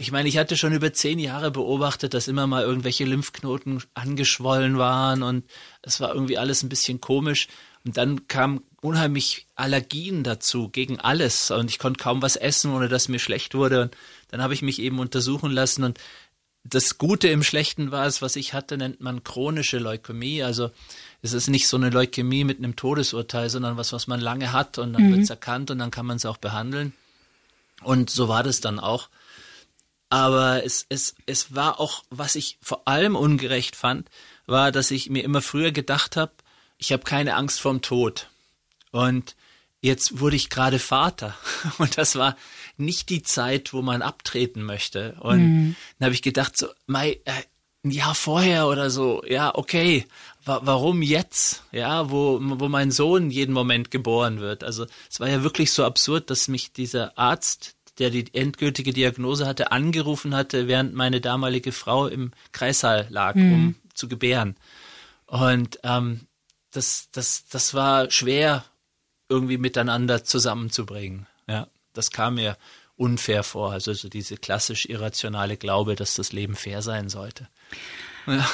Ich 0.00 0.12
meine, 0.12 0.28
ich 0.28 0.38
hatte 0.38 0.56
schon 0.56 0.72
über 0.72 0.92
zehn 0.92 1.18
Jahre 1.18 1.50
beobachtet, 1.50 2.14
dass 2.14 2.28
immer 2.28 2.46
mal 2.46 2.62
irgendwelche 2.62 3.04
Lymphknoten 3.04 3.82
angeschwollen 3.94 4.78
waren 4.78 5.24
und 5.24 5.44
es 5.82 6.00
war 6.00 6.14
irgendwie 6.14 6.38
alles 6.38 6.62
ein 6.62 6.68
bisschen 6.68 7.00
komisch. 7.00 7.48
Und 7.84 7.96
dann 7.96 8.28
kamen 8.28 8.62
unheimlich 8.80 9.46
Allergien 9.56 10.22
dazu 10.22 10.68
gegen 10.68 11.00
alles 11.00 11.50
und 11.50 11.68
ich 11.70 11.80
konnte 11.80 12.02
kaum 12.02 12.22
was 12.22 12.36
essen, 12.36 12.72
ohne 12.72 12.88
dass 12.88 13.08
mir 13.08 13.18
schlecht 13.18 13.54
wurde. 13.54 13.82
Und 13.82 13.96
dann 14.28 14.42
habe 14.42 14.54
ich 14.54 14.62
mich 14.62 14.80
eben 14.80 15.00
untersuchen 15.00 15.50
lassen 15.50 15.82
und 15.82 15.98
das 16.64 16.98
Gute 16.98 17.28
im 17.28 17.42
Schlechten 17.42 17.90
war 17.90 18.06
es, 18.06 18.20
was 18.20 18.36
ich 18.36 18.52
hatte, 18.52 18.76
nennt 18.76 19.00
man 19.00 19.24
chronische 19.24 19.78
Leukämie. 19.78 20.42
Also 20.42 20.70
es 21.22 21.32
ist 21.32 21.48
nicht 21.48 21.68
so 21.68 21.76
eine 21.76 21.90
Leukämie 21.90 22.44
mit 22.44 22.58
einem 22.58 22.76
Todesurteil, 22.76 23.48
sondern 23.48 23.76
was, 23.76 23.92
was 23.92 24.06
man 24.06 24.20
lange 24.20 24.52
hat 24.52 24.78
und 24.78 24.92
dann 24.92 25.04
mhm. 25.04 25.10
wird 25.12 25.22
es 25.22 25.30
erkannt 25.30 25.70
und 25.70 25.78
dann 25.78 25.90
kann 25.90 26.06
man 26.06 26.16
es 26.16 26.26
auch 26.26 26.36
behandeln. 26.36 26.92
Und 27.82 28.10
so 28.10 28.28
war 28.28 28.42
das 28.42 28.60
dann 28.60 28.78
auch. 28.78 29.08
Aber 30.10 30.64
es, 30.64 30.86
es, 30.88 31.14
es 31.26 31.54
war 31.54 31.80
auch, 31.80 32.04
was 32.10 32.34
ich 32.34 32.58
vor 32.62 32.88
allem 32.88 33.14
ungerecht 33.14 33.76
fand, 33.76 34.08
war, 34.46 34.72
dass 34.72 34.90
ich 34.90 35.10
mir 35.10 35.22
immer 35.22 35.42
früher 35.42 35.70
gedacht 35.70 36.16
habe, 36.16 36.32
ich 36.78 36.92
habe 36.92 37.04
keine 37.04 37.34
Angst 37.34 37.60
vorm 37.60 37.82
Tod. 37.82 38.28
Und 38.90 39.36
jetzt 39.80 40.20
wurde 40.20 40.36
ich 40.36 40.48
gerade 40.48 40.78
Vater. 40.78 41.36
Und 41.78 41.98
das 41.98 42.16
war 42.16 42.36
nicht 42.78 43.10
die 43.10 43.22
Zeit, 43.22 43.72
wo 43.72 43.82
man 43.82 44.02
abtreten 44.02 44.62
möchte. 44.62 45.16
Und 45.20 45.40
mhm. 45.40 45.76
dann 45.98 46.06
habe 46.06 46.14
ich 46.14 46.22
gedacht, 46.22 46.56
so, 46.56 46.68
Mai, 46.86 47.20
äh, 47.24 47.32
ein 47.84 47.90
Jahr 47.90 48.14
vorher 48.14 48.66
oder 48.68 48.90
so, 48.90 49.22
ja, 49.26 49.54
okay, 49.54 50.06
wa 50.44 50.60
warum 50.64 51.02
jetzt? 51.02 51.62
Ja, 51.72 52.10
wo, 52.10 52.38
wo 52.40 52.68
mein 52.68 52.90
Sohn 52.90 53.30
jeden 53.30 53.52
Moment 53.52 53.90
geboren 53.90 54.40
wird. 54.40 54.64
Also 54.64 54.86
es 55.10 55.20
war 55.20 55.28
ja 55.28 55.42
wirklich 55.42 55.72
so 55.72 55.84
absurd, 55.84 56.30
dass 56.30 56.48
mich 56.48 56.72
dieser 56.72 57.16
Arzt, 57.16 57.76
der 57.98 58.10
die 58.10 58.32
endgültige 58.34 58.92
Diagnose 58.92 59.46
hatte, 59.46 59.72
angerufen 59.72 60.34
hatte, 60.34 60.68
während 60.68 60.94
meine 60.94 61.20
damalige 61.20 61.72
Frau 61.72 62.06
im 62.06 62.32
Kreissaal 62.52 63.06
lag, 63.10 63.34
mhm. 63.34 63.52
um 63.52 63.74
zu 63.94 64.08
gebären. 64.08 64.56
Und 65.26 65.78
ähm, 65.82 66.20
das, 66.70 67.08
das, 67.12 67.46
das 67.48 67.74
war 67.74 68.10
schwer 68.10 68.64
irgendwie 69.28 69.58
miteinander 69.58 70.24
zusammenzubringen. 70.24 71.26
Das 71.98 72.10
kam 72.10 72.36
mir 72.36 72.56
unfair 72.96 73.42
vor. 73.42 73.72
Also 73.72 73.92
so 73.92 74.08
diese 74.08 74.36
klassisch 74.36 74.86
irrationale 74.86 75.56
Glaube, 75.56 75.94
dass 75.94 76.14
das 76.14 76.32
Leben 76.32 76.56
fair 76.56 76.82
sein 76.82 77.08
sollte. 77.08 77.48
Ja. 78.26 78.48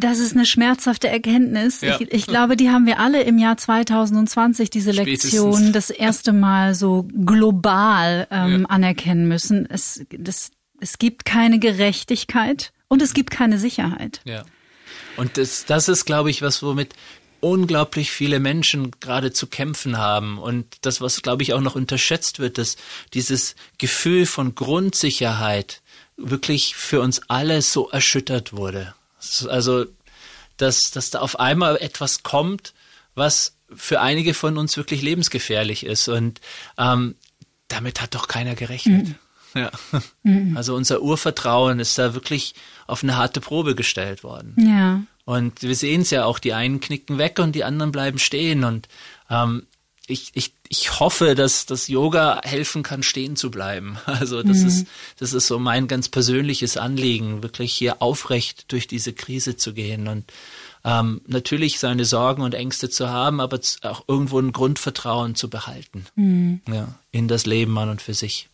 Das 0.00 0.20
ist 0.20 0.36
eine 0.36 0.46
schmerzhafte 0.46 1.08
Erkenntnis. 1.08 1.80
Ja. 1.80 1.96
Ich, 1.98 2.12
ich, 2.12 2.26
glaube, 2.26 2.56
die 2.56 2.70
haben 2.70 2.86
wir 2.86 3.00
alle 3.00 3.22
im 3.22 3.36
Jahr 3.36 3.56
2020, 3.56 4.70
diese 4.70 4.92
Lektion, 4.92 5.72
das 5.72 5.90
erste 5.90 6.32
Mal 6.32 6.76
so 6.76 7.02
global 7.24 8.28
ähm, 8.30 8.60
ja. 8.60 8.68
anerkennen 8.68 9.26
müssen. 9.26 9.66
Es, 9.68 10.06
das, 10.16 10.52
es 10.80 10.98
gibt 10.98 11.24
keine 11.24 11.58
Gerechtigkeit 11.58 12.72
und 12.86 13.02
es 13.02 13.12
gibt 13.12 13.32
keine 13.32 13.58
Sicherheit. 13.58 14.20
Ja. 14.24 14.44
Und 15.16 15.36
das, 15.36 15.64
das 15.64 15.88
ist, 15.88 16.04
glaube 16.04 16.30
ich, 16.30 16.42
was, 16.42 16.62
womit 16.62 16.94
unglaublich 17.40 18.10
viele 18.10 18.40
Menschen 18.40 18.90
gerade 19.00 19.32
zu 19.32 19.46
kämpfen 19.46 19.98
haben. 19.98 20.38
Und 20.38 20.66
das, 20.82 21.00
was, 21.00 21.22
glaube 21.22 21.42
ich, 21.42 21.52
auch 21.52 21.60
noch 21.60 21.76
unterschätzt 21.76 22.38
wird, 22.38 22.58
dass 22.58 22.76
dieses 23.14 23.54
Gefühl 23.78 24.26
von 24.26 24.54
Grundsicherheit 24.54 25.82
wirklich 26.16 26.74
für 26.74 27.00
uns 27.00 27.22
alle 27.28 27.62
so 27.62 27.88
erschüttert 27.90 28.52
wurde. 28.52 28.94
Also, 29.48 29.86
dass, 30.56 30.90
dass 30.90 31.10
da 31.10 31.20
auf 31.20 31.38
einmal 31.38 31.76
etwas 31.76 32.22
kommt, 32.22 32.74
was 33.14 33.54
für 33.74 34.00
einige 34.00 34.34
von 34.34 34.58
uns 34.58 34.76
wirklich 34.76 35.02
lebensgefährlich 35.02 35.84
ist. 35.84 36.08
Und 36.08 36.40
ähm, 36.78 37.14
damit 37.68 38.00
hat 38.00 38.14
doch 38.14 38.28
keiner 38.28 38.54
gerechnet. 38.54 39.08
Mhm. 39.08 39.14
Ja. 39.54 39.70
Mhm. 40.22 40.56
Also 40.56 40.74
unser 40.74 41.00
Urvertrauen 41.02 41.80
ist 41.80 41.98
da 41.98 42.14
wirklich 42.14 42.54
auf 42.86 43.02
eine 43.02 43.16
harte 43.16 43.40
Probe 43.40 43.74
gestellt 43.74 44.22
worden. 44.22 44.54
Ja. 44.58 45.02
Und 45.28 45.60
wir 45.60 45.74
sehen 45.74 46.00
es 46.00 46.10
ja 46.10 46.24
auch, 46.24 46.38
die 46.38 46.54
einen 46.54 46.80
knicken 46.80 47.18
weg 47.18 47.38
und 47.38 47.54
die 47.54 47.62
anderen 47.62 47.92
bleiben 47.92 48.18
stehen. 48.18 48.64
Und 48.64 48.88
ähm, 49.28 49.66
ich, 50.06 50.30
ich, 50.32 50.54
ich 50.70 51.00
hoffe, 51.00 51.34
dass 51.34 51.66
das 51.66 51.86
Yoga 51.86 52.40
helfen 52.42 52.82
kann, 52.82 53.02
stehen 53.02 53.36
zu 53.36 53.50
bleiben. 53.50 53.98
Also 54.06 54.42
das 54.42 54.60
mhm. 54.60 54.68
ist, 54.68 54.86
das 55.18 55.34
ist 55.34 55.46
so 55.46 55.58
mein 55.58 55.86
ganz 55.86 56.08
persönliches 56.08 56.78
Anliegen, 56.78 57.42
wirklich 57.42 57.74
hier 57.74 58.00
aufrecht 58.00 58.72
durch 58.72 58.86
diese 58.86 59.12
Krise 59.12 59.58
zu 59.58 59.74
gehen 59.74 60.08
und 60.08 60.32
ähm, 60.82 61.20
natürlich 61.26 61.78
seine 61.78 62.06
Sorgen 62.06 62.40
und 62.40 62.54
Ängste 62.54 62.88
zu 62.88 63.10
haben, 63.10 63.42
aber 63.42 63.60
auch 63.82 64.04
irgendwo 64.08 64.38
ein 64.38 64.52
Grundvertrauen 64.52 65.34
zu 65.34 65.50
behalten. 65.50 66.06
Mhm. 66.14 66.62
Ja, 66.72 66.98
in 67.10 67.28
das 67.28 67.44
Leben 67.44 67.76
an 67.78 67.90
und 67.90 68.00
für 68.00 68.14
sich. 68.14 68.48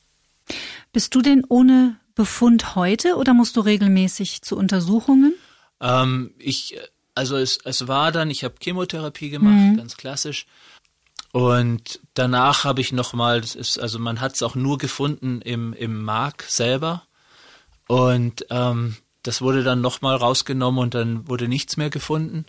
Bist 0.93 1.15
du 1.15 1.23
denn 1.23 1.45
ohne 1.49 2.01
Befund 2.17 2.75
heute 2.75 3.15
oder 3.15 3.33
musst 3.33 3.57
du 3.57 3.61
regelmäßig 3.61 4.43
zu 4.43 4.57
Untersuchungen? 4.57 5.35
Ähm, 5.81 6.35
ich, 6.39 6.79
also 7.15 7.37
es, 7.37 7.59
es 7.65 7.89
war 7.89 8.13
dann, 8.13 8.31
ich 8.31 8.45
habe 8.45 8.55
Chemotherapie 8.61 9.31
gemacht, 9.31 9.55
mhm. 9.55 9.77
ganz 9.77 9.97
klassisch. 9.97 10.47
Und 11.33 12.01
danach 12.15 12.63
habe 12.65 12.81
ich 12.81 12.93
nochmal, 12.93 13.41
das 13.41 13.57
ist, 13.57 13.79
also 13.79 13.99
man 13.99 14.21
hat 14.21 14.35
es 14.35 14.43
auch 14.43 14.55
nur 14.55 14.79
gefunden 14.79 15.43
im, 15.43 15.73
im 15.73 16.03
Mark 16.05 16.45
selber. 16.49 17.03
Und 17.89 18.47
ähm, 18.51 18.97
das 19.25 19.43
wurde 19.43 19.65
dann 19.65 19.81
nochmal 19.81 20.17
rausgenommen 20.17 20.81
und 20.81 20.95
dann 20.95 21.29
wurde 21.29 21.49
nichts 21.49 21.77
mehr 21.77 21.91
gefunden. 21.91 22.47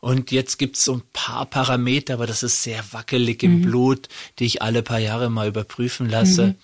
Und 0.00 0.32
jetzt 0.32 0.58
gibt's 0.58 0.84
so 0.84 0.94
ein 0.94 1.02
paar 1.12 1.46
Parameter, 1.46 2.14
aber 2.14 2.26
das 2.26 2.42
ist 2.42 2.62
sehr 2.62 2.84
wackelig 2.92 3.42
im 3.42 3.58
mhm. 3.58 3.62
Blut, 3.62 4.08
die 4.38 4.46
ich 4.46 4.62
alle 4.62 4.82
paar 4.82 4.98
Jahre 4.98 5.30
mal 5.30 5.48
überprüfen 5.48 6.10
lasse. 6.10 6.48
Mhm. 6.48 6.54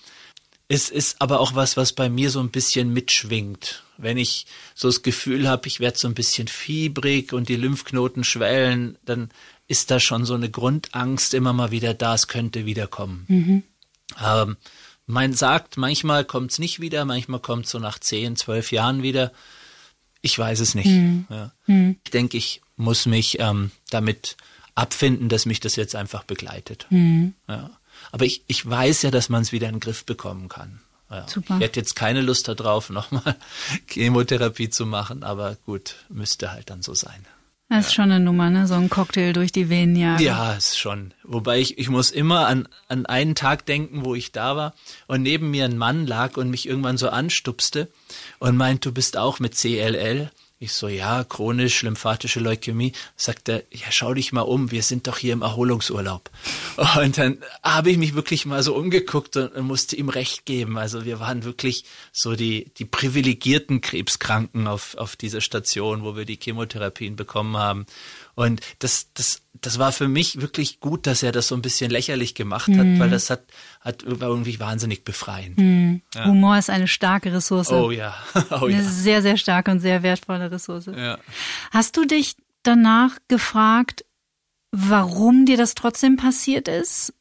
Es 0.69 0.91
ist 0.91 1.23
aber 1.23 1.41
auch 1.41 1.55
was, 1.55 1.77
was 1.77 1.93
bei 1.93 2.11
mir 2.11 2.31
so 2.31 2.41
ein 2.41 2.51
bisschen 2.51 2.93
mitschwingt. 2.93 3.83
Wenn 4.03 4.17
ich 4.17 4.47
so 4.75 4.89
das 4.89 5.03
Gefühl 5.03 5.49
habe, 5.49 5.69
ich 5.69 5.81
werde 5.81 5.99
so 5.99 6.09
ein 6.09 6.15
bisschen 6.15 6.49
fiebrig 6.49 7.33
und 7.33 7.49
die 7.49 7.57
Lymphknoten 7.57 8.25
schwellen, 8.25 8.99
dann 9.05 9.31
ist 9.69 9.91
da 9.91 10.01
schon 10.01 10.25
so 10.25 10.35
eine 10.35 10.51
Grundangst 10.51 11.35
immer 11.35 11.53
mal 11.53 11.71
wieder 11.71 11.95
da, 11.95 12.15
es 12.15 12.27
könnte 12.27 12.67
wiederkommen. 12.67 13.25
Mhm. 13.29 13.63
Ähm, 14.25 14.57
man 15.07 15.33
sagt, 15.33 15.77
manchmal 15.77 16.25
kommt 16.25 16.53
es 16.53 16.59
nicht 16.59 16.81
wieder, 16.81 17.05
manchmal 17.05 17.41
kommt 17.41 17.67
es 17.67 17.73
so 17.73 17.79
nach 17.79 17.99
zehn, 17.99 18.37
zwölf 18.37 18.73
Jahren 18.73 19.03
wieder. 19.03 19.33
Ich 20.23 20.39
weiß 20.39 20.61
es 20.61 20.75
nicht. 20.75 20.87
Mhm. 20.87 21.27
Ja. 21.31 21.53
Mhm. 21.67 21.97
Ich 22.05 22.11
denke, 22.11 22.37
ich 22.37 22.61
muss 22.77 23.07
mich 23.07 23.39
ähm, 23.41 23.71
damit 23.91 24.37
abfinden, 24.75 25.29
dass 25.29 25.47
mich 25.47 25.61
das 25.61 25.77
jetzt 25.77 25.95
einfach 25.95 26.25
begleitet. 26.25 26.87
Mhm. 26.91 27.35
Ja. 27.49 27.71
Aber 28.13 28.25
ich, 28.25 28.43
ich 28.47 28.69
weiß 28.69 29.03
ja, 29.03 29.11
dass 29.11 29.29
man 29.29 29.43
es 29.43 29.53
wieder 29.53 29.69
in 29.69 29.77
den 29.77 29.81
Griff 29.81 30.05
bekommen 30.05 30.49
kann. 30.49 30.81
Ja. 31.11 31.27
Super. 31.29 31.57
Ich 31.57 31.63
hätte 31.63 31.81
jetzt 31.81 31.97
keine 31.97 32.21
Lust 32.21 32.49
darauf, 32.49 32.91
nochmal 32.91 33.37
Chemotherapie 33.89 34.71
zu 34.71 34.87
machen, 34.87 35.23
aber 35.23 35.57
gut, 35.67 35.97
müsste 36.09 36.53
halt 36.53 36.71
dann 36.71 36.83
so 36.83 36.95
sein. 36.95 37.27
Das 37.69 37.87
ist 37.87 37.95
schon 37.95 38.11
eine 38.11 38.19
Nummer, 38.19 38.51
ne? 38.51 38.67
So 38.67 38.75
ein 38.75 38.91
Cocktail 38.91 39.33
durch 39.33 39.53
die 39.53 39.69
Venen 39.71 39.95
jagen. 39.95 40.21
Ja, 40.25 40.55
ist 40.55 40.77
schon. 40.77 41.15
Wobei 41.23 41.61
ich, 41.61 41.79
ich 41.79 41.89
muss 41.89 42.11
immer 42.11 42.49
an, 42.49 42.67
an 42.89 43.07
einen 43.07 43.37
Tag 43.37 43.65
denken, 43.65 44.05
wo 44.05 44.17
ich 44.17 44.33
da 44.33 44.57
war 44.57 44.75
und 45.07 45.23
neben 45.23 45.53
mir 45.53 45.67
ein 45.67 45.79
Mann 45.79 46.05
lag 46.05 46.37
und 46.37 46.51
mich 46.51 46.69
irgendwann 46.69 46.99
so 46.99 47.11
anstupste 47.11 47.87
und 48.41 48.57
meint, 48.57 48.85
du 48.85 48.91
bist 48.91 49.17
auch 49.17 49.39
mit 49.39 49.55
CLL. 49.55 50.33
Ich 50.63 50.75
so, 50.75 50.89
ja, 50.89 51.25
chronisch 51.25 51.81
lymphatische 51.81 52.39
Leukämie. 52.39 52.93
Sagt 53.17 53.49
er, 53.49 53.63
ja, 53.71 53.91
schau 53.91 54.13
dich 54.13 54.31
mal 54.31 54.43
um, 54.43 54.71
wir 54.71 54.83
sind 54.83 55.07
doch 55.07 55.17
hier 55.17 55.33
im 55.33 55.41
Erholungsurlaub. 55.41 56.29
Und 57.03 57.17
dann 57.17 57.39
habe 57.63 57.91
ich 57.91 57.97
mich 57.97 58.15
wirklich 58.15 58.45
mal 58.45 58.63
so 58.63 58.75
umgeguckt 58.77 59.39
und, 59.39 59.59
musste 59.63 59.97
ihm 59.97 60.11
recht 60.11 60.45
geben. 60.45 60.77
Also 60.77 61.07
wir 61.07 61.19
waren 61.19 61.45
wirklich 61.45 61.87
so 62.13 62.37
die, 62.37 62.71
die 62.77 62.85
privilegierten 62.85 63.81
Krebskranken 63.81 64.67
auf, 64.67 64.97
auf 64.99 65.17
dieser 65.17 65.41
Station, 65.41 66.03
wo 66.03 66.15
wir 66.15 66.27
die 66.27 66.39
Chemotherapien 66.39 67.17
bekommen 67.17 67.57
haben. 67.57 67.87
Und 68.41 68.63
das, 68.79 69.13
das, 69.13 69.43
das 69.61 69.79
war 69.79 69.93
für 69.93 70.09
mich 70.09 70.41
wirklich 70.41 70.81
gut, 70.81 71.07
dass 71.07 71.23
er 71.23 71.31
das 71.31 71.49
so 71.49 71.55
ein 71.55 71.61
bisschen 71.61 71.91
lächerlich 71.91 72.35
gemacht 72.35 72.69
hat, 72.69 72.87
mhm. 72.87 72.99
weil 72.99 73.11
das 73.11 73.29
hat, 73.29 73.43
hat 73.83 74.03
war 74.07 74.29
irgendwie 74.29 74.59
wahnsinnig 74.59 75.05
befreiend. 75.05 75.59
Mhm. 75.59 76.01
Ja. 76.15 76.25
Humor 76.25 76.57
ist 76.57 76.71
eine 76.71 76.89
starke 76.89 77.35
Ressource. 77.35 77.71
Oh 77.71 77.91
ja. 77.91 78.17
Oh, 78.51 78.65
eine 78.65 78.77
ja. 78.77 78.83
sehr, 78.83 79.21
sehr 79.21 79.37
starke 79.37 79.71
und 79.71 79.81
sehr 79.81 80.03
wertvolle 80.03 80.51
Ressource. 80.51 80.87
Ja. 80.87 81.19
Hast 81.71 81.99
du 81.99 82.07
dich 82.07 82.37
danach 82.63 83.19
gefragt, 83.29 84.07
warum 84.71 85.45
dir 85.45 85.59
das 85.59 85.75
trotzdem 85.75 86.17
passiert 86.17 86.67
ist? 86.67 87.13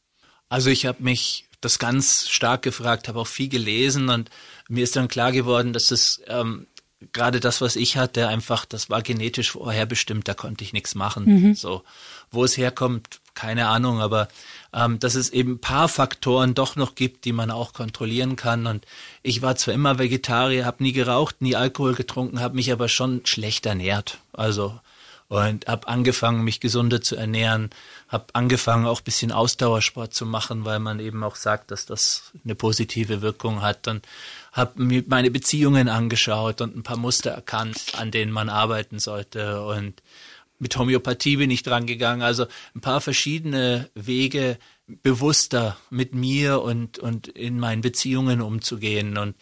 Also 0.48 0.70
ich 0.70 0.86
habe 0.86 1.04
mich 1.04 1.50
das 1.60 1.80
ganz 1.80 2.30
stark 2.30 2.62
gefragt, 2.62 3.10
habe 3.10 3.20
auch 3.20 3.28
viel 3.28 3.50
gelesen 3.50 4.08
und 4.08 4.30
mir 4.70 4.86
ist 4.86 4.96
dann 4.96 5.10
klar 5.10 5.34
geworden, 5.34 5.74
dass 5.74 5.92
es 5.92 6.22
ähm, 6.28 6.68
gerade 7.14 7.40
das, 7.40 7.62
was 7.62 7.76
ich 7.76 7.98
hatte, 7.98 8.28
einfach, 8.28 8.66
das 8.66 8.90
war 8.90 9.02
genetisch 9.02 9.52
vorherbestimmt, 9.52 10.28
da 10.28 10.34
konnte 10.34 10.64
ich 10.64 10.74
nichts 10.74 10.96
machen. 10.96 11.26
Mhm. 11.26 11.56
So, 11.56 11.84
wo 12.32 12.44
es 12.44 12.58
herkommt, 12.58 13.20
keine 13.34 13.68
Ahnung, 13.68 14.02
aber 14.02 14.28
ähm, 14.74 15.00
dass 15.00 15.16
es 15.16 15.30
eben 15.30 15.60
paar 15.60 15.88
Faktoren 15.88 16.54
doch 16.54 16.76
noch 16.76 16.96
gibt, 16.96 17.26
die 17.26 17.32
man 17.32 17.52
auch 17.52 17.74
kontrollieren 17.74 18.36
kann. 18.36 18.68
Und 18.68 18.86
ich 19.24 19.42
war 19.42 19.56
zwar 19.56 19.74
immer 19.74 19.98
Vegetarier, 19.98 20.66
habe 20.66 20.84
nie 20.84 20.92
geraucht, 20.92 21.42
nie 21.42 21.56
Alkohol 21.56 21.96
getrunken, 21.96 22.42
habe 22.42 22.56
mich 22.56 22.72
aber 22.72 22.90
schon 22.90 23.22
schlecht 23.26 23.66
ernährt. 23.66 24.20
Also 24.34 24.80
und 25.30 25.68
habe 25.68 25.88
angefangen, 25.88 26.44
mich 26.44 26.60
gesunder 26.60 27.02
zu 27.02 27.16
ernähren, 27.16 27.70
habe 28.08 28.26
angefangen, 28.34 28.88
auch 28.88 29.00
bisschen 29.00 29.32
Ausdauersport 29.32 30.12
zu 30.12 30.26
machen, 30.26 30.66
weil 30.66 30.80
man 30.80 31.00
eben 31.00 31.24
auch 31.24 31.36
sagt, 31.36 31.70
dass 31.70 31.86
das 31.86 32.32
eine 32.44 32.56
positive 32.56 33.22
Wirkung 33.22 33.62
hat. 33.62 33.88
Und 33.88 34.06
habe 34.52 34.84
mir 34.84 35.04
meine 35.08 35.32
Beziehungen 35.32 35.90
angeschaut 35.90 36.62
und 36.62 36.76
ein 36.76 36.84
paar 36.84 36.98
Muster 36.98 37.32
erkannt, 37.32 37.94
an 37.98 38.12
denen 38.12 38.32
man 38.32 38.50
arbeiten 38.50 39.00
sollte. 39.00 39.64
Und 39.64 40.02
mit 40.58 40.76
Homöopathie 40.78 41.38
bin 41.38 41.52
ich 41.52 41.64
dran 41.64 41.86
gegangen. 41.86 42.22
Also 42.22 42.46
ein 42.76 42.82
paar 42.82 43.02
verschiedene 43.02 43.90
Wege, 43.96 44.58
bewusster 45.04 45.78
mit 45.90 46.16
mir 46.16 46.62
und, 46.62 46.98
und 47.00 47.28
in 47.28 47.60
meinen 47.60 47.82
Beziehungen 47.82 48.42
umzugehen. 48.42 49.18
Und 49.18 49.36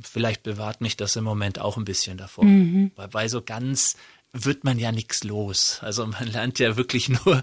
vielleicht 0.00 0.42
bewahrt 0.42 0.80
mich 0.80 0.96
das 0.96 1.16
im 1.16 1.24
Moment 1.24 1.58
auch 1.58 1.76
ein 1.76 1.84
bisschen 1.84 2.18
davor. 2.18 2.44
Mhm. 2.44 2.92
Weil, 2.94 3.12
weil 3.12 3.28
so 3.28 3.42
ganz 3.42 3.96
wird 4.32 4.64
man 4.64 4.78
ja 4.78 4.92
nichts 4.92 5.24
los. 5.24 5.78
Also 5.82 6.06
man 6.06 6.28
lernt 6.28 6.58
ja 6.58 6.76
wirklich 6.76 7.08
nur 7.08 7.42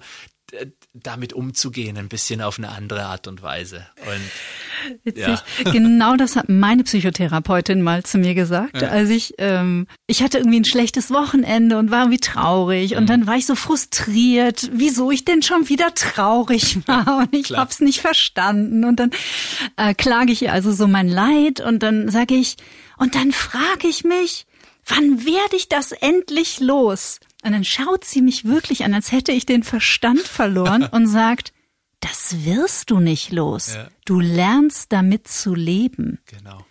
damit 0.94 1.34
umzugehen, 1.34 1.98
ein 1.98 2.10
bisschen 2.10 2.42
auf 2.42 2.58
eine 2.58 2.70
andere 2.70 3.06
Art 3.06 3.28
und 3.28 3.42
Weise. 3.42 3.86
Und, 4.06 5.02
Witzig. 5.04 5.28
Ja. 5.28 5.44
Genau 5.72 6.16
das 6.16 6.36
hat 6.36 6.50
meine 6.50 6.84
Psychotherapeutin 6.84 7.82
mal 7.82 8.04
zu 8.04 8.18
mir 8.18 8.36
gesagt. 8.36 8.82
Ja. 8.82 8.90
Also 8.90 9.14
ich, 9.14 9.34
ähm, 9.38 9.88
ich 10.08 10.22
hatte 10.22 10.38
irgendwie 10.38 10.60
ein 10.60 10.66
schlechtes 10.66 11.10
Wochenende 11.10 11.78
und 11.78 11.90
war 11.90 12.02
irgendwie 12.02 12.20
traurig. 12.20 12.92
Mhm. 12.92 12.98
Und 12.98 13.10
dann 13.10 13.28
war 13.28 13.36
ich 13.36 13.46
so 13.46 13.56
frustriert, 13.56 14.70
wieso 14.72 15.10
ich 15.12 15.26
denn 15.26 15.42
schon 15.42 15.70
wieder 15.70 15.94
traurig 15.96 16.80
war. 16.88 17.18
Und 17.18 17.34
ich 17.34 17.46
Klar. 17.46 17.62
hab's 17.62 17.80
nicht 17.80 18.02
verstanden. 18.02 18.84
Und 18.84 19.00
dann 19.00 19.12
äh, 19.78 19.94
klage 19.94 20.32
ich 20.32 20.44
ihr 20.44 20.54
also 20.54 20.72
so 20.72 20.88
mein 20.88 21.08
Leid 21.08 21.60
und 21.60 21.82
dann 21.82 22.10
sage 22.10 22.36
ich, 22.36 22.58
und 22.98 23.16
dann 23.16 23.32
frage 23.32 23.88
ich 23.88 24.04
mich, 24.04 24.46
wann 24.86 25.26
werde 25.26 25.56
ich 25.56 25.70
das 25.70 25.92
endlich 25.92 26.60
los? 26.60 27.20
Und 27.44 27.52
dann 27.52 27.64
schaut 27.64 28.06
sie 28.06 28.22
mich 28.22 28.46
wirklich 28.46 28.86
an, 28.86 28.94
als 28.94 29.12
hätte 29.12 29.32
ich 29.32 29.46
den 29.46 29.64
Verstand 29.64 30.22
verloren 30.22 30.84
und 30.92 31.08
sagt, 31.08 31.54
das 32.00 32.46
wirst 32.46 32.90
du 32.90 33.00
nicht 33.00 33.32
los. 33.32 33.76
Ja. 33.76 33.90
Du 34.06 34.20
lernst 34.20 34.92
damit 34.92 35.28
zu 35.28 35.56
leben. 35.56 36.20
Genau. 36.26 36.66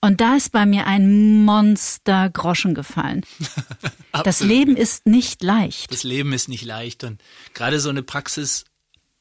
Und 0.00 0.20
da 0.20 0.36
ist 0.36 0.52
bei 0.52 0.66
mir 0.66 0.86
ein 0.86 1.44
Monster 1.44 2.30
Groschen 2.30 2.74
gefallen. 2.74 3.24
das 4.24 4.40
Leben 4.40 4.76
ist 4.76 5.06
nicht 5.06 5.42
leicht. 5.42 5.92
Das 5.92 6.04
Leben 6.04 6.32
ist 6.32 6.48
nicht 6.48 6.64
leicht. 6.64 7.02
Und 7.04 7.20
gerade 7.54 7.80
so 7.80 7.88
eine 7.88 8.02
Praxis 8.02 8.64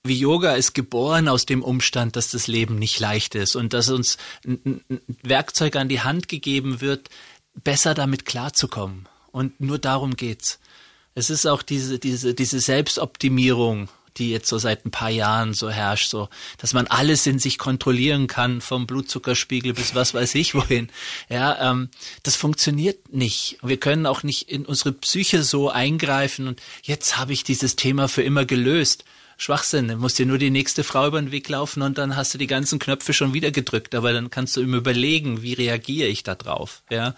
wie 0.03 0.19
Yoga 0.19 0.53
ist 0.53 0.73
geboren 0.73 1.27
aus 1.27 1.47
dem 1.47 1.63
Umstand, 1.63 2.15
dass 2.15 2.29
das 2.29 2.45
Leben 2.45 2.77
nicht 2.77 2.99
leicht 2.99 3.33
ist 3.33 3.55
und 3.55 3.73
dass 3.73 3.89
uns 3.89 4.17
ein 4.45 4.81
Werkzeug 5.23 5.75
an 5.75 5.89
die 5.89 6.01
Hand 6.01 6.27
gegeben 6.27 6.81
wird, 6.81 7.09
besser 7.63 7.95
damit 7.95 8.25
klarzukommen. 8.25 9.07
Und 9.31 9.59
nur 9.59 9.79
darum 9.79 10.15
geht's. 10.15 10.59
Es 11.15 11.29
ist 11.29 11.45
auch 11.45 11.61
diese, 11.61 11.97
diese, 11.97 12.33
diese 12.33 12.59
Selbstoptimierung, 12.59 13.87
die 14.17 14.31
jetzt 14.31 14.49
so 14.49 14.57
seit 14.57 14.85
ein 14.85 14.91
paar 14.91 15.09
Jahren 15.09 15.53
so 15.53 15.69
herrscht, 15.69 16.09
so, 16.09 16.27
dass 16.57 16.73
man 16.73 16.87
alles 16.87 17.25
in 17.25 17.39
sich 17.39 17.57
kontrollieren 17.57 18.27
kann, 18.27 18.59
vom 18.59 18.85
Blutzuckerspiegel 18.85 19.73
bis 19.73 19.95
was 19.95 20.13
weiß 20.13 20.35
ich 20.35 20.55
wohin. 20.55 20.89
Ja, 21.29 21.71
ähm, 21.71 21.89
das 22.23 22.35
funktioniert 22.35 23.13
nicht. 23.13 23.57
Wir 23.63 23.77
können 23.77 24.05
auch 24.05 24.23
nicht 24.23 24.49
in 24.49 24.65
unsere 24.65 24.91
Psyche 24.91 25.43
so 25.43 25.69
eingreifen 25.69 26.49
und 26.49 26.61
jetzt 26.83 27.17
habe 27.17 27.31
ich 27.31 27.45
dieses 27.45 27.77
Thema 27.77 28.09
für 28.09 28.21
immer 28.21 28.45
gelöst. 28.45 29.05
Schwachsinn. 29.37 29.89
Du 29.89 29.97
musst 29.97 30.17
dir 30.17 30.25
nur 30.25 30.37
die 30.37 30.49
nächste 30.49 30.85
Frau 30.85 31.07
über 31.07 31.21
den 31.21 31.31
Weg 31.31 31.49
laufen 31.49 31.81
und 31.81 31.97
dann 31.97 32.15
hast 32.15 32.33
du 32.33 32.37
die 32.37 32.47
ganzen 32.47 32.79
Knöpfe 32.79 33.13
schon 33.13 33.33
wieder 33.33 33.51
gedrückt. 33.51 33.93
Aber 33.93 34.13
dann 34.13 34.29
kannst 34.29 34.55
du 34.55 34.61
immer 34.61 34.77
überlegen, 34.77 35.41
wie 35.41 35.53
reagiere 35.53 36.07
ich 36.07 36.23
da 36.23 36.35
drauf. 36.35 36.83
Ja, 36.89 37.15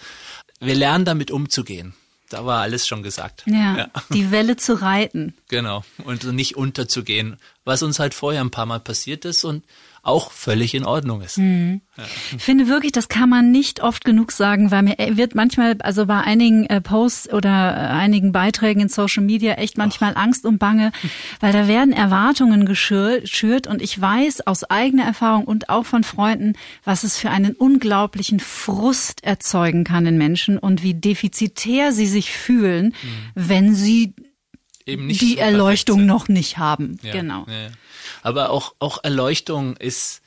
wir 0.60 0.74
lernen 0.74 1.06
damit 1.06 1.30
umzugehen. 1.30 1.94
Da 2.30 2.46
war 2.46 2.62
alles 2.62 2.88
schon 2.88 3.04
gesagt. 3.04 3.44
Ja, 3.46 3.78
ja, 3.78 3.90
die 4.10 4.32
Welle 4.32 4.58
zu 4.58 4.82
reiten. 4.82 5.34
Genau. 5.48 5.84
Und 6.04 6.26
nicht 6.34 6.58
unterzugehen, 6.58 7.38
was 7.64 7.84
uns 7.84 8.00
halt 8.00 8.14
vorher 8.14 8.42
ein 8.42 8.52
paar 8.52 8.66
Mal 8.66 8.80
passiert 8.80 9.24
ist 9.24 9.44
und 9.46 9.64
auch 10.08 10.32
völlig 10.32 10.74
in 10.74 10.86
Ordnung 10.86 11.22
ist. 11.22 11.38
Mhm. 11.38 11.82
Ja. 11.98 12.04
Ich 12.36 12.44
finde 12.44 12.68
wirklich, 12.68 12.92
das 12.92 13.10
kann 13.10 13.30
man 13.30 13.52
nicht 13.52 13.82
oft 13.84 14.06
genug 14.06 14.32
sagen, 14.32 14.72
weil 14.72 14.84
mir 14.84 14.96
wird 14.98 15.36
manchmal, 15.36 15.76
also 15.80 16.06
bei 16.06 16.22
einigen 16.22 16.66
äh, 16.68 16.80
Posts 16.80 17.34
oder 17.34 17.50
äh, 17.50 17.80
einigen 17.94 18.32
Beiträgen 18.32 18.82
in 18.82 18.90
Social 18.90 19.24
Media 19.24 19.54
echt 19.56 19.78
manchmal 19.78 20.14
oh. 20.14 20.20
Angst 20.20 20.46
und 20.46 20.60
Bange, 20.60 20.92
weil 21.42 21.52
da 21.52 21.68
werden 21.68 21.92
Erwartungen 21.92 22.66
geschürt 22.66 23.68
und 23.68 23.82
ich 23.82 24.00
weiß 24.00 24.48
aus 24.48 24.64
eigener 24.64 25.04
Erfahrung 25.04 25.44
und 25.44 25.70
auch 25.70 25.86
von 25.86 26.04
Freunden, 26.04 26.54
was 26.84 27.04
es 27.04 27.18
für 27.18 27.30
einen 27.30 27.54
unglaublichen 27.54 28.40
Frust 28.40 29.24
erzeugen 29.24 29.84
kann 29.84 30.06
in 30.06 30.18
Menschen 30.18 30.58
und 30.58 30.84
wie 30.84 30.94
defizitär 30.94 31.92
sie 31.92 32.08
sich 32.08 32.32
fühlen, 32.32 32.88
mhm. 32.88 33.32
wenn 33.36 33.76
sie 33.76 34.14
die 34.88 35.34
so 35.34 35.40
Erleuchtung 35.40 36.06
noch 36.06 36.30
nicht 36.30 36.58
haben. 36.58 36.98
Ja, 37.04 37.12
genau. 37.12 37.46
Ja. 37.48 37.70
Aber 38.24 38.50
auch, 38.50 38.74
auch 38.80 39.04
Erleuchtung 39.04 39.78
ist, 39.78 40.22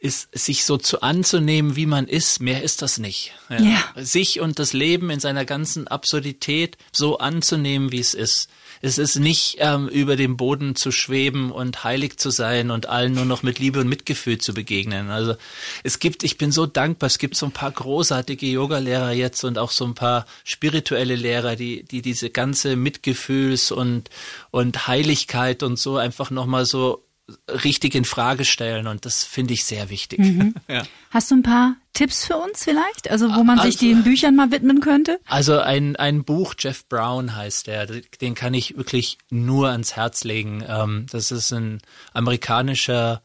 ist, 0.00 0.28
sich 0.36 0.64
so 0.64 0.78
zu 0.78 1.02
anzunehmen, 1.02 1.76
wie 1.76 1.84
man 1.84 2.08
ist. 2.08 2.40
Mehr 2.40 2.62
ist 2.62 2.80
das 2.80 2.98
nicht. 2.98 3.32
Ja. 3.50 3.60
Ja. 3.60 3.84
Sich 3.96 4.40
und 4.40 4.58
das 4.58 4.72
Leben 4.72 5.10
in 5.10 5.20
seiner 5.20 5.44
ganzen 5.44 5.88
Absurdität 5.88 6.78
so 6.90 7.18
anzunehmen, 7.18 7.92
wie 7.92 8.00
es 8.00 8.14
ist. 8.14 8.48
Es 8.80 8.96
ist 8.96 9.16
nicht 9.16 9.56
ähm, 9.58 9.88
über 9.88 10.16
dem 10.16 10.38
Boden 10.38 10.74
zu 10.74 10.90
schweben 10.90 11.52
und 11.52 11.84
heilig 11.84 12.16
zu 12.16 12.30
sein 12.30 12.70
und 12.70 12.86
allen 12.86 13.12
nur 13.12 13.26
noch 13.26 13.42
mit 13.42 13.58
Liebe 13.58 13.80
und 13.80 13.88
Mitgefühl 13.88 14.38
zu 14.38 14.54
begegnen. 14.54 15.10
Also 15.10 15.34
es 15.84 15.98
gibt, 15.98 16.24
ich 16.24 16.38
bin 16.38 16.50
so 16.50 16.64
dankbar, 16.64 17.08
es 17.08 17.18
gibt 17.18 17.36
so 17.36 17.44
ein 17.44 17.52
paar 17.52 17.70
großartige 17.70 18.46
Yoga-Lehrer 18.46 19.12
jetzt 19.12 19.44
und 19.44 19.58
auch 19.58 19.70
so 19.70 19.84
ein 19.84 19.94
paar 19.94 20.24
spirituelle 20.44 21.14
Lehrer, 21.16 21.56
die, 21.56 21.82
die 21.82 22.00
diese 22.00 22.30
ganze 22.30 22.74
Mitgefühls- 22.74 23.70
und, 23.70 24.08
und 24.50 24.86
Heiligkeit 24.86 25.62
und 25.62 25.78
so 25.78 25.98
einfach 25.98 26.30
nochmal 26.30 26.64
so 26.64 27.04
richtig 27.64 27.94
in 27.94 28.04
Frage 28.04 28.44
stellen 28.44 28.86
und 28.86 29.04
das 29.06 29.24
finde 29.24 29.54
ich 29.54 29.64
sehr 29.64 29.90
wichtig. 29.90 30.20
Ja. 30.68 30.82
Hast 31.10 31.30
du 31.30 31.36
ein 31.36 31.42
paar 31.42 31.74
Tipps 31.92 32.24
für 32.26 32.36
uns 32.36 32.62
vielleicht? 32.64 33.10
Also 33.10 33.34
wo 33.34 33.42
man 33.42 33.58
sich 33.58 33.76
Also- 33.76 33.86
den 33.86 34.02
Büchern 34.04 34.36
mal 34.36 34.50
widmen 34.52 34.80
könnte? 34.80 35.18
Also 35.26 35.58
ein, 35.58 35.96
ein 35.96 36.22
Buch, 36.24 36.54
Jeff 36.58 36.86
Brown 36.88 37.34
heißt 37.34 37.66
der, 37.66 37.86
den 37.86 38.34
kann 38.34 38.54
ich 38.54 38.76
wirklich 38.76 39.18
nur 39.30 39.70
ans 39.70 39.96
Herz 39.96 40.22
legen. 40.24 40.62
Ähm, 40.66 41.06
das 41.10 41.30
ist 41.32 41.52
ein 41.52 41.80
amerikanischer, 42.12 43.22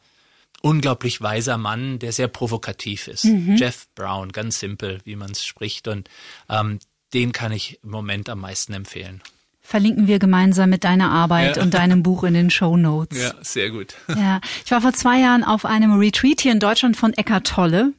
unglaublich 0.62 1.20
weiser 1.20 1.58
Mann, 1.58 1.98
der 2.00 2.12
sehr 2.12 2.28
provokativ 2.28 3.06
ist. 3.08 3.24
Jeff 3.24 3.86
Brown, 3.94 4.32
ganz 4.32 4.58
simpel, 4.58 5.00
wie 5.04 5.14
man 5.16 5.30
es 5.30 5.44
spricht 5.44 5.86
und 5.88 6.08
ähm, 6.48 6.80
den 7.14 7.32
kann 7.32 7.52
ich 7.52 7.78
im 7.84 7.90
Moment 7.90 8.28
am 8.28 8.40
meisten 8.40 8.72
empfehlen. 8.72 9.22
Verlinken 9.66 10.06
wir 10.06 10.18
gemeinsam 10.20 10.70
mit 10.70 10.84
deiner 10.84 11.10
Arbeit 11.10 11.56
Ja. 11.56 11.62
und 11.64 11.74
deinem 11.74 12.02
Buch 12.04 12.22
in 12.24 12.34
den 12.34 12.50
Show 12.50 12.76
Notes. 12.76 13.34
sehr 13.42 13.70
gut. 13.70 13.94
Ja, 14.16 14.40
ich 14.64 14.70
war 14.70 14.80
vor 14.80 14.92
zwei 14.92 15.18
Jahren 15.20 15.42
auf 15.42 15.64
einem 15.64 15.98
Retreat 15.98 16.40
hier 16.40 16.52
in 16.52 16.60
Deutschland 16.60 16.96
von 16.96 17.12
Eckart 17.14 17.48
Tolle. 17.48 17.92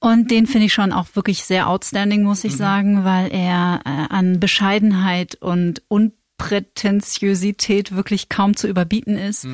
Und 0.00 0.30
den 0.30 0.46
finde 0.46 0.66
ich 0.66 0.72
schon 0.72 0.92
auch 0.92 1.06
wirklich 1.14 1.44
sehr 1.44 1.68
outstanding, 1.68 2.22
muss 2.24 2.44
ich 2.44 2.56
sagen, 2.56 3.04
weil 3.04 3.30
er 3.32 3.80
äh, 3.84 4.06
an 4.12 4.40
Bescheidenheit 4.40 5.36
und 5.36 5.82
Unprätentiosität 5.88 7.94
wirklich 7.94 8.28
kaum 8.28 8.56
zu 8.56 8.66
überbieten 8.68 9.16
ist 9.16 9.46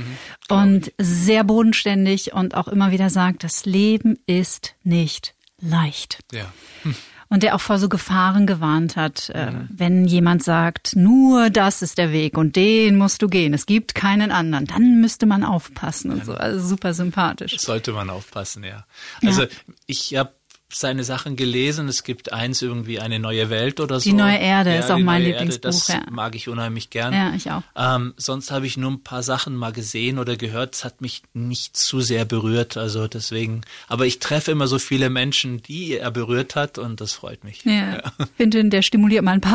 und 0.49 0.93
sehr 0.99 1.45
bodenständig 1.45 2.33
und 2.33 2.55
auch 2.55 2.69
immer 2.69 2.91
wieder 2.93 3.11
sagt, 3.11 3.45
das 3.45 3.67
Leben 3.67 4.19
ist 4.27 4.75
nicht 4.85 5.35
leicht. 5.61 6.21
Ja. 6.33 6.47
Und 7.31 7.43
der 7.43 7.55
auch 7.55 7.61
vor 7.61 7.79
so 7.79 7.89
Gefahren 7.89 8.47
gewarnt 8.47 8.97
hat, 8.97 9.29
äh, 9.31 9.53
wenn 9.69 10.07
jemand 10.07 10.43
sagt, 10.43 10.97
nur 10.97 11.51
das 11.51 11.83
ist 11.83 11.99
der 11.99 12.11
Weg 12.11 12.39
und 12.39 12.57
den 12.57 12.97
musst 12.97 13.21
du 13.21 13.29
gehen, 13.29 13.53
es 13.53 13.67
gibt 13.67 13.95
keinen 13.95 14.31
anderen, 14.31 14.65
dann 14.65 15.01
müsste 15.01 15.27
man 15.27 15.45
aufpassen 15.45 16.11
und 16.11 16.25
so. 16.25 16.33
Also 16.35 16.67
super 16.67 16.95
sympathisch. 16.95 17.59
Sollte 17.59 17.93
man 17.93 18.09
aufpassen, 18.09 18.65
ja. 18.65 18.87
Also 19.23 19.45
ich 19.87 20.17
habe 20.17 20.33
seine 20.71 21.03
Sachen 21.03 21.37
gelesen. 21.37 21.89
Es 21.89 22.03
gibt 22.03 22.33
eins 22.33 22.61
irgendwie 22.61 23.01
eine 23.01 23.19
neue 23.19 23.49
Welt 23.49 23.81
oder 23.81 24.01
so. 24.01 24.11
Die 24.11 24.15
neue 24.15 24.37
Erde 24.37 24.71
ja, 24.71 24.81
ist 24.81 24.91
auch 24.91 24.99
mein 24.99 25.23
Lieblingsbuch, 25.23 25.65
Erde, 25.65 25.77
das 25.79 25.89
ja. 25.89 26.03
mag 26.11 26.35
ich 26.35 26.49
unheimlich 26.49 26.91
gern. 26.91 27.15
Ja, 27.15 27.33
ich 27.35 27.51
auch. 27.51 27.63
Ähm, 27.75 28.13
sonst 28.19 28.51
habe 28.51 28.67
ich 28.67 28.77
nur 28.77 28.91
ein 28.91 29.03
paar 29.03 29.23
Sachen 29.23 29.57
mal 29.57 29.73
gesehen 29.73 30.19
oder 30.19 30.37
gehört. 30.37 30.75
Es 30.75 30.85
hat 30.85 31.01
mich 31.01 31.23
nicht 31.33 31.77
zu 31.77 32.03
sehr 32.03 32.27
berührt. 32.27 32.77
Also 32.77 33.09
deswegen. 33.09 33.63
Aber 33.89 34.05
ich 34.05 34.19
treffe 34.19 34.51
immer 34.51 34.67
so 34.67 34.79
viele 34.79 35.09
Menschen, 35.09 35.63
die 35.63 35.97
er 35.97 36.11
berührt 36.11 36.55
hat 36.55 36.77
und 36.77 37.01
das 37.01 37.15
freut 37.15 37.45
mich. 37.45 37.65
Ja, 37.65 38.03
finde, 38.37 38.63
der 38.69 38.83
stimuliert 38.83 39.25
meinen 39.25 39.41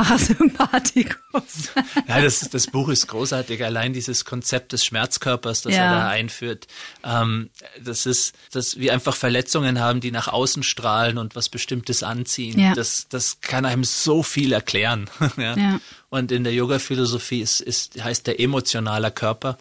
Parasympathikus. 0.63 1.69
Ja, 2.07 2.21
das, 2.21 2.49
das 2.49 2.67
Buch 2.67 2.89
ist 2.89 3.07
großartig. 3.07 3.63
Allein 3.63 3.93
dieses 3.93 4.25
Konzept 4.25 4.73
des 4.73 4.83
Schmerzkörpers, 4.83 5.61
das 5.61 5.73
Ja. 5.73 5.83
er 5.83 5.91
da 5.91 6.07
einführt, 6.07 6.67
ähm, 7.03 7.51
das 7.83 8.07
ist, 8.07 8.35
dass 8.51 8.79
wir 8.79 8.93
einfach 8.93 9.15
Verletzungen 9.15 9.79
haben, 9.79 9.99
die 9.99 10.11
nach 10.11 10.27
außen 10.27 10.63
strahlen 10.63 11.02
und 11.17 11.35
was 11.35 11.49
Bestimmtes 11.49 12.03
anziehen. 12.03 12.59
Ja. 12.59 12.73
Das, 12.73 13.07
das 13.09 13.41
kann 13.41 13.65
einem 13.65 13.83
so 13.83 14.23
viel 14.23 14.51
erklären. 14.53 15.09
ja. 15.37 15.55
Ja. 15.57 15.79
Und 16.09 16.31
in 16.31 16.43
der 16.43 16.53
Yoga-Philosophie 16.53 17.41
ist, 17.41 17.59
ist, 17.61 18.01
heißt 18.03 18.27
der 18.27 18.39
emotionaler 18.39 19.11
Körper. 19.11 19.57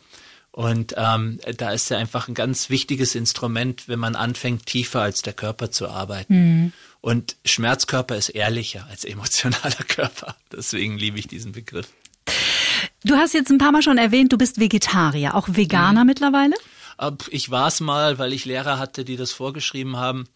Und 0.51 0.95
ähm, 0.99 1.41
da 1.57 1.71
ist 1.71 1.91
er 1.91 1.99
einfach 1.99 2.29
ein 2.29 2.35
ganz 2.35 2.69
wichtiges 2.69 3.15
Instrument, 3.15 3.89
wenn 3.89 3.99
man 3.99 4.15
anfängt, 4.17 4.67
tiefer 4.67 5.01
als 5.01 5.23
der 5.23 5.33
Körper 5.33 5.71
zu 5.71 5.89
arbeiten. 5.89 6.35
Mhm. 6.35 6.73
Und 7.01 7.37
Schmerzkörper 7.45 8.17
ist 8.17 8.29
ehrlicher 8.29 8.87
als 8.91 9.05
emotionaler 9.05 9.85
Körper. 9.89 10.37
Deswegen 10.53 10.99
liebe 10.99 11.19
ich 11.19 11.27
diesen 11.27 11.53
Begriff. 11.53 11.89
Du 13.05 13.17
hast 13.17 13.35
jetzt 13.35 13.51
ein 13.51 13.59
paar 13.59 13.73
Mal 13.73 13.83
schon 13.83 13.99
erwähnt, 13.99 14.33
du 14.33 14.39
bist 14.39 14.61
Vegetarier, 14.61 15.35
auch 15.35 15.49
Veganer 15.51 16.05
mittlerweile? 16.05 16.55
Ab- 16.99 17.25
Ich 17.31 17.51
war 17.51 17.67
es 17.69 17.81
mal, 17.81 18.19
weil 18.19 18.33
ich 18.33 18.45
Lehrer 18.45 18.79
hatte, 18.79 19.05
die 19.05 19.17
das 19.17 19.33
vorgeschrieben 19.33 19.97
haben. 19.97 20.29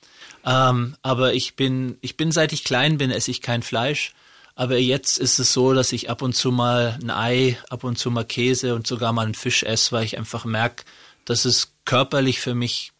Ähm, 0.47 0.97
aber 1.03 1.35
ich 1.35 1.57
bin, 1.57 1.99
ich 2.01 2.17
bin, 2.17 2.31
seit 2.31 2.53
ich 2.53 2.65
klein 2.65 2.99
bin, 2.99 3.11
esse 3.11 3.31
ich 3.31 3.43
kein 3.43 3.63
Fleisch. 3.63 4.15
Aber 4.55 4.79
jetzt 4.79 5.19
ist 5.19 5.39
es 5.39 5.53
so, 5.53 5.75
dass 5.75 5.93
ich 5.93 6.09
ab 6.09 6.23
und 6.23 6.35
zu 6.35 6.51
mal 6.51 6.99
ein 7.03 7.11
Ei, 7.11 7.59
ab 7.69 7.85
und 7.85 7.99
zu 7.99 8.11
mal 8.11 8.25
Käse 8.25 8.75
und 8.75 8.87
sogar 8.87 9.13
mal 9.13 9.27
einen 9.27 9.35
Fisch 9.35 9.65
esse, 9.65 9.93
weil 9.93 10.05
ich 10.05 10.17
einfach 10.17 10.47
merke, 10.47 10.85
dass 11.27 11.45
es 11.45 11.73
körperlich 11.85 12.41
für 12.41 12.55
mich 12.55 12.93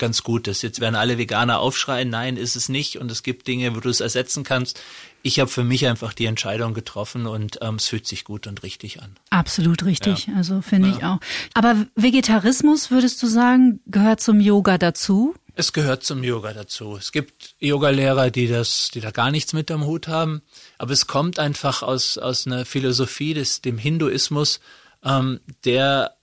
ganz 0.00 0.22
gut 0.22 0.48
ist. 0.48 0.62
Jetzt 0.62 0.80
werden 0.80 0.96
alle 0.96 1.18
Veganer 1.18 1.60
aufschreien, 1.60 2.10
nein, 2.10 2.36
ist 2.36 2.56
es 2.56 2.68
nicht. 2.68 2.98
Und 2.98 3.10
es 3.10 3.22
gibt 3.22 3.46
Dinge, 3.46 3.76
wo 3.76 3.80
du 3.80 3.88
es 3.88 4.00
ersetzen 4.00 4.42
kannst. 4.42 4.80
Ich 5.22 5.38
habe 5.38 5.50
für 5.50 5.62
mich 5.62 5.86
einfach 5.86 6.12
die 6.14 6.24
Entscheidung 6.24 6.74
getroffen 6.74 7.26
und 7.26 7.58
ähm, 7.60 7.74
es 7.76 7.88
fühlt 7.88 8.06
sich 8.06 8.24
gut 8.24 8.46
und 8.46 8.62
richtig 8.62 9.02
an. 9.02 9.16
Absolut 9.28 9.84
richtig, 9.84 10.28
also 10.34 10.62
finde 10.62 10.88
ich 10.88 11.04
auch. 11.04 11.18
Aber 11.52 11.86
Vegetarismus, 11.94 12.90
würdest 12.90 13.22
du 13.22 13.26
sagen, 13.26 13.80
gehört 13.86 14.20
zum 14.20 14.40
Yoga 14.40 14.78
dazu? 14.78 15.34
Es 15.60 15.74
gehört 15.74 16.04
zum 16.04 16.24
Yoga 16.24 16.54
dazu. 16.54 16.96
Es 16.96 17.12
gibt 17.12 17.54
Yogalehrer, 17.58 18.30
die 18.30 18.48
das, 18.48 18.90
die 18.94 19.02
da 19.02 19.10
gar 19.10 19.30
nichts 19.30 19.52
mit 19.52 19.70
am 19.70 19.84
Hut 19.84 20.08
haben. 20.08 20.40
Aber 20.78 20.94
es 20.94 21.06
kommt 21.06 21.38
einfach 21.38 21.82
aus, 21.82 22.16
aus 22.16 22.46
einer 22.46 22.64
Philosophie 22.64 23.34
des, 23.34 23.60
dem 23.60 23.76
Hinduismus, 23.76 24.60
ähm, 25.04 25.40
der 25.66 26.16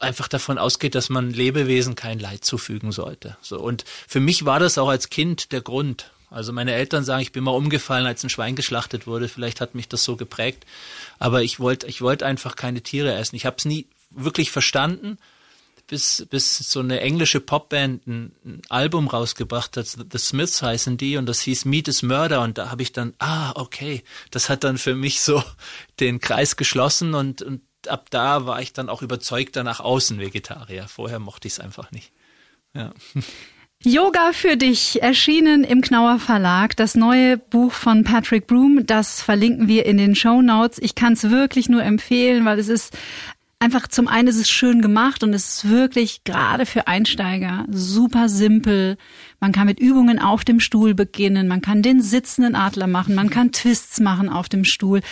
einfach 0.00 0.26
davon 0.26 0.58
ausgeht, 0.58 0.96
dass 0.96 1.10
man 1.10 1.30
Lebewesen 1.30 1.94
kein 1.94 2.18
Leid 2.18 2.44
zufügen 2.44 2.90
sollte. 2.90 3.36
So. 3.40 3.60
Und 3.60 3.84
für 4.08 4.18
mich 4.18 4.44
war 4.44 4.58
das 4.58 4.78
auch 4.78 4.88
als 4.88 5.10
Kind 5.10 5.52
der 5.52 5.60
Grund. 5.60 6.10
Also 6.28 6.52
meine 6.52 6.74
Eltern 6.74 7.04
sagen, 7.04 7.22
ich 7.22 7.30
bin 7.30 7.44
mal 7.44 7.52
umgefallen, 7.52 8.06
als 8.06 8.24
ein 8.24 8.30
Schwein 8.30 8.56
geschlachtet 8.56 9.06
wurde. 9.06 9.28
Vielleicht 9.28 9.60
hat 9.60 9.76
mich 9.76 9.88
das 9.88 10.02
so 10.02 10.16
geprägt. 10.16 10.66
Aber 11.20 11.44
ich 11.44 11.60
wollte, 11.60 11.86
ich 11.86 12.02
wollte 12.02 12.26
einfach 12.26 12.56
keine 12.56 12.80
Tiere 12.80 13.14
essen. 13.14 13.36
Ich 13.36 13.46
habe 13.46 13.58
es 13.58 13.64
nie 13.64 13.86
wirklich 14.10 14.50
verstanden 14.50 15.18
bis, 15.90 16.24
bis 16.30 16.58
so 16.58 16.78
eine 16.78 17.00
englische 17.00 17.40
Popband 17.40 18.06
ein, 18.06 18.32
ein 18.44 18.62
Album 18.68 19.08
rausgebracht 19.08 19.76
hat, 19.76 19.86
The 19.88 20.18
Smiths 20.18 20.62
heißen 20.62 20.96
die, 20.96 21.16
und 21.16 21.26
das 21.26 21.40
hieß 21.40 21.64
Meat 21.64 21.88
is 21.88 22.04
Murder, 22.04 22.42
und 22.42 22.58
da 22.58 22.70
habe 22.70 22.82
ich 22.82 22.92
dann, 22.92 23.12
ah, 23.18 23.50
okay, 23.56 24.04
das 24.30 24.48
hat 24.48 24.62
dann 24.62 24.78
für 24.78 24.94
mich 24.94 25.20
so 25.20 25.42
den 26.00 26.20
Kreis 26.20 26.56
geschlossen 26.56 27.14
und, 27.14 27.42
und 27.42 27.62
ab 27.88 28.06
da 28.10 28.46
war 28.46 28.62
ich 28.62 28.72
dann 28.72 28.88
auch 28.88 29.02
überzeugter 29.02 29.64
nach 29.64 29.80
außen 29.80 30.20
Vegetarier. 30.20 30.86
Vorher 30.86 31.18
mochte 31.18 31.48
ich 31.48 31.54
es 31.54 31.60
einfach 31.60 31.90
nicht. 31.90 32.12
Ja. 32.72 32.92
Yoga 33.82 34.32
für 34.34 34.58
dich, 34.58 35.02
erschienen 35.02 35.64
im 35.64 35.80
Knauer 35.80 36.18
Verlag. 36.18 36.76
Das 36.76 36.94
neue 36.96 37.38
Buch 37.38 37.72
von 37.72 38.04
Patrick 38.04 38.46
Broom, 38.46 38.84
das 38.84 39.22
verlinken 39.22 39.68
wir 39.68 39.86
in 39.86 39.96
den 39.96 40.14
Show 40.14 40.42
Notes. 40.42 40.78
Ich 40.82 40.94
kann 40.94 41.14
es 41.14 41.30
wirklich 41.30 41.70
nur 41.70 41.82
empfehlen, 41.82 42.44
weil 42.44 42.58
es 42.58 42.68
ist 42.68 42.94
einfach 43.60 43.86
zum 43.86 44.08
einen 44.08 44.26
ist 44.26 44.38
es 44.38 44.50
schön 44.50 44.80
gemacht 44.80 45.22
und 45.22 45.34
es 45.34 45.48
ist 45.48 45.68
wirklich 45.68 46.24
gerade 46.24 46.66
für 46.66 46.88
Einsteiger 46.88 47.66
super 47.70 48.28
simpel. 48.28 48.96
Man 49.38 49.52
kann 49.52 49.66
mit 49.66 49.78
Übungen 49.78 50.18
auf 50.18 50.44
dem 50.44 50.60
Stuhl 50.60 50.94
beginnen, 50.94 51.46
man 51.46 51.60
kann 51.60 51.82
den 51.82 52.02
sitzenden 52.02 52.56
Adler 52.56 52.86
machen, 52.86 53.14
man 53.14 53.30
kann 53.30 53.52
Twists 53.52 54.00
machen 54.00 54.28
auf 54.28 54.48
dem 54.48 54.64
Stuhl. 54.64 55.02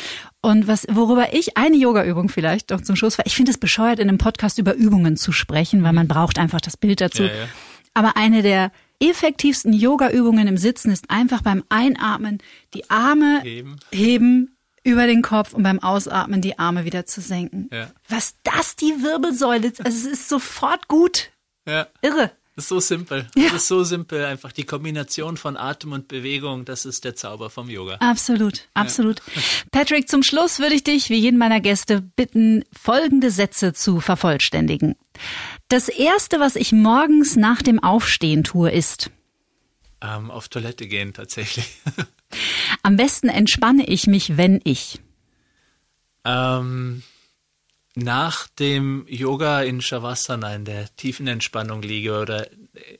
Und 0.41 0.67
was, 0.67 0.87
worüber 0.91 1.35
ich 1.35 1.57
eine 1.57 1.77
Yoga-Übung 1.77 2.29
vielleicht 2.29 2.71
noch 2.71 2.81
zum 2.81 2.97
Schluss 2.97 3.19
war, 3.19 3.27
ich 3.27 3.37
finde 3.37 3.51
es 3.51 3.59
bescheuert, 3.59 3.99
in 3.99 4.09
einem 4.09 4.19
Podcast 4.19 4.59
über 4.59 4.75
Übungen 4.75 5.17
zu 5.17 5.31
sprechen, 5.31 5.83
weil 5.83 5.93
man 5.93 6.09
braucht 6.09 6.39
einfach 6.39 6.61
das 6.61 6.77
Bild 6.77 7.01
dazu. 7.01 7.25
Ja, 7.25 7.29
ja. 7.29 7.49
Aber 7.93 8.17
eine 8.17 8.43
der 8.43 8.73
effektivsten 9.01 9.73
Yoga-Übungen 9.73 10.49
im 10.49 10.57
Sitzen 10.57 10.91
ist 10.91 11.11
einfach 11.11 11.43
beim 11.43 11.65
Einatmen 11.69 12.39
die 12.75 12.89
Arme 12.91 13.41
Heben. 13.43 13.77
heben 13.93 14.58
über 14.89 15.07
den 15.07 15.23
Kopf 15.23 15.53
und 15.55 15.63
beim 15.63 15.79
Ausatmen 15.79 16.41
die 16.41 16.59
Arme 16.59 16.85
wieder 16.85 17.07
zu 17.07 17.21
senken. 17.21 17.69
Ja. 17.73 17.91
Was 18.09 18.35
das 18.43 18.77
die 18.77 19.03
Wirbelsäule, 19.03 19.73
also 19.79 19.83
es 19.89 20.05
ist 20.05 20.29
sofort 20.29 20.89
gut. 20.89 21.31
Ja. 21.67 21.87
Irre. 22.03 22.33
Das 22.57 22.65
ist 22.65 22.69
so 22.71 22.81
simpel. 22.81 23.29
Das 23.37 23.53
ist 23.53 23.69
so 23.69 23.85
simpel. 23.85 24.25
Einfach 24.25 24.51
die 24.51 24.65
Kombination 24.65 25.37
von 25.37 25.57
Atem 25.57 25.93
und 25.93 26.09
Bewegung, 26.09 26.65
das 26.65 26.87
ist 26.87 27.05
der 27.05 27.15
Zauber 27.15 27.51
vom 27.51 27.71
Yoga. 27.71 27.99
Absolut, 28.01 28.69
absolut. 28.75 29.23
Patrick, 29.71 30.09
zum 30.09 30.25
Schluss 30.25 30.59
würde 30.59 30.75
ich 30.75 30.83
dich, 30.83 31.09
wie 31.09 31.19
jeden 31.19 31.39
meiner 31.39 31.61
Gäste, 31.61 32.01
bitten, 32.01 32.65
folgende 32.73 33.31
Sätze 33.31 33.75
zu 33.75 34.01
vervollständigen. 34.01 34.97
Das 35.69 35.89
erste, 35.89 36.41
was 36.41 36.57
ich 36.57 36.73
morgens 36.73 37.37
nach 37.37 37.63
dem 37.63 37.81
Aufstehen 37.81 38.43
tue, 38.43 38.73
ist, 38.73 39.11
Ähm, 40.03 40.33
auf 40.33 40.49
Toilette 40.49 40.89
gehen 40.89 41.13
tatsächlich. 41.13 41.69
am 42.83 42.97
besten 42.97 43.29
entspanne 43.29 43.87
ich 43.87 44.07
mich, 44.07 44.37
wenn 44.37 44.61
ich. 44.65 45.01
ähm, 46.25 47.03
nach 47.95 48.47
dem 48.47 49.07
Yoga 49.09 49.63
in 49.63 49.81
Shavasana, 49.81 50.55
in 50.55 50.65
der 50.65 50.95
tiefen 50.97 51.27
Entspannung 51.27 51.83
liege 51.83 52.21
oder 52.21 52.47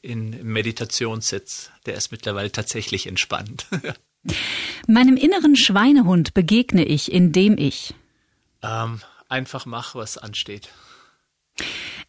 in 0.03 0.43
Meditationssitz, 0.43 1.71
der 1.87 1.95
ist 1.95 2.11
mittlerweile 2.11 2.51
tatsächlich 2.51 3.07
entspannt. 3.07 3.67
Meinem 4.89 5.17
inneren 5.17 5.55
Schweinehund 5.55 6.35
begegne 6.35 6.85
ich, 6.85 7.13
indem 7.13 7.57
ich 7.57 7.95
ähm, 8.63 9.01
einfach 9.29 9.67
mach, 9.67 9.95
was 9.95 10.19
ansteht. 10.19 10.71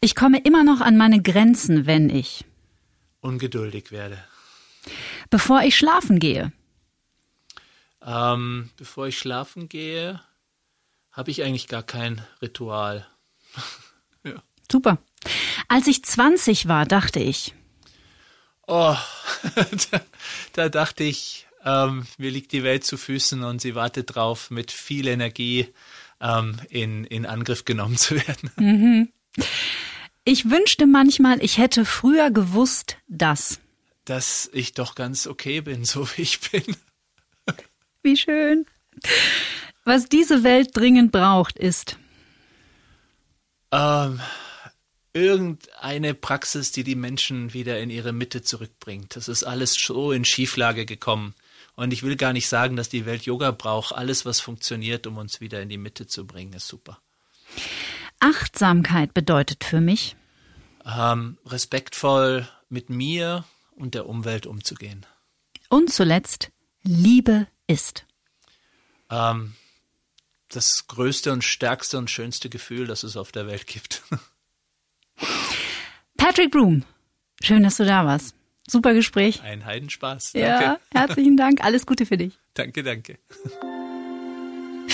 Ich 0.00 0.14
komme 0.16 0.40
immer 0.40 0.64
noch 0.64 0.80
an 0.80 0.96
meine 0.96 1.22
Grenzen, 1.22 1.86
wenn 1.86 2.10
ich 2.10 2.44
ungeduldig 3.20 3.92
werde. 3.92 4.18
Bevor 5.28 5.62
ich 5.62 5.76
schlafen 5.76 6.18
gehe. 6.18 6.52
Ähm, 8.04 8.70
bevor 8.76 9.08
ich 9.08 9.18
schlafen 9.18 9.68
gehe, 9.68 10.20
habe 11.12 11.30
ich 11.30 11.42
eigentlich 11.42 11.68
gar 11.68 11.82
kein 11.82 12.24
Ritual. 12.40 13.06
ja. 14.24 14.42
Super. 14.70 14.98
Als 15.68 15.86
ich 15.86 16.04
20 16.04 16.68
war, 16.68 16.86
dachte 16.86 17.20
ich. 17.20 17.54
Oh, 18.66 18.96
da, 19.90 20.00
da 20.52 20.68
dachte 20.68 21.04
ich, 21.04 21.46
ähm, 21.64 22.06
mir 22.18 22.30
liegt 22.30 22.52
die 22.52 22.62
Welt 22.62 22.84
zu 22.84 22.96
Füßen 22.96 23.42
und 23.42 23.60
sie 23.60 23.74
wartet 23.74 24.14
drauf, 24.14 24.50
mit 24.50 24.70
viel 24.70 25.08
Energie 25.08 25.68
ähm, 26.20 26.60
in, 26.68 27.04
in 27.04 27.26
Angriff 27.26 27.64
genommen 27.64 27.96
zu 27.96 28.16
werden. 28.16 28.50
Mhm. 28.56 29.08
Ich 30.24 30.50
wünschte 30.50 30.86
manchmal, 30.86 31.42
ich 31.42 31.58
hätte 31.58 31.84
früher 31.84 32.30
gewusst, 32.30 32.98
dass. 33.08 33.60
Dass 34.04 34.50
ich 34.52 34.74
doch 34.74 34.94
ganz 34.94 35.26
okay 35.26 35.60
bin, 35.60 35.84
so 35.84 36.06
wie 36.16 36.22
ich 36.22 36.40
bin. 36.40 36.64
Wie 38.02 38.16
schön. 38.16 38.66
Was 39.84 40.06
diese 40.06 40.42
Welt 40.42 40.70
dringend 40.74 41.12
braucht, 41.12 41.58
ist. 41.58 41.96
Ähm, 43.72 44.20
irgendeine 45.12 46.14
Praxis, 46.14 46.72
die 46.72 46.84
die 46.84 46.94
Menschen 46.94 47.52
wieder 47.54 47.80
in 47.80 47.90
ihre 47.90 48.12
Mitte 48.12 48.42
zurückbringt. 48.42 49.16
Das 49.16 49.28
ist 49.28 49.44
alles 49.44 49.74
so 49.74 50.12
in 50.12 50.24
Schieflage 50.24 50.86
gekommen. 50.86 51.34
Und 51.76 51.92
ich 51.92 52.02
will 52.02 52.16
gar 52.16 52.32
nicht 52.32 52.48
sagen, 52.48 52.76
dass 52.76 52.88
die 52.88 53.06
Welt 53.06 53.22
Yoga 53.22 53.52
braucht. 53.52 53.94
Alles, 53.94 54.26
was 54.26 54.40
funktioniert, 54.40 55.06
um 55.06 55.16
uns 55.16 55.40
wieder 55.40 55.62
in 55.62 55.68
die 55.68 55.78
Mitte 55.78 56.06
zu 56.06 56.26
bringen, 56.26 56.52
ist 56.52 56.68
super. 56.68 56.98
Achtsamkeit 58.18 59.14
bedeutet 59.14 59.64
für 59.64 59.80
mich? 59.80 60.16
Ähm, 60.84 61.38
respektvoll 61.46 62.46
mit 62.68 62.90
mir 62.90 63.44
und 63.76 63.94
der 63.94 64.06
Umwelt 64.06 64.46
umzugehen. 64.46 65.06
Und 65.68 65.90
zuletzt, 65.90 66.50
Liebe 66.82 67.46
ist. 67.66 68.04
Ähm, 69.10 69.54
das 70.48 70.86
größte 70.86 71.32
und 71.32 71.44
stärkste 71.44 71.98
und 71.98 72.10
schönste 72.10 72.48
Gefühl, 72.48 72.86
das 72.86 73.02
es 73.02 73.16
auf 73.16 73.32
der 73.32 73.46
Welt 73.46 73.66
gibt. 73.66 74.02
Patrick 76.16 76.50
Broom, 76.50 76.84
schön, 77.42 77.62
dass 77.62 77.76
du 77.76 77.84
da 77.84 78.04
warst. 78.04 78.34
Super 78.68 78.94
Gespräch. 78.94 79.42
Ein 79.42 79.64
Heidenspaß. 79.64 80.32
Danke. 80.32 80.48
Ja, 80.48 80.80
herzlichen 80.92 81.36
Dank. 81.36 81.60
Alles 81.64 81.86
Gute 81.86 82.06
für 82.06 82.16
dich. 82.16 82.38
Danke, 82.54 82.82
danke. 82.82 83.18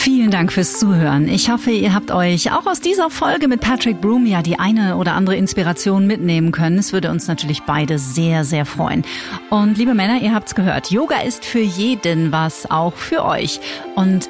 Vielen 0.06 0.30
Dank 0.30 0.52
fürs 0.52 0.78
Zuhören. 0.78 1.26
Ich 1.26 1.50
hoffe, 1.50 1.72
ihr 1.72 1.92
habt 1.92 2.12
euch 2.12 2.52
auch 2.52 2.64
aus 2.66 2.80
dieser 2.80 3.10
Folge 3.10 3.48
mit 3.48 3.60
Patrick 3.60 4.00
Broom 4.00 4.24
ja 4.24 4.40
die 4.40 4.56
eine 4.56 4.98
oder 4.98 5.14
andere 5.14 5.34
Inspiration 5.34 6.06
mitnehmen 6.06 6.52
können. 6.52 6.78
Es 6.78 6.92
würde 6.92 7.10
uns 7.10 7.26
natürlich 7.26 7.64
beide 7.64 7.98
sehr, 7.98 8.44
sehr 8.44 8.66
freuen. 8.66 9.04
Und 9.50 9.78
liebe 9.78 9.94
Männer, 9.94 10.22
ihr 10.22 10.32
habt's 10.32 10.54
gehört. 10.54 10.92
Yoga 10.92 11.22
ist 11.22 11.44
für 11.44 11.58
jeden 11.58 12.30
was, 12.30 12.70
auch 12.70 12.94
für 12.94 13.24
euch. 13.24 13.58
Und 13.96 14.28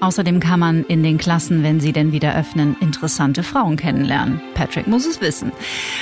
außerdem 0.00 0.40
kann 0.40 0.60
man 0.60 0.84
in 0.84 1.02
den 1.02 1.18
Klassen, 1.18 1.62
wenn 1.62 1.80
sie 1.80 1.92
denn 1.92 2.12
wieder 2.12 2.34
öffnen, 2.34 2.76
interessante 2.80 3.42
Frauen 3.42 3.76
kennenlernen. 3.76 4.40
Patrick 4.54 4.86
muss 4.86 5.06
es 5.06 5.20
wissen. 5.20 5.52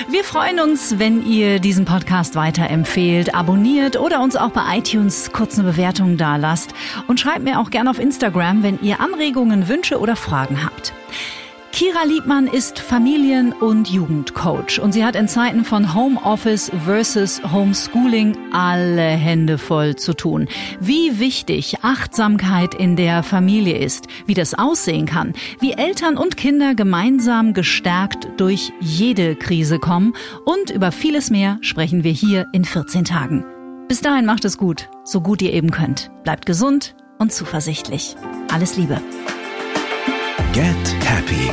Wir 0.09 0.23
freuen 0.23 0.59
uns, 0.59 0.99
wenn 0.99 1.25
ihr 1.25 1.59
diesen 1.59 1.85
Podcast 1.85 2.35
weiterempfehlt, 2.35 3.35
abonniert 3.35 3.99
oder 3.99 4.21
uns 4.21 4.35
auch 4.35 4.51
bei 4.51 4.77
iTunes 4.77 5.31
kurz 5.31 5.57
eine 5.57 5.69
Bewertung 5.71 6.17
da 6.17 6.35
lasst. 6.35 6.73
Und 7.07 7.19
schreibt 7.19 7.43
mir 7.43 7.59
auch 7.59 7.69
gerne 7.69 7.89
auf 7.89 7.99
Instagram, 7.99 8.63
wenn 8.63 8.79
ihr 8.81 8.99
Anregungen, 8.99 9.67
Wünsche 9.67 9.99
oder 9.99 10.15
Fragen 10.15 10.63
habt. 10.63 10.93
Kira 11.71 12.03
Liebmann 12.03 12.47
ist 12.47 12.79
Familien- 12.79 13.53
und 13.53 13.89
Jugendcoach 13.89 14.79
und 14.81 14.91
sie 14.91 15.05
hat 15.05 15.15
in 15.15 15.27
Zeiten 15.27 15.63
von 15.63 15.93
Homeoffice 15.93 16.71
versus 16.85 17.41
Homeschooling 17.51 18.35
alle 18.51 19.01
Hände 19.01 19.57
voll 19.57 19.95
zu 19.95 20.13
tun. 20.13 20.47
Wie 20.79 21.19
wichtig 21.19 21.77
Achtsamkeit 21.81 22.73
in 22.73 22.95
der 22.95 23.23
Familie 23.23 23.77
ist, 23.77 24.07
wie 24.25 24.33
das 24.33 24.55
aussehen 24.55 25.05
kann, 25.05 25.33
wie 25.59 25.73
Eltern 25.73 26.17
und 26.17 26.37
Kinder 26.37 26.75
gemeinsam 26.75 27.53
gestärkt 27.53 28.27
durch 28.37 28.73
jede 28.81 29.35
Krise 29.35 29.79
kommen 29.79 30.13
und 30.45 30.71
über 30.71 30.91
vieles 30.91 31.29
mehr 31.29 31.59
sprechen 31.61 32.03
wir 32.03 32.11
hier 32.11 32.47
in 32.51 32.65
14 32.65 33.05
Tagen. 33.05 33.45
Bis 33.87 34.01
dahin 34.01 34.25
macht 34.25 34.43
es 34.43 34.57
gut, 34.57 34.89
so 35.03 35.21
gut 35.21 35.41
ihr 35.41 35.53
eben 35.53 35.71
könnt. 35.71 36.11
Bleibt 36.23 36.45
gesund 36.45 36.95
und 37.19 37.31
zuversichtlich. 37.31 38.15
Alles 38.51 38.75
Liebe. 38.75 39.01
Get 40.53 40.95
Happy. 41.03 41.51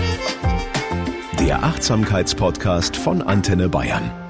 Der 1.38 1.62
Achtsamkeitspodcast 1.62 2.96
von 2.96 3.20
Antenne 3.20 3.68
Bayern. 3.68 4.25